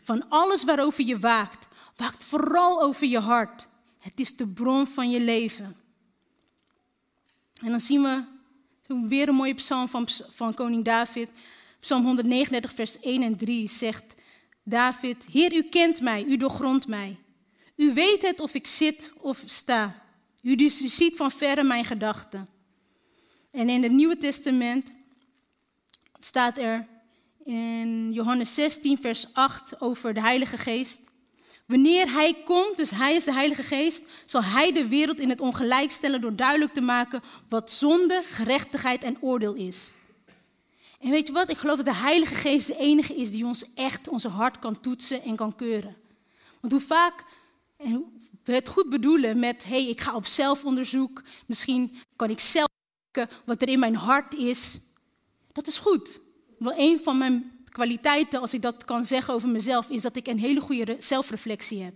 Van 0.00 0.28
alles 0.28 0.64
waarover 0.64 1.04
je 1.04 1.18
waakt, 1.18 1.68
waakt 1.96 2.24
vooral 2.24 2.82
over 2.82 3.06
je 3.06 3.18
hart. 3.18 3.68
Het 3.98 4.20
is 4.20 4.36
de 4.36 4.46
bron 4.46 4.86
van 4.86 5.10
je 5.10 5.20
leven. 5.20 5.76
En 7.62 7.70
dan 7.70 7.80
zien 7.80 8.02
we 8.02 8.22
weer 9.08 9.28
een 9.28 9.34
mooie 9.34 9.54
psalm 9.54 9.88
van, 9.88 10.08
van 10.28 10.54
koning 10.54 10.84
David. 10.84 11.28
Psalm 11.80 12.04
139, 12.04 12.74
vers 12.74 13.00
1 13.00 13.22
en 13.22 13.36
3 13.36 13.68
zegt 13.68 14.14
David, 14.62 15.26
Heer, 15.32 15.54
u 15.54 15.62
kent 15.62 16.00
mij, 16.00 16.24
u 16.24 16.36
doorgrondt 16.36 16.86
mij. 16.86 17.16
U 17.76 17.94
weet 17.94 18.22
het 18.22 18.40
of 18.40 18.54
ik 18.54 18.66
zit 18.66 19.12
of 19.20 19.42
sta. 19.44 20.02
U, 20.42 20.54
u 20.56 20.68
ziet 20.68 21.16
van 21.16 21.30
verre 21.30 21.62
mijn 21.62 21.84
gedachten. 21.84 22.48
En 23.50 23.68
in 23.68 23.82
het 23.82 23.92
Nieuwe 23.92 24.16
Testament 24.16 24.92
staat 26.20 26.58
er 26.58 26.86
in 27.44 28.12
Johannes 28.12 28.54
16, 28.54 28.98
vers 28.98 29.26
8 29.32 29.80
over 29.80 30.14
de 30.14 30.20
Heilige 30.20 30.58
Geest. 30.58 31.00
Wanneer 31.66 32.12
Hij 32.12 32.42
komt, 32.44 32.76
dus 32.76 32.90
Hij 32.90 33.14
is 33.14 33.24
de 33.24 33.32
Heilige 33.32 33.62
Geest, 33.62 34.04
zal 34.24 34.42
Hij 34.42 34.72
de 34.72 34.88
wereld 34.88 35.20
in 35.20 35.28
het 35.28 35.40
ongelijk 35.40 35.90
stellen 35.90 36.20
door 36.20 36.36
duidelijk 36.36 36.72
te 36.72 36.80
maken 36.80 37.22
wat 37.48 37.70
zonde, 37.70 38.22
gerechtigheid 38.30 39.02
en 39.02 39.16
oordeel 39.20 39.54
is. 39.54 39.90
En 41.00 41.10
weet 41.10 41.26
je 41.26 41.32
wat? 41.32 41.50
Ik 41.50 41.56
geloof 41.56 41.76
dat 41.76 41.84
de 41.84 41.94
Heilige 41.94 42.34
Geest 42.34 42.66
de 42.66 42.76
enige 42.76 43.14
is 43.14 43.30
die 43.30 43.44
ons 43.44 43.74
echt 43.74 44.08
onze 44.08 44.28
hart 44.28 44.58
kan 44.58 44.80
toetsen 44.80 45.22
en 45.22 45.36
kan 45.36 45.56
keuren. 45.56 45.96
Want 46.60 46.72
hoe 46.72 46.82
vaak 46.82 47.24
en 47.76 48.22
we 48.44 48.52
het 48.52 48.68
goed 48.68 48.90
bedoelen 48.90 49.38
met, 49.38 49.64
hey, 49.64 49.88
ik 49.88 50.00
ga 50.00 50.14
op 50.14 50.26
zelfonderzoek, 50.26 51.22
misschien 51.46 51.98
kan 52.16 52.30
ik 52.30 52.40
zelf 52.40 52.68
kijken 53.10 53.36
wat 53.44 53.62
er 53.62 53.68
in 53.68 53.78
mijn 53.78 53.96
hart 53.96 54.34
is. 54.34 54.78
Dat 55.52 55.66
is 55.66 55.78
goed. 55.78 56.20
Wel 56.64 56.74
een 56.76 57.00
van 57.00 57.18
mijn 57.18 57.52
kwaliteiten, 57.68 58.40
als 58.40 58.54
ik 58.54 58.62
dat 58.62 58.84
kan 58.84 59.04
zeggen 59.04 59.34
over 59.34 59.48
mezelf, 59.48 59.90
is 59.90 60.02
dat 60.02 60.16
ik 60.16 60.26
een 60.26 60.38
hele 60.38 60.60
goede 60.60 60.96
zelfreflectie 60.98 61.82
heb. 61.82 61.94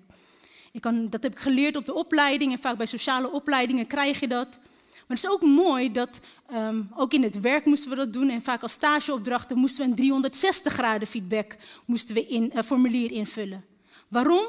Ik 0.73 0.81
kan, 0.81 1.09
dat 1.11 1.23
heb 1.23 1.33
ik 1.33 1.39
geleerd 1.39 1.77
op 1.77 1.87
de 1.87 1.95
opleiding 1.95 2.53
en 2.53 2.59
vaak 2.59 2.77
bij 2.77 2.87
sociale 2.87 3.31
opleidingen 3.31 3.87
krijg 3.87 4.21
je 4.21 4.29
dat. 4.29 4.59
Maar 4.91 5.17
het 5.17 5.25
is 5.25 5.31
ook 5.31 5.43
mooi 5.43 5.93
dat, 5.93 6.21
ehm, 6.47 6.83
ook 6.97 7.13
in 7.13 7.23
het 7.23 7.41
werk 7.41 7.65
moesten 7.65 7.91
we 7.91 7.97
dat 7.97 8.13
doen 8.13 8.29
en 8.29 8.43
vaak 8.43 8.63
als 8.63 8.73
stageopdrachten 8.73 9.59
moesten 9.59 9.85
we 9.85 9.91
een 9.91 9.97
360 9.97 10.73
graden 10.73 11.09
feedback 11.09 11.57
moesten 11.85 12.15
we 12.15 12.27
in, 12.27 12.53
uh, 12.55 12.63
formulier 12.63 13.13
invullen. 13.13 13.65
Waarom? 14.09 14.47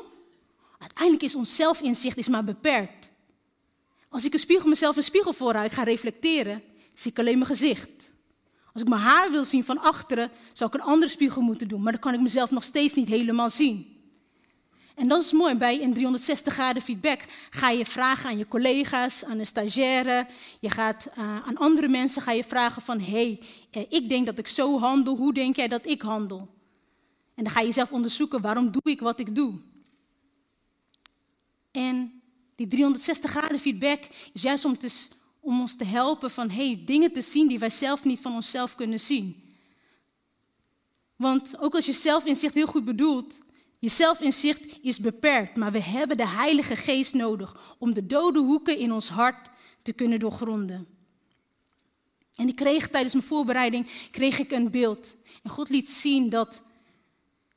Uiteindelijk 0.80 1.24
is 1.24 1.36
ons 1.36 1.56
zelfinzicht 1.56 2.18
is 2.18 2.28
maar 2.28 2.44
beperkt. 2.44 3.12
Als 4.10 4.26
ik 4.26 4.34
een 4.34 4.40
spiegel, 4.40 4.70
mezelf 4.70 4.96
een 4.96 5.04
spiegel 5.04 5.34
voorhoud, 5.34 5.72
ga 5.72 5.84
reflecteren, 5.84 6.64
zie 6.94 7.12
ik 7.12 7.20
alleen 7.20 7.38
mijn 7.38 7.50
gezicht. 7.50 8.10
Als 8.74 8.82
ik 8.82 8.88
mijn 8.88 9.02
haar 9.02 9.32
wil 9.32 9.46
zien 9.46 9.64
van 9.64 9.80
achteren, 9.80 10.32
zou 10.54 10.70
ik 10.74 10.80
een 10.80 10.88
andere 10.88 11.12
spiegel 11.12 11.42
moeten 11.42 11.68
doen, 11.68 11.82
maar 11.82 11.92
dan 11.92 12.02
kan 12.02 12.14
ik 12.14 12.20
mezelf 12.20 12.52
nog 12.52 12.64
steeds 12.64 12.94
niet 12.94 13.10
helemaal 13.10 13.50
zien. 13.50 13.98
En 14.96 15.08
dat 15.08 15.22
is 15.22 15.32
mooi, 15.32 15.56
bij 15.56 15.84
een 15.84 15.94
360 15.94 16.54
graden 16.54 16.82
feedback 16.82 17.22
ga 17.50 17.70
je 17.70 17.86
vragen 17.86 18.30
aan 18.30 18.38
je 18.38 18.48
collega's, 18.48 19.26
aan 19.26 19.40
een 19.40 19.46
stagiaire, 19.46 20.28
je 20.60 20.70
gaat 20.70 21.08
uh, 21.18 21.48
aan 21.48 21.58
andere 21.58 21.88
mensen 21.88 22.22
ga 22.22 22.32
je 22.32 22.44
vragen 22.44 22.82
van, 22.82 23.00
hey, 23.00 23.42
eh, 23.72 23.86
ik 23.90 24.10
denk 24.10 24.26
dat 24.26 24.40
ik 24.40 24.48
zo 24.48 24.80
handel, 24.80 25.16
hoe 25.16 25.34
denk 25.34 25.56
jij 25.56 25.68
dat 25.68 25.86
ik 25.86 26.02
handel? 26.02 26.40
En 27.36 27.44
dan 27.44 27.54
ga 27.54 27.60
je 27.60 27.72
zelf 27.72 27.92
onderzoeken, 27.92 28.42
waarom 28.42 28.72
doe 28.72 28.82
ik 28.84 29.00
wat 29.00 29.20
ik 29.20 29.36
doe? 29.36 29.54
En 31.72 32.22
die 32.56 32.68
360 32.68 33.32
graden 33.32 33.60
feedback 33.60 34.00
is 34.34 34.42
juist 34.42 34.66
om, 34.66 34.78
te, 34.78 35.08
om 35.50 35.60
ons 35.60 35.76
te 35.76 35.84
helpen 35.84 36.32
van 36.32 36.50
hey, 36.50 36.82
dingen 36.86 37.14
te 37.14 37.22
zien 37.22 37.48
die 37.48 37.60
wij 37.60 37.70
zelf 37.70 38.04
niet 38.04 38.20
van 38.20 38.34
onszelf 38.34 38.76
kunnen 38.76 39.00
zien. 39.00 39.50
Want 41.16 41.60
ook 41.60 41.76
als 41.76 41.86
je 41.86 41.94
zelfinzicht 41.94 42.54
heel 42.54 42.68
goed 42.68 42.86
bedoelt, 42.86 43.40
je 43.80 43.90
zelfinzicht 43.90 44.78
is 44.82 45.00
beperkt, 45.00 45.58
maar 45.58 45.72
we 45.72 45.82
hebben 45.82 46.18
de 46.18 46.28
Heilige 46.28 46.76
Geest 46.76 47.14
nodig 47.14 47.76
om 47.80 47.94
de 47.94 48.06
dode 48.06 48.40
hoeken 48.40 48.78
in 48.78 48.92
ons 48.92 49.10
hart 49.10 49.50
te 49.82 49.94
kunnen 49.94 50.20
doorgronden. 50.20 50.88
En 52.36 52.48
ik 52.48 52.56
kreeg 52.56 52.90
tijdens 52.90 53.14
mijn 53.14 53.26
voorbereiding 53.26 54.10
kreeg 54.12 54.40
ik 54.40 54.52
een 54.52 54.72
beeld. 54.72 55.16
En 55.44 55.50
God 55.50 55.70
liet 55.70 55.90
zien 55.90 56.30
dat 56.30 56.62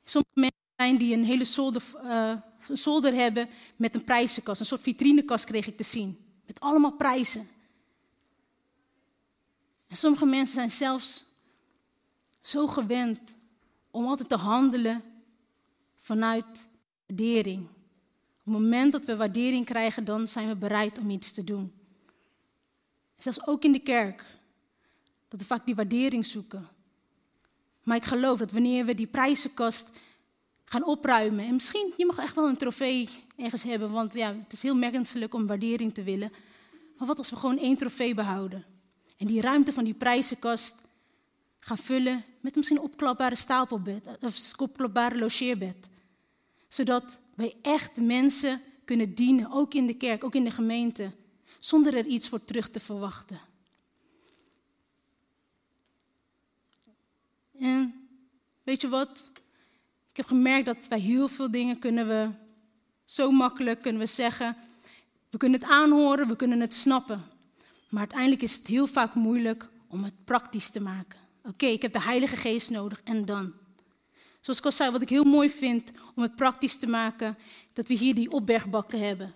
sommige 0.04 0.32
mensen 0.34 0.60
zijn 0.76 0.96
die 0.96 1.14
een 1.14 1.24
hele 1.24 1.44
zolder, 1.44 1.82
een 2.68 2.76
zolder 2.76 3.14
hebben 3.14 3.48
met 3.76 3.94
een 3.94 4.04
prijzenkast. 4.04 4.60
Een 4.60 4.66
soort 4.66 4.82
vitrinekast 4.82 5.44
kreeg 5.44 5.66
ik 5.66 5.76
te 5.76 5.84
zien. 5.84 6.18
Met 6.46 6.60
allemaal 6.60 6.92
prijzen. 6.92 7.48
En 9.92 9.98
sommige 9.98 10.26
mensen 10.26 10.54
zijn 10.54 10.70
zelfs 10.70 11.24
zo 12.42 12.66
gewend 12.66 13.36
om 13.90 14.06
altijd 14.06 14.28
te 14.28 14.36
handelen 14.36 15.02
vanuit 15.96 16.68
waardering. 17.06 17.60
Op 17.64 18.44
het 18.44 18.52
moment 18.52 18.92
dat 18.92 19.04
we 19.04 19.16
waardering 19.16 19.64
krijgen, 19.64 20.04
dan 20.04 20.28
zijn 20.28 20.48
we 20.48 20.56
bereid 20.56 20.98
om 20.98 21.10
iets 21.10 21.32
te 21.32 21.44
doen. 21.44 21.72
Zelfs 23.18 23.46
ook 23.46 23.64
in 23.64 23.72
de 23.72 23.78
kerk, 23.78 24.24
dat 25.28 25.40
we 25.40 25.46
vaak 25.46 25.66
die 25.66 25.74
waardering 25.74 26.26
zoeken. 26.26 26.68
Maar 27.82 27.96
ik 27.96 28.04
geloof 28.04 28.38
dat 28.38 28.52
wanneer 28.52 28.84
we 28.84 28.94
die 28.94 29.06
prijzenkast 29.06 29.90
gaan 30.64 30.84
opruimen. 30.84 31.44
En 31.44 31.54
misschien, 31.54 31.92
je 31.96 32.06
mag 32.06 32.18
echt 32.18 32.34
wel 32.34 32.48
een 32.48 32.56
trofee 32.56 33.08
ergens 33.36 33.62
hebben, 33.62 33.90
want 33.90 34.14
ja, 34.14 34.34
het 34.34 34.52
is 34.52 34.62
heel 34.62 34.76
menselijk 34.76 35.34
om 35.34 35.46
waardering 35.46 35.94
te 35.94 36.02
willen. 36.02 36.32
Maar 36.98 37.06
wat 37.06 37.18
als 37.18 37.30
we 37.30 37.36
gewoon 37.36 37.58
één 37.58 37.76
trofee 37.76 38.14
behouden? 38.14 38.71
En 39.22 39.28
die 39.28 39.40
ruimte 39.40 39.72
van 39.72 39.84
die 39.84 39.94
prijzenkast 39.94 40.82
gaan 41.58 41.78
vullen 41.78 42.24
met 42.40 42.56
misschien 42.56 42.76
een 42.76 42.82
opklapbare 42.82 43.36
stapelbed, 43.36 44.06
of 44.20 44.52
opklapbare 44.58 45.18
logeerbed. 45.18 45.88
Zodat 46.68 47.18
wij 47.34 47.56
echt 47.60 47.96
mensen 47.96 48.60
kunnen 48.84 49.14
dienen, 49.14 49.50
ook 49.50 49.74
in 49.74 49.86
de 49.86 49.94
kerk, 49.94 50.24
ook 50.24 50.34
in 50.34 50.44
de 50.44 50.50
gemeente, 50.50 51.10
zonder 51.58 51.96
er 51.96 52.06
iets 52.06 52.28
voor 52.28 52.44
terug 52.44 52.70
te 52.70 52.80
verwachten. 52.80 53.40
En 57.58 58.08
weet 58.62 58.80
je 58.80 58.88
wat? 58.88 59.24
Ik 60.10 60.16
heb 60.16 60.26
gemerkt 60.26 60.66
dat 60.66 60.88
bij 60.88 61.00
heel 61.00 61.28
veel 61.28 61.50
dingen 61.50 61.78
kunnen 61.78 62.08
we 62.08 62.30
zo 63.04 63.30
makkelijk 63.30 63.82
kunnen 63.82 64.00
we 64.00 64.06
zeggen, 64.06 64.56
we 65.30 65.38
kunnen 65.38 65.60
het 65.60 65.70
aanhoren, 65.70 66.28
we 66.28 66.36
kunnen 66.36 66.60
het 66.60 66.74
snappen. 66.74 67.31
Maar 67.92 68.00
uiteindelijk 68.00 68.42
is 68.42 68.54
het 68.54 68.66
heel 68.66 68.86
vaak 68.86 69.14
moeilijk 69.14 69.68
om 69.88 70.04
het 70.04 70.24
praktisch 70.24 70.70
te 70.70 70.80
maken. 70.80 71.18
Oké, 71.42 71.66
ik 71.66 71.82
heb 71.82 71.92
de 71.92 72.02
Heilige 72.02 72.36
Geest 72.36 72.70
nodig 72.70 73.00
en 73.04 73.24
dan? 73.24 73.52
Zoals 74.40 74.58
ik 74.58 74.64
al 74.64 74.72
zei, 74.72 74.90
wat 74.90 75.02
ik 75.02 75.08
heel 75.08 75.24
mooi 75.24 75.50
vind 75.50 75.90
om 76.14 76.22
het 76.22 76.36
praktisch 76.36 76.76
te 76.76 76.86
maken, 76.86 77.38
dat 77.72 77.88
we 77.88 77.94
hier 77.94 78.14
die 78.14 78.30
opbergbakken 78.30 79.00
hebben. 79.00 79.34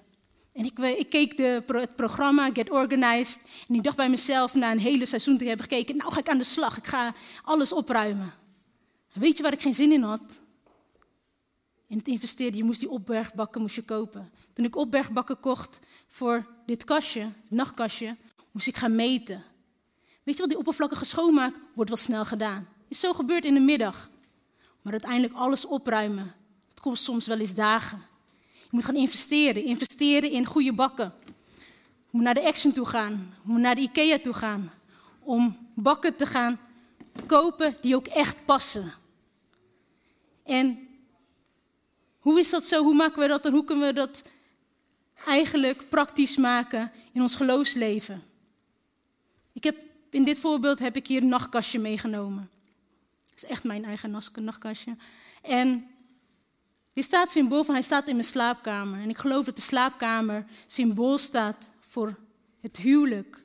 En 0.53 0.65
ik, 0.65 0.79
ik 0.79 1.11
keek 1.11 1.37
de, 1.37 1.63
het 1.67 1.97
programma 1.97 2.51
Get 2.53 2.71
Organized 2.71 3.49
en 3.69 3.75
ik 3.75 3.83
dacht 3.83 3.97
bij 3.97 4.11
mezelf 4.11 4.55
na 4.55 4.71
een 4.73 4.79
hele 4.79 5.07
seizoen 5.07 5.39
te 5.39 5.45
hebben 5.45 5.67
gekeken, 5.69 5.97
nou 5.97 6.13
ga 6.13 6.19
ik 6.19 6.29
aan 6.29 6.39
de 6.39 6.45
slag, 6.45 6.77
ik 6.77 6.87
ga 6.87 7.15
alles 7.43 7.73
opruimen. 7.73 8.33
weet 9.13 9.37
je 9.37 9.43
waar 9.43 9.53
ik 9.53 9.63
geen 9.63 9.75
zin 9.75 9.93
in 9.93 10.03
had? 10.03 10.45
in 11.89 11.99
het 11.99 12.09
investeren. 12.09 12.57
Je 12.57 12.65
moest 12.65 12.81
die 12.81 12.91
opbergbakken 12.91 13.61
moest 13.61 13.75
je 13.75 13.83
kopen. 13.83 14.33
Toen 14.53 14.65
ik 14.65 14.77
opbergbakken 14.77 15.41
kocht 15.41 15.79
voor 16.09 16.47
dit 16.67 16.85
kastje, 16.85 17.21
het 17.21 17.51
nachtkastje, 17.51 18.17
moest 18.57 18.69
ik 18.69 18.77
gaan 18.77 18.95
meten. 18.95 19.45
Weet 20.23 20.35
je 20.35 20.41
wel, 20.41 20.49
die 20.49 20.59
oppervlakkige 20.59 21.05
schoonmaak 21.05 21.55
wordt 21.75 21.91
wel 21.91 21.99
snel 21.99 22.25
gedaan. 22.25 22.69
Is 22.89 23.01
zo 23.01 23.13
gebeurd 23.13 23.45
in 23.45 23.55
de 23.55 23.61
middag. 23.61 24.11
Maar 24.83 24.93
uiteindelijk 24.93 25.35
alles 25.35 25.67
opruimen, 25.67 26.35
dat 26.69 26.81
kost 26.81 27.05
soms 27.05 27.27
wel 27.27 27.39
eens 27.39 27.55
dagen. 27.55 28.03
Je 28.53 28.69
moet 28.71 28.85
gaan 28.85 28.95
investeren, 28.95 29.65
investeren 29.65 30.31
in 30.31 30.45
goede 30.45 30.73
bakken. 30.73 31.13
Je 31.57 32.11
moet 32.11 32.23
naar 32.23 32.35
de 32.35 32.47
Action 32.47 32.73
toe 32.73 32.87
gaan, 32.87 33.35
je 33.45 33.51
moet 33.51 33.61
naar 33.61 33.75
de 33.75 33.81
Ikea 33.81 34.19
toe 34.19 34.35
gaan. 34.35 34.73
Om 35.21 35.57
bakken 35.75 36.17
te 36.17 36.27
gaan 36.27 36.59
kopen 37.27 37.77
die 37.81 37.97
ook 37.97 38.07
echt 38.07 38.45
passen. 38.45 38.93
En 40.45 40.89
hoe 42.19 42.39
is 42.39 42.51
dat 42.51 42.65
zo? 42.65 42.83
Hoe 42.83 42.95
maken 42.95 43.21
we 43.21 43.29
dat 43.29 43.45
en 43.45 43.53
hoe 43.53 43.65
kunnen 43.65 43.87
we 43.87 43.93
dat 43.93 44.23
eigenlijk 45.27 45.89
praktisch 45.89 46.37
maken 46.37 46.93
in 47.13 47.23
ons 47.23 47.35
geloofsleven? 47.35 48.26
Ik 49.57 49.65
heb, 49.65 49.85
in 50.11 50.25
dit 50.25 50.39
voorbeeld 50.39 50.79
heb 50.79 50.97
ik 50.97 51.07
hier 51.07 51.23
een 51.23 51.29
nachtkastje 51.29 51.79
meegenomen. 51.79 52.51
Het 53.29 53.37
is 53.37 53.45
echt 53.45 53.65
mijn 53.65 53.85
eigen 53.85 54.21
nachtkastje. 54.35 54.97
En 55.43 55.89
dit 56.93 57.05
staat 57.05 57.31
symbool 57.31 57.65
van, 57.65 57.75
hij 57.75 57.83
staat 57.83 58.09
in 58.09 58.15
mijn 58.15 58.27
slaapkamer. 58.27 59.01
En 59.01 59.09
ik 59.09 59.19
geloof 59.19 59.45
dat 59.45 59.57
de 59.57 59.63
slaapkamer 59.63 60.47
symbool 60.67 61.19
staat 61.19 61.69
voor 61.89 62.19
het 62.61 62.77
huwelijk, 62.77 63.45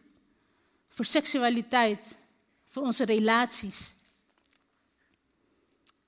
voor 0.89 1.05
seksualiteit, 1.05 2.15
voor 2.69 2.83
onze 2.83 3.05
relaties. 3.05 3.93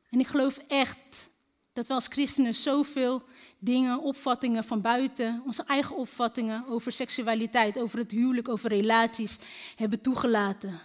En 0.10 0.20
ik 0.20 0.28
geloof 0.28 0.58
echt 0.58 1.30
dat 1.74 1.88
we 1.88 1.94
als 1.94 2.08
christenen 2.08 2.56
zoveel 2.56 3.24
dingen, 3.64 4.02
opvattingen 4.02 4.64
van 4.64 4.82
buiten, 4.82 5.42
onze 5.46 5.64
eigen 5.64 5.96
opvattingen 5.96 6.68
over 6.68 6.92
seksualiteit, 6.92 7.80
over 7.80 8.00
het 8.00 8.12
huwelijk, 8.12 8.50
over 8.50 8.70
relaties 8.70 9.40
hebben 9.76 10.02
toegelaten. 10.02 10.80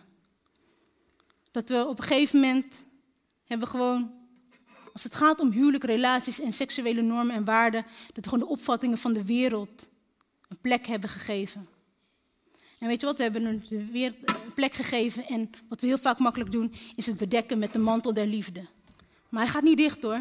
Dat 1.50 1.68
we 1.68 1.86
op 1.86 1.98
een 1.98 2.04
gegeven 2.04 2.40
moment 2.40 2.84
hebben 3.44 3.68
gewoon, 3.68 4.12
als 4.92 5.04
het 5.04 5.14
gaat 5.14 5.40
om 5.40 5.50
huwelijk, 5.50 5.84
relaties 5.84 6.40
en 6.40 6.52
seksuele 6.52 7.02
normen 7.02 7.34
en 7.34 7.44
waarden, 7.44 7.86
dat 8.06 8.24
we 8.24 8.30
gewoon 8.30 8.46
de 8.46 8.52
opvattingen 8.52 8.98
van 8.98 9.12
de 9.12 9.24
wereld 9.24 9.88
een 10.48 10.60
plek 10.60 10.86
hebben 10.86 11.10
gegeven. 11.10 11.68
En 12.78 12.88
weet 12.88 13.00
je 13.00 13.06
wat, 13.06 13.16
we 13.16 13.22
hebben 13.22 13.64
weer 13.92 14.14
een 14.24 14.54
plek 14.54 14.72
gegeven 14.72 15.26
en 15.26 15.50
wat 15.68 15.80
we 15.80 15.86
heel 15.86 15.98
vaak 15.98 16.18
makkelijk 16.18 16.52
doen, 16.52 16.72
is 16.96 17.06
het 17.06 17.18
bedekken 17.18 17.58
met 17.58 17.72
de 17.72 17.78
mantel 17.78 18.14
der 18.14 18.26
liefde. 18.26 18.66
Maar 19.28 19.42
hij 19.42 19.52
gaat 19.52 19.62
niet 19.62 19.76
dicht 19.76 20.02
hoor. 20.02 20.20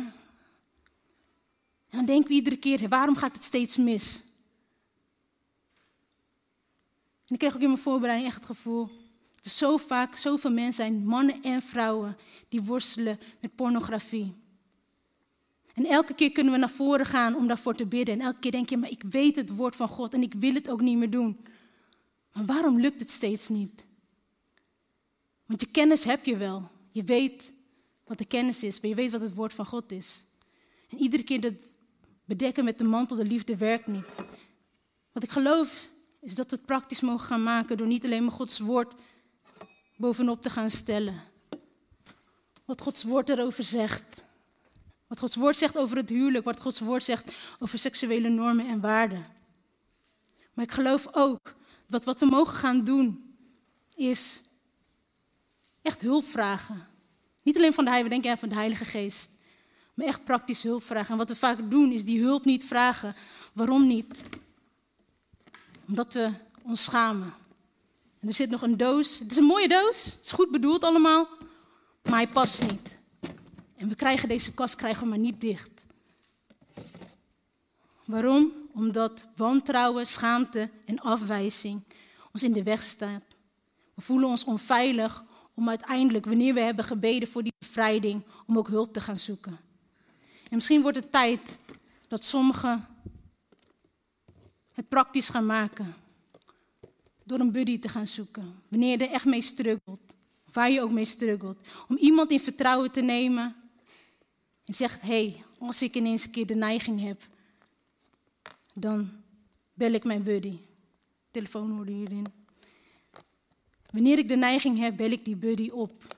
Dan 1.98 2.06
denken 2.06 2.28
we 2.28 2.34
iedere 2.34 2.58
keer, 2.58 2.89
waarom 2.89 3.16
gaat 3.16 3.34
het 3.34 3.43
steeds 3.43 3.78
mis? 3.78 4.24
En 7.26 7.34
ik 7.34 7.39
kreeg 7.39 7.56
ook 7.56 7.62
in 7.62 7.68
mijn 7.68 7.80
voorbereiding 7.80 8.30
echt 8.30 8.38
het 8.38 8.45
gevoel, 8.45 8.89
Er 9.43 9.50
zo 9.50 9.78
vaak, 9.78 10.16
zoveel 10.16 10.52
mensen 10.52 10.86
zijn, 10.86 11.06
mannen 11.06 11.41
en 11.41 11.62
vrouwen, 11.62 12.18
die 12.50 12.62
worstelen 12.62 13.20
met 13.41 13.56
pornografie. 13.56 14.34
En 15.74 15.86
elke 15.86 16.14
keer 16.14 16.32
kunnen 16.32 16.54
we 16.54 16.60
naar 16.60 16.70
voren 16.70 17.06
gaan 17.06 17.36
om 17.36 17.48
daarvoor 17.48 17.76
te 17.76 17.86
bidden. 17.86 18.14
En 18.20 18.26
elke 18.26 18.39
keer 18.39 18.52
denk 18.52 18.70
je, 18.70 18.78
maar 18.78 18.89
ik 18.89 19.04
weet 19.10 19.36
het 19.36 19.56
woord 19.56 19.76
van 19.76 19.88
God 19.88 20.14
en 20.14 20.22
ik 20.22 20.34
wil 20.34 20.54
het 20.54 20.70
ook 20.70 20.82
niet 20.82 20.98
meer 20.98 21.10
doen. 21.10 21.45
Maar 22.34 22.45
waarom 22.45 22.80
lukt 22.80 23.00
het 23.00 23.10
steeds 23.10 23.48
niet? 23.48 23.86
Want 25.45 25.62
je 25.62 25.68
kennis 25.68 26.04
heb 26.04 26.26
je 26.26 26.38
wel. 26.38 26.70
Je 26.91 27.04
weet 27.04 27.54
wat 28.04 28.18
de 28.18 28.26
kennis 28.26 28.64
is, 28.64 28.80
maar 28.80 28.89
je 28.89 28.95
weet 28.95 29.12
wat 29.12 29.22
het 29.22 29.34
woord 29.34 29.54
van 29.54 29.66
God 29.66 29.91
is. 29.91 30.24
En 30.89 30.98
iedere 30.98 31.24
keer 31.24 31.41
dat 31.41 31.54
bedekken 32.28 32.63
met 32.63 32.78
de 32.78 32.84
mantel 32.84 33.15
de 33.15 33.25
liefde 33.25 33.57
werkt 33.57 33.88
niet. 33.88 34.07
Wat 35.11 35.23
ik 35.23 35.32
geloof 35.32 35.88
is 36.21 36.36
dat 36.36 36.49
we 36.49 36.55
het 36.55 36.65
praktisch 36.65 37.01
mogen 37.01 37.28
gaan 37.28 37.43
maken 37.43 37.78
door 37.78 37.88
niet 37.88 38.05
alleen 38.05 38.23
maar 38.23 38.34
Gods 38.34 38.59
woord 38.59 38.93
bovenop 39.95 40.41
te 40.41 40.49
gaan 40.49 40.69
stellen. 40.69 41.21
Wat 42.65 42.82
Gods 42.82 43.03
woord 43.03 43.30
erover 43.30 43.63
zegt. 43.63 44.25
Wat 45.07 45.19
Gods 45.19 45.36
woord 45.36 45.57
zegt 45.57 45.78
over 45.78 45.97
het 45.97 46.09
huwelijk, 46.09 46.45
wat 46.45 46.61
Gods 46.61 46.80
woord 46.80 47.03
zegt 47.03 47.32
over 47.59 47.80
seksuele 47.80 48.30
normen 48.30 48.67
en 48.67 48.80
waarden. 48.80 49.25
Maar 50.53 50.65
ik 50.65 50.71
geloof 50.71 51.07
ook 51.11 51.55
dat 51.88 52.05
wat 52.05 52.19
we 52.19 52.25
mogen 52.25 52.57
gaan 52.57 52.84
doen 52.84 53.36
is 53.95 54.41
echt 55.82 56.01
hulp 56.01 56.25
vragen. 56.25 56.88
Niet 57.43 57.57
alleen 57.57 57.73
van 57.73 57.84
de 57.84 57.89
Heilige, 57.89 58.15
we 58.15 58.21
denken 58.21 58.39
van 58.39 58.49
de 58.49 58.55
Heilige 58.55 58.86
Geest, 58.86 59.32
maar 59.98 60.08
echt 60.08 60.24
praktisch 60.24 60.64
hulp 60.64 60.84
vragen. 60.84 61.12
En 61.12 61.18
wat 61.18 61.30
we 61.30 61.36
vaak 61.36 61.72
doen 61.72 61.91
is 61.91 62.06
die 62.06 62.22
hulp 62.22 62.45
niet 62.45 62.66
vragen. 62.66 63.16
Waarom 63.54 63.88
niet? 63.88 64.24
Omdat 65.88 66.14
we 66.14 66.32
ons 66.64 66.84
schamen. 66.84 67.34
En 68.20 68.28
er 68.28 68.34
zit 68.34 68.50
nog 68.50 68.62
een 68.62 68.78
doos. 68.78 69.20
Het 69.20 69.32
is 69.32 69.38
een 69.38 69.43
mooie 69.43 69.68
doos. 69.68 70.04
Het 70.04 70.26
is 70.26 70.32
goed 70.32 70.52
bedoeld 70.52 70.84
allemaal. 70.84 71.28
Maar 72.04 72.16
hij 72.16 72.28
past 72.28 72.72
niet. 72.72 72.95
En 73.76 73.88
we 73.88 73.95
krijgen 73.95 74.28
deze 74.28 74.54
kast 74.54 74.76
krijgen 74.76 75.04
we 75.04 75.10
maar 75.10 75.18
niet 75.18 75.41
dicht. 75.41 75.86
Waarom? 78.06 78.52
Omdat 78.74 79.26
wantrouwen, 79.36 80.08
schaamte 80.08 80.70
en 80.86 81.00
afwijzing 81.00 81.84
ons 82.32 82.43
in 82.43 82.54
de 82.54 82.64
weg 82.64 82.84
staan. 82.84 83.24
We 83.93 84.02
voelen 84.02 84.30
ons 84.30 84.43
onveilig 84.43 85.24
om 85.54 85.70
uiteindelijk, 85.70 86.26
wanneer 86.26 86.54
we 86.54 86.60
hebben 86.60 86.86
gebeden 86.86 87.28
voor 87.28 87.43
die 87.43 87.54
bevrijding, 87.60 88.24
om 88.48 88.58
ook 88.58 88.68
hulp 88.68 88.93
te 88.93 89.02
gaan 89.02 89.18
zoeken. 89.18 89.66
En 90.50 90.56
misschien 90.56 90.82
wordt 90.82 90.98
het 90.98 91.12
tijd 91.12 91.58
dat 92.08 92.24
sommigen 92.24 92.88
het 94.72 94.88
praktisch 94.88 95.30
gaan 95.30 95.45
maken. 95.45 95.95
Door 97.24 97.39
een 97.39 97.52
buddy 97.52 97.80
te 97.80 97.89
gaan 97.89 98.08
zoeken. 98.08 98.62
Wanneer 98.68 98.98
je 98.98 99.06
er 99.06 99.14
echt 99.14 99.26
mee 99.26 99.41
struggelt. 99.41 100.16
Waar 100.54 100.72
je 100.72 100.82
ook 100.82 100.91
mee 100.91 101.06
struggelt. 101.06 101.68
Om 101.88 101.98
iemand 101.98 102.32
in 102.32 102.39
vertrouwen 102.39 102.91
te 102.91 103.02
nemen. 103.02 103.56
En 104.66 104.74
zegt, 104.74 105.02
hé, 105.02 105.08
hey, 105.08 105.43
als 105.60 105.82
ik 105.82 105.95
ineens 105.95 106.26
een 106.26 106.32
keer 106.32 106.45
de 106.45 106.56
neiging 106.56 107.02
heb. 107.02 107.22
Dan 108.74 109.12
bel 109.74 109.91
ik 109.91 110.04
mijn 110.04 110.24
buddy. 110.24 110.58
Telefoon 111.32 111.72
hoorde 111.72 111.91
hierin. 111.91 112.26
Wanneer 113.91 114.18
ik 114.18 114.28
de 114.28 114.36
neiging 114.36 114.80
heb, 114.80 114.98
bel 114.98 115.12
ik 115.12 115.26
die 115.26 115.36
buddy 115.36 115.70
op. 115.70 116.16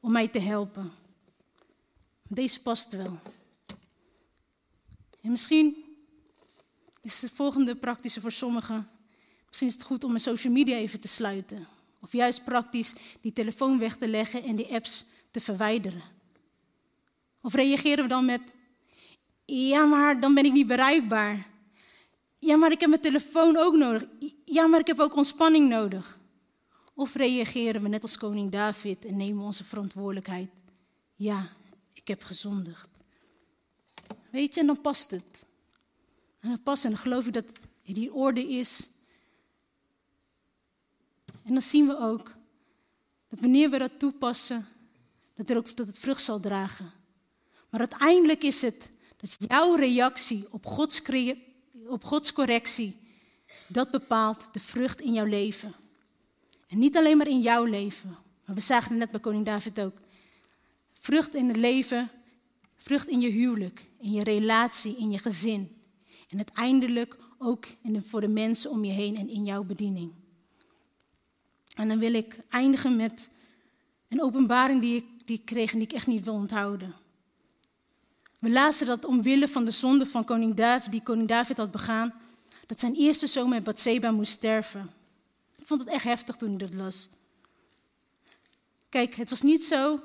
Om 0.00 0.12
mij 0.12 0.28
te 0.28 0.40
helpen. 0.40 0.92
Deze 2.28 2.62
past 2.62 2.92
wel. 2.92 3.18
En 5.22 5.30
misschien 5.30 5.76
is 7.02 7.22
het 7.22 7.30
volgende 7.30 7.76
praktische 7.76 8.20
voor 8.20 8.32
sommigen. 8.32 8.88
Misschien 9.46 9.68
is 9.68 9.74
het 9.74 9.82
goed 9.82 10.04
om 10.04 10.10
mijn 10.10 10.22
social 10.22 10.52
media 10.52 10.76
even 10.76 11.00
te 11.00 11.08
sluiten. 11.08 11.66
Of 12.00 12.12
juist 12.12 12.44
praktisch 12.44 12.94
die 13.20 13.32
telefoon 13.32 13.78
weg 13.78 13.96
te 13.96 14.08
leggen 14.08 14.42
en 14.42 14.56
die 14.56 14.72
apps 14.72 15.04
te 15.30 15.40
verwijderen. 15.40 16.02
Of 17.42 17.54
reageren 17.54 18.02
we 18.02 18.08
dan 18.08 18.24
met: 18.24 18.42
Ja, 19.44 19.84
maar 19.84 20.20
dan 20.20 20.34
ben 20.34 20.44
ik 20.44 20.52
niet 20.52 20.66
bereikbaar. 20.66 21.46
Ja, 22.38 22.56
maar 22.56 22.72
ik 22.72 22.80
heb 22.80 22.88
mijn 22.88 23.02
telefoon 23.02 23.56
ook 23.56 23.74
nodig. 23.74 24.04
Ja, 24.44 24.66
maar 24.66 24.80
ik 24.80 24.86
heb 24.86 25.00
ook 25.00 25.16
ontspanning 25.16 25.68
nodig. 25.68 26.18
Of 26.94 27.14
reageren 27.14 27.82
we 27.82 27.88
net 27.88 28.02
als 28.02 28.18
koning 28.18 28.50
David 28.50 29.04
en 29.04 29.16
nemen 29.16 29.38
we 29.38 29.44
onze 29.44 29.64
verantwoordelijkheid? 29.64 30.50
Ja, 31.14 31.48
ik 31.92 32.08
heb 32.08 32.22
gezondigd. 32.22 32.88
Weet 34.30 34.54
je, 34.54 34.60
en 34.60 34.66
dan 34.66 34.80
past 34.80 35.10
het. 35.10 35.46
En 36.40 36.48
dan 36.48 36.62
past 36.62 36.84
en 36.84 36.90
dan 36.90 36.98
geloof 36.98 37.26
ik 37.26 37.32
dat 37.32 37.46
het 37.46 37.66
in 37.82 37.94
die 37.94 38.12
orde 38.12 38.48
is. 38.48 38.88
En 41.44 41.52
dan 41.52 41.62
zien 41.62 41.86
we 41.86 41.98
ook 41.98 42.34
dat 43.28 43.40
wanneer 43.40 43.70
we 43.70 43.78
dat 43.78 43.98
toepassen, 43.98 44.66
dat, 45.34 45.50
er 45.50 45.56
ook, 45.56 45.76
dat 45.76 45.86
het 45.86 45.98
vrucht 45.98 46.22
zal 46.22 46.40
dragen. 46.40 46.92
Maar 47.68 47.80
uiteindelijk 47.80 48.42
is 48.42 48.62
het 48.62 48.88
dat 49.16 49.36
jouw 49.38 49.74
reactie 49.74 50.46
op 50.50 50.66
Gods, 50.66 51.02
op 51.86 52.04
Gods 52.04 52.32
correctie, 52.32 52.96
dat 53.66 53.90
bepaalt 53.90 54.48
de 54.52 54.60
vrucht 54.60 55.00
in 55.00 55.12
jouw 55.12 55.24
leven. 55.24 55.74
En 56.66 56.78
niet 56.78 56.96
alleen 56.96 57.16
maar 57.16 57.28
in 57.28 57.40
jouw 57.40 57.64
leven, 57.64 58.16
maar 58.44 58.54
we 58.54 58.60
zagen 58.60 58.90
het 58.90 58.98
net 58.98 59.10
bij 59.10 59.20
koning 59.20 59.44
David 59.44 59.80
ook. 59.80 59.98
Vrucht 60.92 61.34
in 61.34 61.48
het 61.48 61.56
leven, 61.56 62.10
vrucht 62.82 63.08
in 63.08 63.20
je 63.20 63.28
huwelijk, 63.28 63.86
in 64.00 64.12
je 64.12 64.24
relatie, 64.24 64.96
in 64.96 65.10
je 65.10 65.18
gezin. 65.18 65.76
En 66.28 66.36
uiteindelijk 66.36 67.16
ook 67.38 67.66
voor 67.94 68.20
de 68.20 68.28
mensen 68.28 68.70
om 68.70 68.84
je 68.84 68.92
heen 68.92 69.16
en 69.16 69.28
in 69.28 69.44
jouw 69.44 69.62
bediening. 69.62 70.12
En 71.74 71.88
dan 71.88 71.98
wil 71.98 72.14
ik 72.14 72.40
eindigen 72.48 72.96
met 72.96 73.30
een 74.08 74.22
openbaring 74.22 74.80
die 74.80 74.96
ik, 74.96 75.26
die 75.26 75.42
kreeg 75.44 75.72
en 75.72 75.78
die 75.78 75.88
ik 75.88 75.94
echt 75.94 76.06
niet 76.06 76.24
wil 76.24 76.34
onthouden. 76.34 76.94
We 78.38 78.50
lazen 78.50 78.86
dat 78.86 79.04
omwille 79.04 79.48
van 79.48 79.64
de 79.64 79.70
zonde 79.70 80.06
van 80.06 80.24
koning 80.24 80.54
David, 80.54 80.90
die 80.90 81.02
koning 81.02 81.28
David 81.28 81.56
had 81.56 81.70
begaan, 81.70 82.14
dat 82.66 82.80
zijn 82.80 82.94
eerste 82.94 83.26
zoon 83.26 83.48
met 83.48 83.64
Bathseba 83.64 84.10
moest 84.10 84.32
sterven. 84.32 84.90
Ik 85.56 85.66
vond 85.66 85.80
het 85.80 85.90
echt 85.90 86.04
heftig 86.04 86.36
toen 86.36 86.52
ik 86.52 86.58
dat 86.58 86.74
las. 86.74 87.08
Kijk, 88.88 89.14
het 89.14 89.30
was 89.30 89.42
niet 89.42 89.64
zo 89.64 90.00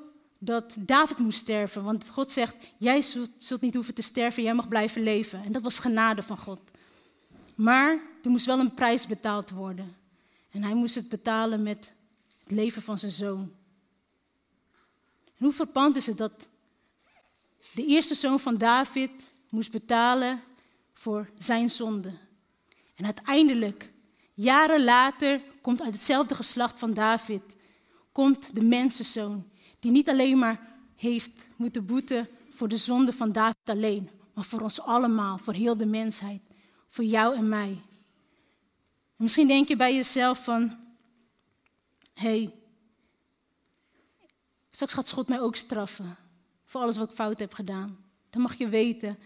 dat 0.46 0.76
David 0.80 1.18
moest 1.18 1.38
sterven. 1.38 1.84
Want 1.84 2.10
God 2.10 2.32
zegt, 2.32 2.56
jij 2.78 3.02
zult, 3.02 3.62
niet 3.62 3.74
hoeven 3.74 3.94
te 3.94 4.02
sterven, 4.02 4.44
jij 4.44 4.54
mag 4.54 4.68
blijven 4.68 5.04
leven. 5.04 5.44
En 5.44 5.52
dat 5.52 5.62
was 5.62 5.80
genade 5.80 6.22
van 6.22 6.38
God. 6.38 6.72
Maar 7.56 8.00
er 8.24 8.30
moest 8.30 8.46
wel 8.46 8.60
een 8.60 8.74
prijs 8.74 9.08
betaald 9.08 9.50
worden. 9.50 9.96
En 10.52 10.64
hij 10.64 10.74
moest 10.74 10.96
het 10.96 11.10
betalen 11.10 11.64
met 11.64 11.94
het 12.44 12.52
leven 12.52 12.82
van 12.82 13.00
zijn 13.00 13.12
zoon. 13.12 13.52
Hoe 15.38 15.52
verpand 15.54 15.96
is 15.96 16.06
het 16.06 16.18
dat 16.18 16.48
de 17.74 17.86
eerste 17.86 18.16
zoon 18.16 18.40
van 18.40 18.56
David 18.56 19.32
moest 19.50 19.72
betalen 19.72 20.42
voor 20.94 21.30
zijn 21.38 21.70
zonde. 21.70 22.14
En 22.96 23.06
uiteindelijk, 23.06 23.92
jaren 24.34 24.84
later, 24.84 25.42
komt 25.62 25.82
uit 25.82 25.94
hetzelfde 25.94 26.36
geslacht 26.36 26.80
van 26.80 26.94
David, 26.94 27.56
komt 28.12 28.56
de 28.56 28.64
mensenzoon 28.64 29.50
die 29.86 29.94
niet 29.94 30.10
alleen 30.10 30.38
maar 30.38 30.62
heeft 30.96 31.48
moeten 31.56 31.86
boeten 31.86 32.28
voor 32.50 32.68
de 32.68 32.78
zonde 32.78 33.14
van 33.14 33.32
David 33.32 33.70
alleen, 33.70 34.10
maar 34.34 34.44
voor 34.44 34.62
ons 34.62 34.82
allemaal, 34.82 35.38
voor 35.38 35.54
heel 35.54 35.78
de 35.78 35.86
mensheid, 35.86 36.42
voor 36.88 37.04
jou 37.04 37.36
en 37.36 37.50
mij. 37.50 37.82
En 39.18 39.24
misschien 39.24 39.48
denk 39.48 39.68
je 39.68 39.76
bij 39.76 39.96
jezelf 39.96 40.44
van, 40.44 40.78
hé, 42.14 42.30
hey, 42.30 42.54
straks 44.72 44.94
gaat 44.94 45.12
God 45.12 45.28
mij 45.28 45.42
ook 45.42 45.56
straffen 45.56 46.16
voor 46.64 46.82
alles 46.82 46.98
wat 46.98 47.10
ik 47.10 47.16
fout 47.16 47.40
heb 47.40 47.54
gedaan. 47.54 47.98
Dan 48.30 48.42
mag 48.42 48.58
je 48.58 48.70
weten, 48.70 49.18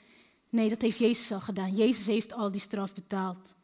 nee, 0.49 0.69
dat 0.69 0.81
heeft 0.81 0.99
Jezus 0.99 1.31
al 1.31 1.39
gedaan. 1.39 1.75
Jezus 1.75 2.07
heeft 2.07 2.33
al 2.33 2.51
die 2.51 2.61
straf 2.61 2.93
betaald. 2.93 3.55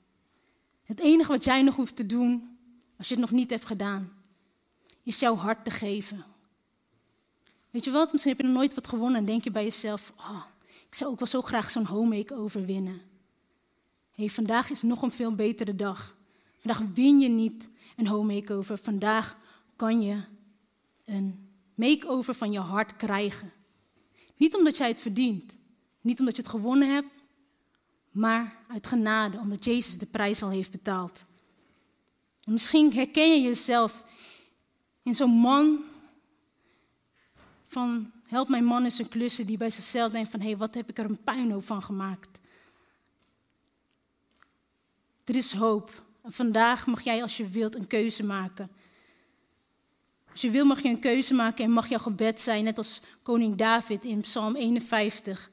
Het 0.83 0.99
enige 0.99 1.31
wat 1.31 1.43
jij 1.43 1.61
nog 1.63 1.75
hoeft 1.75 1.95
te 1.95 2.05
doen, 2.05 2.57
als 2.97 3.07
je 3.07 3.13
het 3.13 3.23
nog 3.23 3.31
niet 3.31 3.49
hebt 3.49 3.65
gedaan, 3.65 4.13
is 5.03 5.19
jouw 5.19 5.35
hart 5.35 5.65
te 5.65 5.71
geven. 5.71 6.34
Weet 7.75 7.83
je 7.83 7.91
wat, 7.91 8.11
misschien 8.11 8.31
heb 8.31 8.41
je 8.41 8.47
nog 8.47 8.57
nooit 8.57 8.73
wat 8.73 8.87
gewonnen 8.87 9.19
en 9.19 9.25
denk 9.25 9.43
je 9.43 9.51
bij 9.51 9.63
jezelf, 9.63 10.13
oh, 10.17 10.43
ik 10.87 10.95
zou 10.95 11.11
ook 11.11 11.19
wel 11.19 11.27
zo 11.27 11.41
graag 11.41 11.71
zo'n 11.71 11.85
home 11.85 12.17
makeover 12.17 12.65
winnen. 12.65 13.01
hey, 14.11 14.29
vandaag 14.29 14.69
is 14.69 14.81
nog 14.81 15.01
een 15.01 15.11
veel 15.11 15.35
betere 15.35 15.75
dag. 15.75 16.15
Vandaag 16.57 16.87
win 16.93 17.19
je 17.19 17.29
niet 17.29 17.69
een 17.97 18.07
home 18.07 18.33
makeover. 18.33 18.77
Vandaag 18.77 19.37
kan 19.75 20.01
je 20.01 20.21
een 21.05 21.49
makeover 21.73 22.33
van 22.33 22.51
je 22.51 22.59
hart 22.59 22.95
krijgen. 22.95 23.53
Niet 24.37 24.55
omdat 24.55 24.77
jij 24.77 24.87
het 24.87 25.01
verdient, 25.01 25.57
niet 26.01 26.19
omdat 26.19 26.35
je 26.35 26.41
het 26.41 26.51
gewonnen 26.51 26.93
hebt, 26.93 27.13
maar 28.11 28.57
uit 28.67 28.87
genade, 28.87 29.37
omdat 29.37 29.65
Jezus 29.65 29.97
de 29.97 30.05
prijs 30.05 30.41
al 30.41 30.49
heeft 30.49 30.71
betaald. 30.71 31.25
En 32.43 32.51
misschien 32.51 32.93
herken 32.93 33.29
je 33.29 33.41
jezelf 33.41 34.03
in 35.03 35.15
zo'n 35.15 35.31
man 35.31 35.83
van 37.75 38.11
help 38.27 38.47
mijn 38.49 38.65
man 38.65 38.83
in 38.83 38.91
zijn 38.91 39.09
klussen 39.09 39.45
die 39.45 39.57
bij 39.57 39.69
zichzelf 39.69 40.11
denkt 40.11 40.29
van 40.29 40.39
hé, 40.39 40.45
hey, 40.45 40.57
wat 40.57 40.75
heb 40.75 40.89
ik 40.89 40.97
er 40.97 41.05
een 41.05 41.23
puinhoop 41.23 41.65
van 41.65 41.81
gemaakt. 41.81 42.39
Er 45.23 45.35
is 45.35 45.53
hoop. 45.53 46.03
En 46.21 46.31
vandaag 46.31 46.87
mag 46.87 47.01
jij 47.01 47.21
als 47.21 47.37
je 47.37 47.49
wilt 47.49 47.75
een 47.75 47.87
keuze 47.87 48.25
maken. 48.25 48.69
Als 50.31 50.41
je 50.41 50.49
wil 50.49 50.65
mag 50.65 50.81
je 50.81 50.89
een 50.89 50.99
keuze 50.99 51.33
maken 51.33 51.65
en 51.65 51.71
mag 51.71 51.89
jouw 51.89 51.99
gebed 51.99 52.41
zijn, 52.41 52.63
net 52.63 52.77
als 52.77 53.01
koning 53.23 53.55
David 53.55 54.05
in 54.05 54.21
Psalm 54.21 54.55
51. 54.55 55.51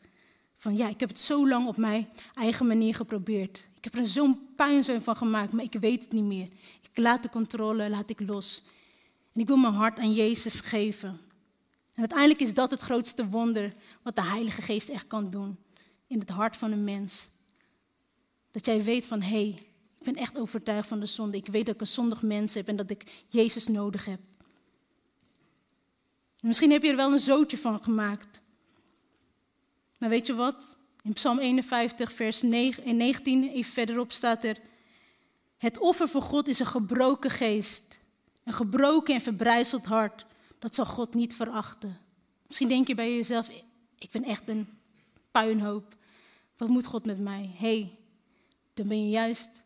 Van 0.56 0.76
ja, 0.76 0.88
ik 0.88 1.00
heb 1.00 1.08
het 1.08 1.20
zo 1.20 1.48
lang 1.48 1.66
op 1.66 1.76
mijn 1.76 2.08
eigen 2.34 2.66
manier 2.66 2.94
geprobeerd. 2.94 3.66
Ik 3.76 3.84
heb 3.84 3.94
er 3.94 4.06
zo'n 4.06 4.48
puinzooi 4.56 5.00
van 5.00 5.16
gemaakt, 5.16 5.52
maar 5.52 5.64
ik 5.64 5.76
weet 5.80 6.02
het 6.04 6.12
niet 6.12 6.24
meer. 6.24 6.48
Ik 6.82 6.98
laat 6.98 7.22
de 7.22 7.28
controle, 7.28 7.90
laat 7.90 8.10
ik 8.10 8.20
los. 8.20 8.62
En 9.32 9.40
ik 9.40 9.46
wil 9.46 9.56
mijn 9.56 9.74
hart 9.74 9.98
aan 9.98 10.12
Jezus 10.12 10.60
geven. 10.60 11.30
En 11.94 11.98
uiteindelijk 11.98 12.40
is 12.40 12.54
dat 12.54 12.70
het 12.70 12.80
grootste 12.80 13.26
wonder 13.26 13.74
wat 14.02 14.16
de 14.16 14.22
Heilige 14.22 14.62
Geest 14.62 14.88
echt 14.88 15.06
kan 15.06 15.30
doen 15.30 15.58
in 16.06 16.18
het 16.18 16.28
hart 16.28 16.56
van 16.56 16.72
een 16.72 16.84
mens. 16.84 17.28
Dat 18.50 18.66
jij 18.66 18.82
weet 18.82 19.06
van 19.06 19.22
hé, 19.22 19.28
hey, 19.28 19.66
ik 19.98 20.04
ben 20.04 20.14
echt 20.14 20.38
overtuigd 20.38 20.88
van 20.88 21.00
de 21.00 21.06
zonde. 21.06 21.36
Ik 21.36 21.46
weet 21.46 21.66
dat 21.66 21.74
ik 21.74 21.80
een 21.80 21.86
zondig 21.86 22.22
mens 22.22 22.54
heb 22.54 22.68
en 22.68 22.76
dat 22.76 22.90
ik 22.90 23.24
Jezus 23.28 23.66
nodig 23.66 24.04
heb. 24.04 24.20
misschien 26.40 26.70
heb 26.70 26.82
je 26.82 26.90
er 26.90 26.96
wel 26.96 27.12
een 27.12 27.18
zootje 27.18 27.58
van 27.58 27.84
gemaakt. 27.84 28.40
Maar 29.98 30.08
weet 30.08 30.26
je 30.26 30.34
wat? 30.34 30.76
In 31.02 31.12
Psalm 31.12 31.38
51, 31.38 32.12
vers 32.12 32.42
9 32.42 32.84
en 32.84 32.96
19, 32.96 33.48
even 33.48 33.72
verderop 33.72 34.12
staat 34.12 34.44
er: 34.44 34.58
Het 35.56 35.78
offer 35.78 36.08
voor 36.08 36.22
God 36.22 36.48
is 36.48 36.58
een 36.58 36.66
gebroken 36.66 37.30
geest, 37.30 37.98
een 38.44 38.52
gebroken 38.52 39.14
en 39.14 39.20
verbrijzeld 39.20 39.86
hart. 39.86 40.26
Dat 40.62 40.74
zal 40.74 40.86
God 40.86 41.14
niet 41.14 41.34
verachten. 41.34 41.98
Misschien 42.46 42.68
denk 42.68 42.86
je 42.86 42.94
bij 42.94 43.14
jezelf: 43.14 43.48
Ik 43.98 44.10
ben 44.10 44.24
echt 44.24 44.48
een 44.48 44.68
puinhoop. 45.30 45.96
Wat 46.56 46.68
moet 46.68 46.86
God 46.86 47.06
met 47.06 47.20
mij? 47.20 47.50
Hé, 47.56 47.78
hey, 47.80 47.98
dan 48.74 48.88
ben 48.88 49.04
je 49.04 49.10
juist 49.10 49.62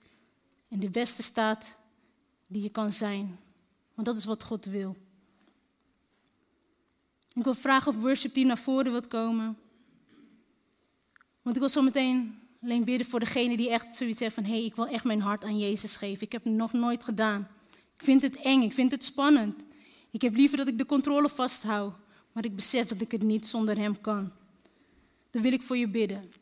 in 0.69 0.79
de 0.79 0.91
beste 0.91 1.23
staat 1.23 1.77
die 2.49 2.63
je 2.63 2.69
kan 2.69 2.93
zijn. 2.93 3.39
Want 3.95 4.07
dat 4.07 4.19
is 4.19 4.25
wat 4.25 4.45
God 4.45 4.65
wil. 4.65 4.97
Ik 7.33 7.45
wil 7.45 7.55
vragen 7.55 7.93
of 7.93 8.01
worship 8.01 8.35
team 8.35 8.47
naar 8.47 8.59
voren 8.59 8.93
wilt 8.93 9.09
komen. 9.09 9.59
Want 11.43 11.57
ik 11.57 11.63
wil 11.63 11.71
zo 11.71 11.83
meteen 11.83 12.39
alleen 12.63 12.85
bidden 12.85 13.07
voor 13.07 13.21
degene 13.21 13.57
die 13.57 13.71
echt 13.71 13.97
zoiets 13.97 14.21
heeft 14.21 14.35
van... 14.35 14.45
hé, 14.45 14.51
hey, 14.51 14.65
ik 14.65 14.77
wil 14.77 14.87
echt 14.87 15.05
mijn 15.05 15.21
hart 15.21 15.45
aan 15.45 15.59
Jezus 15.59 15.97
geven. 15.97 16.27
Ik 16.27 16.33
heb 16.33 16.45
het 16.45 16.53
nog 16.53 16.73
nooit 16.73 17.05
gedaan. 17.05 17.49
Ik 17.95 18.03
vind 18.03 18.23
het 18.23 18.37
eng, 18.37 18.63
ik 18.63 18.73
vind 18.73 18.91
het 18.91 19.05
spannend. 19.05 19.65
Ik 20.17 20.23
heb 20.23 20.35
liever 20.35 20.57
dat 20.57 20.69
ik 20.69 20.79
de 20.79 20.87
controle 20.87 21.29
vasthoud. 21.29 21.95
Maar 22.33 22.45
ik 22.45 22.57
besef 22.57 22.87
dat 22.87 23.01
ik 23.01 23.11
het 23.11 23.23
niet 23.23 23.47
zonder 23.47 23.77
Hem 23.77 24.01
kan. 24.01 24.33
Dan 25.31 25.43
wil 25.43 25.53
ik 25.53 25.63
voor 25.63 25.77
je 25.77 25.89
bidden. 25.89 26.33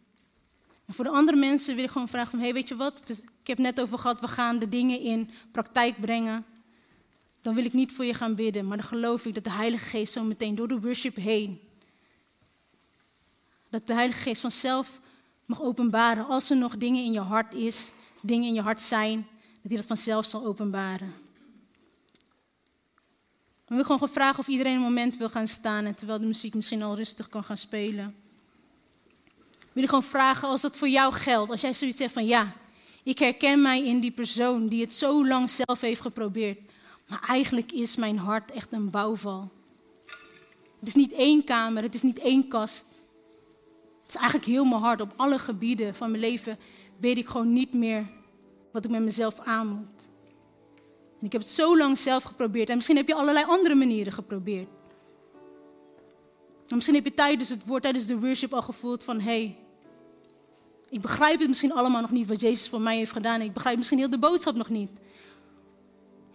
En 0.84 0.94
voor 0.94 1.04
de 1.04 1.10
andere 1.10 1.36
mensen 1.36 1.74
wil 1.74 1.84
ik 1.84 1.90
gewoon 1.90 2.08
vragen 2.08 2.30
van... 2.30 2.40
hey, 2.40 2.52
weet 2.52 2.68
je 2.68 2.76
wat? 2.76 3.02
Ik 3.40 3.46
heb 3.46 3.58
net 3.58 3.80
over 3.80 3.98
gehad, 3.98 4.20
we 4.20 4.28
gaan 4.28 4.58
de 4.58 4.68
dingen 4.68 5.00
in 5.00 5.30
praktijk 5.50 6.00
brengen. 6.00 6.44
Dan 7.40 7.54
wil 7.54 7.64
ik 7.64 7.72
niet 7.72 7.92
voor 7.92 8.04
je 8.04 8.14
gaan 8.14 8.34
bidden. 8.34 8.66
Maar 8.66 8.76
dan 8.76 8.86
geloof 8.86 9.26
ik 9.26 9.34
dat 9.34 9.44
de 9.44 9.50
Heilige 9.50 9.84
Geest 9.84 10.12
zo 10.12 10.22
meteen 10.22 10.54
door 10.54 10.68
de 10.68 10.80
worship 10.80 11.16
heen 11.16 11.60
dat 13.74 13.86
de 13.86 13.94
Heilige 13.94 14.20
Geest 14.20 14.40
vanzelf 14.40 15.00
mag 15.44 15.62
openbaren. 15.62 16.26
Als 16.26 16.50
er 16.50 16.56
nog 16.56 16.76
dingen 16.76 17.04
in 17.04 17.12
je 17.12 17.20
hart 17.20 17.54
is, 17.54 17.92
dingen 18.22 18.48
in 18.48 18.54
je 18.54 18.60
hart 18.60 18.80
zijn, 18.80 19.26
dat 19.52 19.62
hij 19.62 19.76
dat 19.76 19.86
vanzelf 19.86 20.26
zal 20.26 20.46
openbaren. 20.46 21.23
We 23.64 23.74
willen 23.74 23.84
gewoon 23.84 24.08
vragen 24.08 24.38
of 24.38 24.48
iedereen 24.48 24.74
een 24.74 24.80
moment 24.80 25.16
wil 25.16 25.28
gaan 25.28 25.46
staan 25.46 25.84
en 25.84 25.94
terwijl 25.94 26.18
de 26.18 26.26
muziek 26.26 26.54
misschien 26.54 26.82
al 26.82 26.96
rustig 26.96 27.28
kan 27.28 27.44
gaan 27.44 27.56
spelen. 27.56 28.14
We 29.44 29.80
willen 29.80 29.88
gewoon 29.88 30.04
vragen 30.04 30.48
als 30.48 30.60
dat 30.60 30.76
voor 30.76 30.88
jou 30.88 31.12
geldt. 31.12 31.50
Als 31.50 31.60
jij 31.60 31.72
zoiets 31.72 31.96
zegt 31.96 32.12
van 32.12 32.26
ja, 32.26 32.52
ik 33.02 33.18
herken 33.18 33.62
mij 33.62 33.84
in 33.84 34.00
die 34.00 34.10
persoon 34.10 34.66
die 34.66 34.80
het 34.80 34.94
zo 34.94 35.26
lang 35.26 35.50
zelf 35.50 35.80
heeft 35.80 36.00
geprobeerd. 36.00 36.58
Maar 37.08 37.24
eigenlijk 37.28 37.72
is 37.72 37.96
mijn 37.96 38.18
hart 38.18 38.50
echt 38.50 38.72
een 38.72 38.90
bouwval. 38.90 39.50
Het 40.78 40.88
is 40.88 40.94
niet 40.94 41.12
één 41.12 41.44
kamer, 41.44 41.82
het 41.82 41.94
is 41.94 42.02
niet 42.02 42.18
één 42.18 42.48
kast. 42.48 42.86
Het 44.02 44.08
is 44.08 44.14
eigenlijk 44.14 44.46
heel 44.46 44.64
mijn 44.64 44.82
hart. 44.82 45.00
Op 45.00 45.12
alle 45.16 45.38
gebieden 45.38 45.94
van 45.94 46.10
mijn 46.10 46.22
leven 46.22 46.58
weet 47.00 47.16
ik 47.16 47.26
gewoon 47.26 47.52
niet 47.52 47.74
meer 47.74 48.06
wat 48.72 48.84
ik 48.84 48.90
met 48.90 49.02
mezelf 49.02 49.40
aan 49.40 49.66
moet. 49.66 50.08
Ik 51.24 51.32
heb 51.32 51.40
het 51.40 51.50
zo 51.50 51.76
lang 51.78 51.98
zelf 51.98 52.22
geprobeerd. 52.22 52.68
En 52.68 52.74
misschien 52.74 52.96
heb 52.96 53.08
je 53.08 53.14
allerlei 53.14 53.44
andere 53.48 53.74
manieren 53.74 54.12
geprobeerd. 54.12 54.68
En 56.68 56.74
misschien 56.74 56.94
heb 56.94 57.04
je 57.04 57.14
tijdens 57.14 57.48
het 57.48 57.66
woord, 57.66 57.82
tijdens 57.82 58.06
de 58.06 58.20
worship 58.20 58.54
al 58.54 58.62
gevoeld 58.62 59.04
van... 59.04 59.20
hé, 59.20 59.24
hey, 59.24 59.56
ik 60.88 61.00
begrijp 61.00 61.38
het 61.38 61.48
misschien 61.48 61.72
allemaal 61.72 62.00
nog 62.00 62.10
niet 62.10 62.26
wat 62.26 62.40
Jezus 62.40 62.68
voor 62.68 62.80
mij 62.80 62.96
heeft 62.96 63.12
gedaan. 63.12 63.40
Ik 63.40 63.52
begrijp 63.52 63.76
misschien 63.76 63.98
heel 63.98 64.10
de 64.10 64.18
boodschap 64.18 64.54
nog 64.54 64.68
niet. 64.68 64.90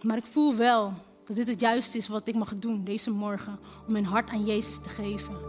Maar 0.02 0.16
ik 0.16 0.26
voel 0.26 0.54
wel 0.54 0.92
dat 1.24 1.36
dit 1.36 1.48
het 1.48 1.60
juiste 1.60 1.98
is 1.98 2.08
wat 2.08 2.28
ik 2.28 2.34
mag 2.34 2.54
doen 2.56 2.84
deze 2.84 3.10
morgen. 3.10 3.58
Om 3.86 3.92
mijn 3.92 4.04
hart 4.04 4.30
aan 4.30 4.44
Jezus 4.44 4.80
te 4.82 4.88
geven. 4.88 5.48